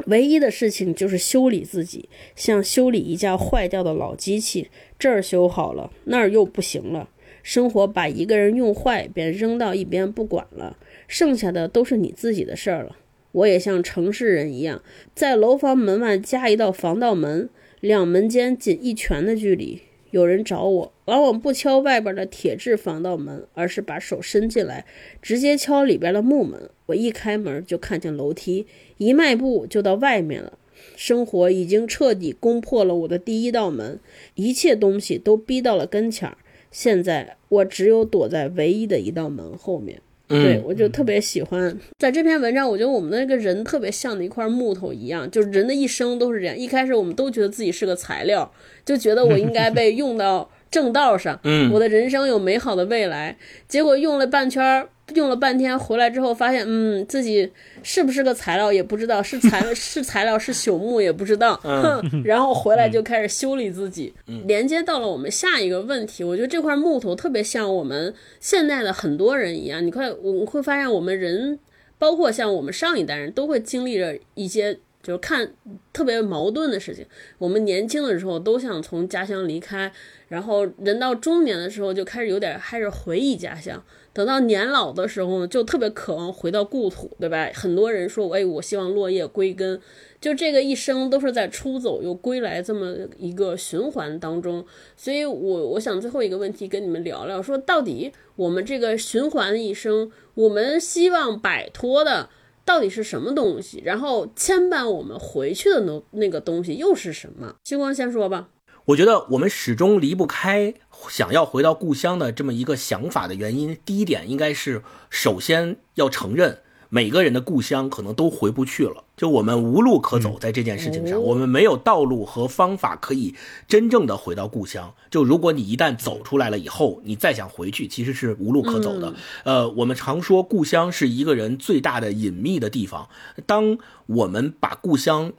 [0.08, 7.10] 唯一的事情就是修理自己，像修理一架坏掉的老机器，这儿修好了，那儿又不行了。
[7.44, 10.78] 生活把一个人用坏，便扔到一边不管了，
[11.08, 12.98] 剩下的都是你自己的事儿了。
[13.32, 14.82] 我也像城市人一样，
[15.14, 19.84] 在楼房门外加一道防盗门，两门间仅一拳的距离。
[20.12, 24.86] 有人找我，往往不敲外边的铁质防盗门，而是把手伸进来，
[25.22, 26.70] 直接敲里边的木门。
[26.88, 28.68] 我一开门就看见楼梯，
[28.98, 30.58] 一迈步就到外面了。
[30.96, 34.00] 生活已经彻底攻破了我的第一道门，
[34.36, 36.38] 一切东西都逼到了跟前儿。
[36.72, 40.02] 现在我只有躲在唯一的一道门后面。
[40.28, 46.58] 对我就特别喜欢，在这篇文章，我觉得我们的那个人特别像的一块木头一样，就是人的一生都是这样。
[46.58, 48.52] 一开始我们都觉得自己是个材料，
[48.84, 53.38] 就觉得我应该被用到正道上，嗯，我的人生有美好的未来。
[53.68, 54.88] 结果用了半圈。
[55.16, 57.50] 用了半天回来之后，发现嗯，自己
[57.82, 64.14] 是不是个材料也不知道，是材 是材料是朽木也不知道，哼，然后回来就开始修理自己，
[64.46, 66.26] 连接到了我们下一个问题。
[66.26, 71.58] 我觉得这块木头特别像我们现在的很多人一样，你快我们会发现我们人，
[71.98, 74.78] 包括像我们上一代人都会经历着一些
[75.08, 75.54] 就是看
[75.94, 77.06] 特别矛盾的事情。
[77.38, 79.90] 我们年轻的时候都想从家乡离开，
[80.28, 83.82] 然后人到中年的时候就开始有点开始回忆家乡。
[84.12, 87.50] 等到年老的时候呢，就特别渴望回到故土，对吧？
[87.54, 89.80] 很多人说，哎，我希望落叶归根，
[90.20, 94.66] 就这个一生都是在出走又归来这么一个循环当中。
[94.98, 102.28] 所以，我我想最后一个问题跟你们聊聊，说到底我们这个循环一生，我们希望摆脱的
[102.68, 103.82] 到底是什么东西？
[103.86, 107.56] 然后牵绊我们回去的那那个东西又是什么？
[107.64, 108.50] 星光先说吧。
[108.88, 110.74] 我觉得我们始终离不开
[111.10, 113.78] 想要回到故乡的这么一个想法的原因。
[113.86, 123.36] 第一点应该是，首先要承认每个人的故乡可能都回不去了，就我们无路可走，在这件事情上，我们没有道路和方法可以
[123.68, 124.94] 真正的回到故乡。
[125.10, 129.14] 就如果你一旦走出来了以后，你再想回去，其实是无路可走的。
[129.44, 133.10] 呃，我们常说故乡是一个人最大的隐秘的地方。
[133.46, 135.34] 当我们把故乡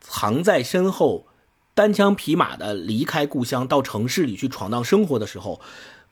[0.00, 1.26] 藏在身后。
[1.72, 5.60] 单枪匹马的离开故乡，到城市里去闯荡生活的时候，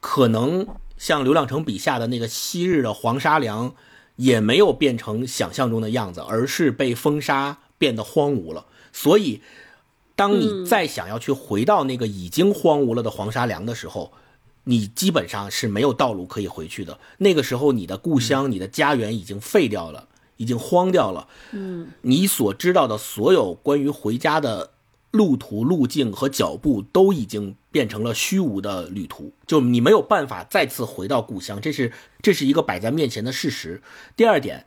[0.01, 0.67] 可能
[0.97, 3.75] 像刘亮程笔下的那个昔日的黄沙梁，
[4.19, 8.67] 也没有变成想象中的样子，而是被风沙变得荒芜了。
[8.93, 9.41] 所以，
[10.15, 14.13] 当你再想要去回到那个已经荒芜了的黄沙梁的时候，
[14.65, 16.99] 你基本上是没有道路可以回去的。
[17.19, 21.29] 那个时候，你的故乡、你的家园已经废掉了，已经荒掉了。
[21.53, 24.73] 嗯，你所知道的所有关于回家的。
[25.11, 33.83] 路途、路径和脚步都已经变成了虚无的旅途，就你没有办法再次回到故乡，这是这是一个摆在面前的事实。
[34.17, 34.67] 第二点，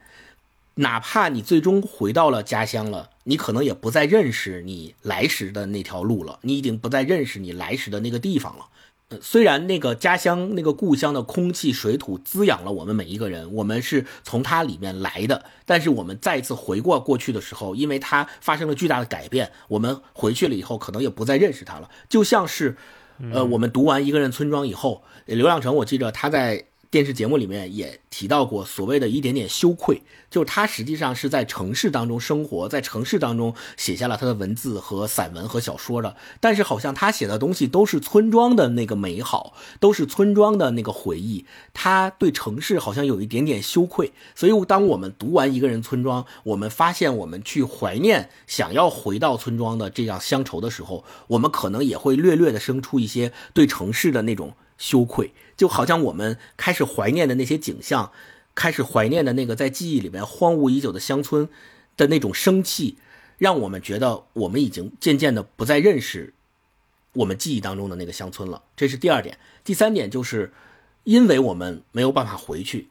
[0.74, 8.66] 哪怕你最终回到了家乡了，你可能也不再认识你来时的那条路了，你已经不再认识你来时的那个地方了。
[9.20, 15.44] 虽然那个家乡、那个故乡的空气、水土滋养了我们每一个人，我们是从它里面来的。
[15.66, 21.90] 但是我们再一次回过过去的时候，因为它发生了巨大的改变，我们回去了以后，可能也不再认识它了。
[22.08, 22.76] 就像是，
[23.32, 26.66] 呃，我们读完《一个人村庄》以后，刘亮程，我记着他在。
[26.92, 44.12] 电视节目里面也提到过所谓的一点点羞愧，就是他实际上是在城市当中生活，在城市当中写下了他的文字和散文和小说的，但是好像他写的东西都是村庄的那个美好，都是村庄的那个回忆，他对城市好像有一点点羞愧。
[44.34, 54.52] 所以当我们读完一个人村庄，我们发现我们去怀念、想要回到村庄的这样乡愁的时候，我们可能也会略略的生出一些对城市的那种。
[54.78, 55.32] 羞愧，
[55.62, 58.10] 就好像我们开始怀念的那些景象，
[58.52, 61.48] 开始怀念的那个在记忆里面荒芜已久的乡村
[61.96, 62.96] 的那种生气，
[63.38, 66.34] 让我们觉得我们已经渐渐的不再认识
[67.12, 68.60] 我们记忆当中的那个乡村了。
[68.74, 69.38] 这是第二点。
[69.62, 70.52] 第三点就是，
[71.04, 72.88] 因为我们没有办法回去，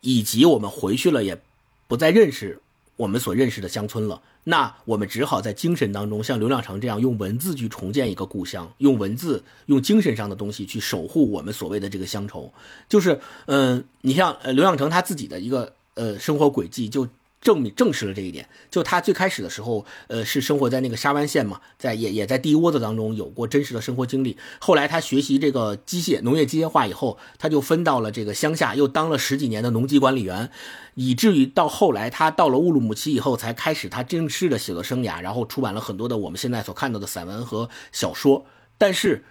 [0.00, 1.40] 以及我们回去了也
[1.86, 2.60] 不再认识
[2.96, 4.20] 我们所认识的乡村了。
[4.44, 12.52] 那我们只好在精神当中，像刘亮程这样用文字去重建一个故乡，用文字、用精神上的东西去守护我们所谓的这个乡愁。
[12.88, 17.08] 就是，嗯，你像刘亮程他自己的一个呃生活轨迹就。
[17.44, 18.48] 证明证实了这一点。
[18.70, 24.36] 就他最开始的时候，呃，是生活在那个沙湾县嘛，在也也在地窝子当中有过真实的生活经历。
[24.58, 30.50] 后来他学习这个机械农业机械化以后，他就分到了这个乡下，又当了十几年的农机管理员，
[30.94, 38.46] 以至于到后来他到了乌鲁木齐以后，才开始他正式的写作生涯，然后出版了很多的我们现在所看到的散文和小说。
[38.78, 39.22] 但是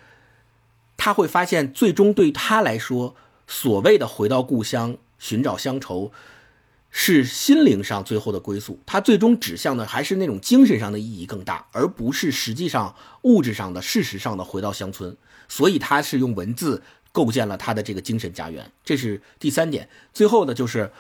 [0.96, 3.16] 他会发现，最终对他来说，
[3.48, 6.12] 所谓的回到故乡寻找乡愁。
[6.96, 15.18] 是心灵上最后的归宿，它最终指向的还是那种精神上的意义更大，而不是实际上物质上的、事实上的回到乡村。
[15.50, 19.90] 所以他是用文字构建了他的这个精神家园，这是第三点。
[20.14, 20.92] 最后呢，就是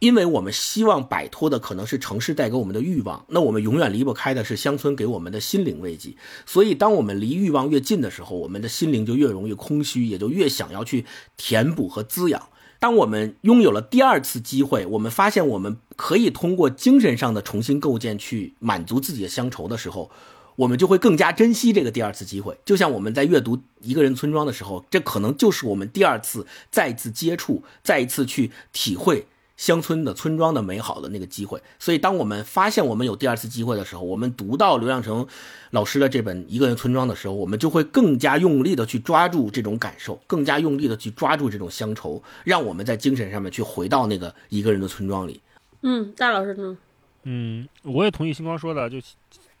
[0.00, 6.14] 因为我们希望摆脱的可能是城市带给我们的欲望，那我们永远离不开的是乡村给我们的心灵慰藉。
[6.44, 11.06] 所以，当我们离欲望越近的时候，我们的心灵就越容易空虚，也就越想要去
[11.38, 12.50] 填补和滋养。
[12.80, 20.10] 当我们拥有了第二次机会，我们发现我们可以通过精神上的重新构建去满足自己的乡愁的时候，
[20.56, 22.56] 我们就会更加珍惜这个第二次机会。
[22.64, 29.26] 就像我们在阅读《一个人村庄》的时候，这可能就是我们第二次再次接触、再一次去体会。
[29.58, 35.26] 乡村的村庄的美好的那个机会，所以当我们发现我们有第二次机会的时候，我们读到刘亮程
[35.72, 45.40] 老师的这本《一个人村庄》的时候，我们就会更加用力的去抓住这种感受，更加用力的去抓住这种乡愁，让我们在精神上面去回到那个一个人的村庄里。
[45.82, 46.78] 嗯，大老师呢？
[47.24, 48.98] 嗯，我也同意星光说的，就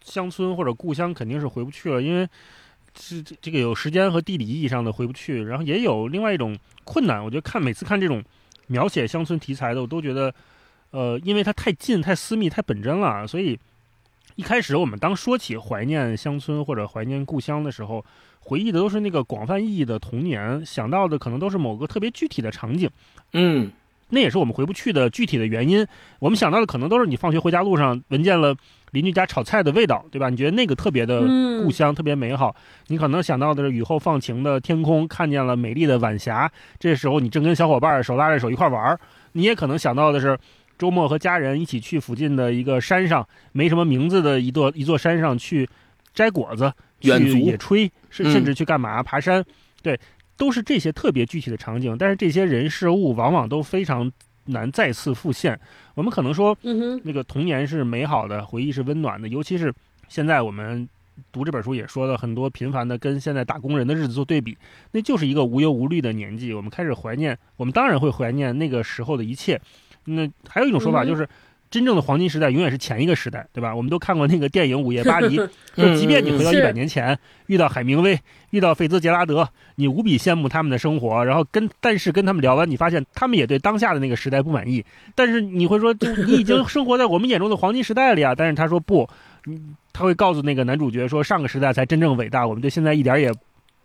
[0.04, 2.28] 乡村或者故乡肯定是回不去了，因为
[2.96, 7.24] 是这个有时间和地理意义上的回不去，然后也有另外一种困难。
[7.24, 8.22] 我觉得看每次看这种。
[8.68, 10.32] 描写乡村题材的，我都觉得，
[10.92, 13.58] 呃，因为它太近、太私密、太本真了，所以
[14.36, 18.04] 一开始我们当说起怀念乡村或者怀念故乡的时候，
[18.40, 22.88] 回忆的都是那个广泛意义的童年，想到的可能都是某个特别具体的场景，
[23.32, 23.70] 嗯，
[24.10, 25.86] 那也是我们回不去的具体的原因。
[26.18, 28.54] 我们想到的可能都是你放学回家路上闻见了。
[28.92, 30.30] 邻居家炒菜的味道，对吧？
[30.30, 31.20] 你觉得那个特别的
[31.62, 32.56] 故乡，特别美好。
[32.86, 36.50] 你可能想到的是雨后放晴的天空，看见了美丽的晚霞。
[36.78, 38.98] 这时候你正跟小伙伴手拉着手一块玩儿。
[39.32, 40.38] 你也可能想到的是，
[40.78, 45.68] 周末和家人一起去附近的一个山上，没什么名字的一座一座山上去
[46.14, 47.10] 摘果子、去
[47.40, 49.02] 野炊，甚甚至去干嘛？
[49.02, 49.44] 爬山。
[49.82, 50.00] 对，
[50.38, 51.98] 都是这些特别具体的场景。
[51.98, 54.10] 但是这些人事物往往都非常。
[54.50, 55.60] 难再次复现。
[55.94, 56.56] 我们可能说，
[57.04, 59.28] 那个童年是美好的，回忆是温暖的。
[59.28, 59.70] 尤其是
[60.08, 60.88] 现在我们
[61.30, 64.56] 读这本书也说了很多频繁的跟现在打工人的日子做对比，
[64.92, 66.54] 那就是一个无忧无虑的年纪。
[66.54, 69.60] 我们开始怀念，我们当然会怀念那个时候的一切。
[70.06, 71.28] 那还有一种说法就是。
[71.70, 73.74] 真正的黄金时代永远是前一个时代，对吧？
[73.74, 75.36] 我们都看过那个电影《午夜巴黎
[75.74, 78.18] 》，就即便你回到一百年前，遇到海明威，
[78.50, 84.84] 遇到费兹杰拉德，你无比羡慕他们的生活，然后跟但是跟他们聊完，你发现他们也对当下的那个时代不满意。
[85.14, 88.34] 但是你会说，就你已经生活在我们眼中的黄金时代了呀！
[88.34, 89.08] 但是他说不，
[89.92, 93.30] 他会告诉那个男主角说，上个时代才真正伟大，我们对现在一点也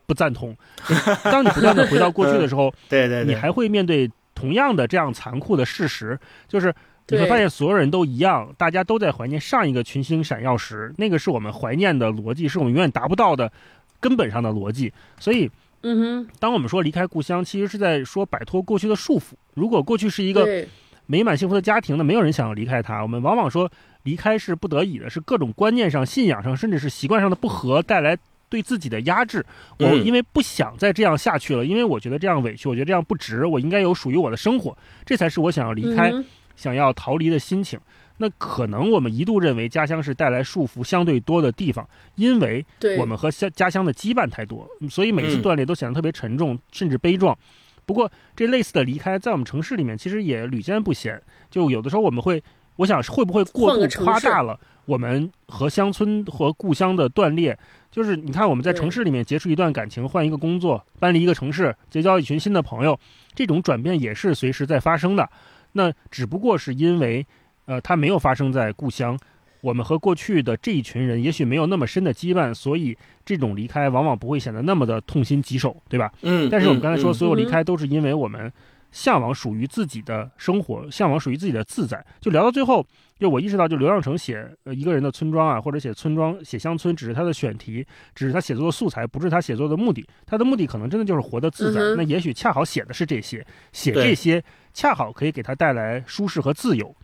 [0.05, 0.55] 不赞同。
[1.25, 6.73] 当你不断的回到过去的时候， 对对，你还会面对同样的这样残酷的事实，就是。
[7.09, 13.51] 你会发现所有人都一样，大家都在怀念上一个群星闪耀时，那个是我们怀念的逻辑，是我们永远达不到的
[13.99, 14.91] 根本上的逻辑。
[15.19, 15.49] 所以，
[15.81, 19.33] 嗯哼，当我们说离开故乡，其实是在说摆脱过去的束缚。
[19.53, 20.65] 如果过去是一个
[21.05, 23.01] 美满幸福的家庭，那没有人想要离开它。
[23.01, 23.69] 我们往往说
[24.03, 28.17] 离开是不得已的，是各种观念上、信仰上，甚至是习惯上的不合带来
[28.47, 29.45] 对自己的压制。
[29.77, 36.13] 我因为不想再这样下去了，因为我觉得这样委屈，我觉得这样不值，我应该有属于我的生活，这才是我想要离开。
[36.55, 37.79] 想要逃离的心情，
[38.17, 42.65] 那可能我们一度认为家乡是带来束缚相对多的地方，因为
[42.97, 47.37] 我们和乡家乡的羁绊太多，所以每次断裂都显得特别沉重，甚至悲壮。
[47.85, 51.21] 不过，这类似的离开在我们城市里面其实也屡见不鲜。
[51.51, 52.41] 就有的时候我们会，
[52.77, 57.57] 我想会不会过度夸大了我们和乡村和故乡的断裂？
[57.91, 62.97] 就是你看我们在城市里面结束一段感情，换一个工作，搬离一个城市，结交一群新的朋友，
[63.35, 65.29] 这种转变也是随时在发生的。
[65.73, 67.25] 那只不过是因为，
[67.65, 69.17] 呃，它没有发生在故乡，
[69.61, 76.11] 我们和过去的这一群人也许没有那么深的羁绊，所以这种离开往往不会显得那么的痛心疾首，对吧？
[76.21, 76.49] 嗯。
[76.49, 78.51] 但是我们刚才说，所有离开都是因为我们
[78.93, 82.05] 向往属于自己的生活，向往属于自己的自在。
[82.21, 82.85] 就聊到最后，
[83.19, 90.07] 就我意识到，就刘亮程写呃一个人的村庄啊，或者写村庄、写乡村，只是他的选题，只是他写作的素材，不是他写作的目的。
[90.25, 91.81] 他的目的可能真的就是活得自在。
[91.97, 94.41] 那也许恰好写的是这些，写这些。
[94.73, 96.95] 恰好可以给他带来舒适和自由，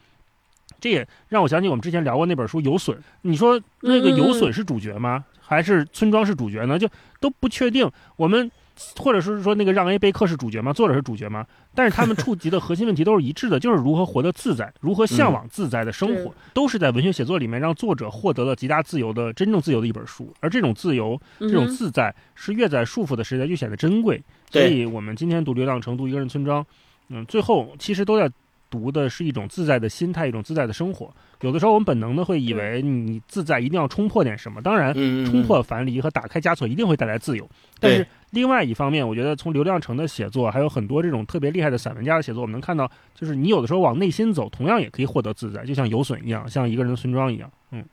[0.79, 2.97] 这也让我想起我们之前聊过那本书《有损》。
[3.21, 5.23] 你说那个有损是主角吗？
[5.39, 6.79] 还是村庄是主角呢？
[6.79, 6.89] 就
[7.19, 7.87] 都不确定。
[8.15, 8.49] 我们
[8.97, 10.71] 或者是说那个让 A 贝克是主角吗？
[10.73, 11.45] 作者是主角吗？
[11.75, 20.33] 但是他们触及的核心问题都是一致的，就是如何活得自在，如何向往自在的生活，都是在文学写作里面让作者获得了极大自由的真正自由的一本书。
[20.39, 24.21] 而这种自由，这种自在，是越在束缚的时代越显得珍贵。
[24.49, 26.65] 所以我们今天读《流浪成都一个人村庄。
[27.09, 28.29] 嗯，最后其实都在
[28.69, 31.11] 读的是一种自在的心态，一种自在的生活。
[31.41, 34.93] 有的时候我们本能的会以为你自在一定要冲破点什么，当然，
[35.25, 37.49] 冲破樊篱和打开枷锁一定会带来自由。
[37.79, 47.49] 但是另外一方面，我觉得从刘亮程的写作，还有很多这种特别厉害的散文家的写作，我们能看到，就是你有的时候往内心走，同样也可以获得自在，就像游隼一样，像一个人的村庄一样。
[47.71, 47.83] 嗯，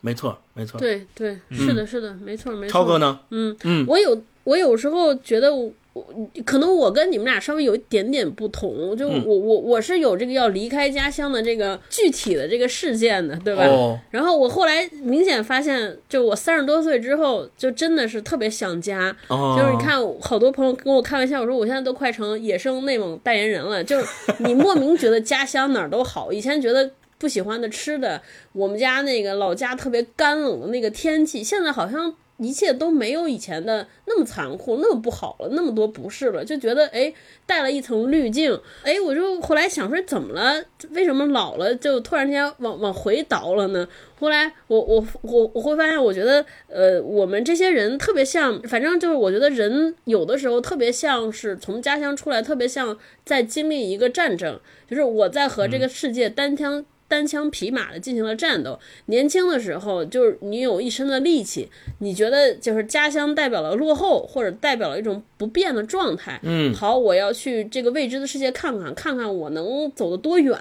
[0.00, 0.78] 没错，没错。
[0.80, 2.72] 对对，是的，是的，没错，没错。
[2.72, 3.20] 超哥呢？
[3.30, 5.50] 嗯嗯，我有我有时候觉得。
[5.94, 6.04] 我
[6.44, 13.64] 可能我跟你们俩稍微有一点点不同，就我我我是有这个要离开家乡的这个具体的这个事件的，对吧？
[13.64, 19.16] 哦，然后我后来明显发现，就我三十多岁之后，就真的是特别想家。
[19.28, 23.82] 哦就是你看，好多朋友跟我开玩笑，我说我现在都快成野生内蒙代言人了。
[23.82, 24.06] 就是
[24.38, 28.20] 你莫名觉得家乡哪儿都好，以前觉得不喜欢的吃的，
[28.52, 32.12] 我们家那个老家特别干冷的那个天气，现在好像
[32.44, 37.12] 一切都没有以前的那么残酷，那么不好了，那么多不是了，就觉得哎
[37.46, 38.60] 带了一层滤镜。
[38.82, 40.62] 哎，我就后来想说怎么了？
[40.90, 43.88] 为什么老了就突然间往往回倒了呢？
[44.20, 56.84] 后来我我我我会发现，我觉得呃，我们这些人特别像，反正就是我觉得人有的时候特别像是从家乡出来，特别像在经历一个战争，就是我在和这个世界单枪。
[57.14, 58.76] 单枪匹马的进行了战斗。
[59.06, 61.70] 年轻的时候，就是你有一身的力气，
[62.00, 66.40] 你觉得就是家乡代表了落后，或者代表了一种不变的状态。
[66.42, 70.60] 嗯，好，我要去这个未知的世界看看，看看我能走得多远，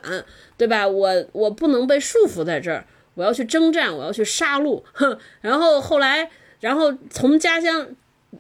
[0.56, 0.88] 对吧？
[0.88, 2.86] 我我不能被束缚在这儿，
[3.16, 4.84] 我要去征战，我要去杀戮。
[4.94, 7.88] 哼，然后后来，然后从家乡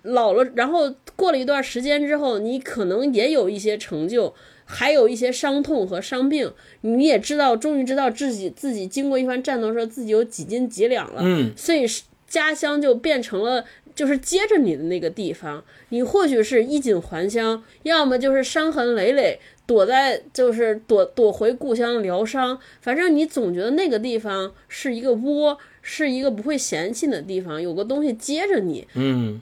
[0.03, 4.35] 老了，然后过了一段时间之后，你可能也有一些成就。
[4.65, 11.21] 还有一些伤痛和伤病，你也知道，终于知道自己自己经过一番战斗之后，自己有几斤几两了。
[11.23, 11.85] 嗯，所以
[12.27, 13.63] 家乡就变成了
[13.93, 15.63] 就是接着你的那个地方。
[15.89, 22.57] 你或许是衣锦还乡，要么就是伤痕累累，躲在就是躲躲回故乡疗伤。
[22.81, 28.87] 反正你总觉得那个地方是一个窝，是一个不会嫌弃的地方，有个东西接着你。
[28.95, 29.41] 嗯。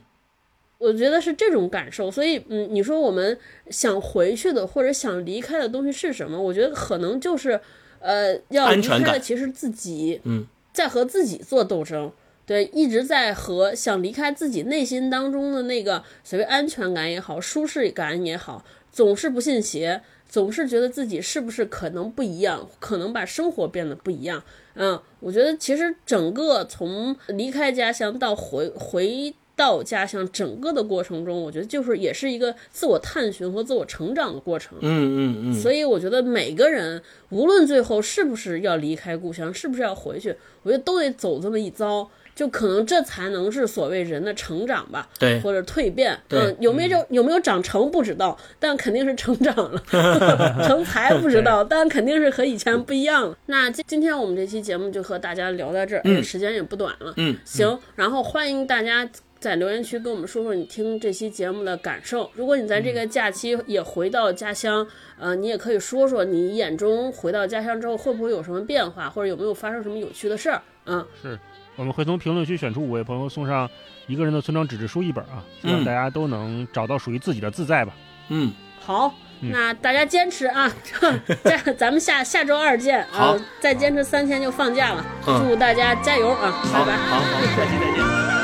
[0.81, 3.37] 我觉得是这种感受，所以，嗯，你说我们
[3.69, 6.41] 想回去的或者想离开的东西是什么？
[6.41, 7.61] 我觉得可能就是，
[7.99, 10.43] 呃，要离开的其实自己，嗯，
[10.73, 12.11] 在和自己做斗争，
[12.47, 24.43] 对，一直在和想离开自己内心当中的那个所谓安全感也好，舒适感也好，总是不信邪，总是觉得自己是不是可能不一样，可能把生活变得不一样。
[24.73, 29.35] 嗯，我觉得其实整个从离开家乡到回回。
[29.55, 34.77] 到家乡整个的过程中，我觉得就是也是一个自我探寻和自我成长的过程。
[34.81, 35.53] 嗯嗯嗯。
[35.53, 45.07] 所以我觉得每个人无论最后是不是要离开故乡，是不是要回去，我觉得都得走这么一遭，就可能这才能是所谓人的成长吧。
[45.19, 45.39] 对。
[45.41, 46.17] 或者蜕变。
[46.29, 46.55] 嗯。
[46.59, 49.83] 有没有有没有长成不知道，但肯定是成长了。
[50.65, 53.37] 成才不知道，但肯定是和以前不一样了。
[53.45, 57.13] 那今今天我们这期节目就和大家聊到这儿，嗯，时间也不短了。
[57.17, 57.37] 嗯。
[57.45, 59.07] 行，然后欢迎大家。
[59.41, 62.30] 在留言区跟我们说说你听这期节目的感受。
[62.35, 64.85] 如果你在这个假期也回到家乡，
[65.18, 70.61] 呃，你也可以说说你眼中回到家乡之后会不会有什么变化，或者有没有发生什么有趣的事儿。
[70.85, 71.39] 嗯，是，
[71.76, 73.68] 我们会从评论区选出五位朋友送上
[74.05, 77.93] 一个人的村庄纸质书一本啊，希望大家都能找到属于自己的自在吧。
[78.30, 79.11] 嗯，好，
[79.41, 80.72] 那大家坚持啊，
[81.43, 88.40] 再咱们下下周二见啊，再坚持三天就放假了，祝大家加油啊，拜拜，好好，下期再见。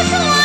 [0.00, 0.37] う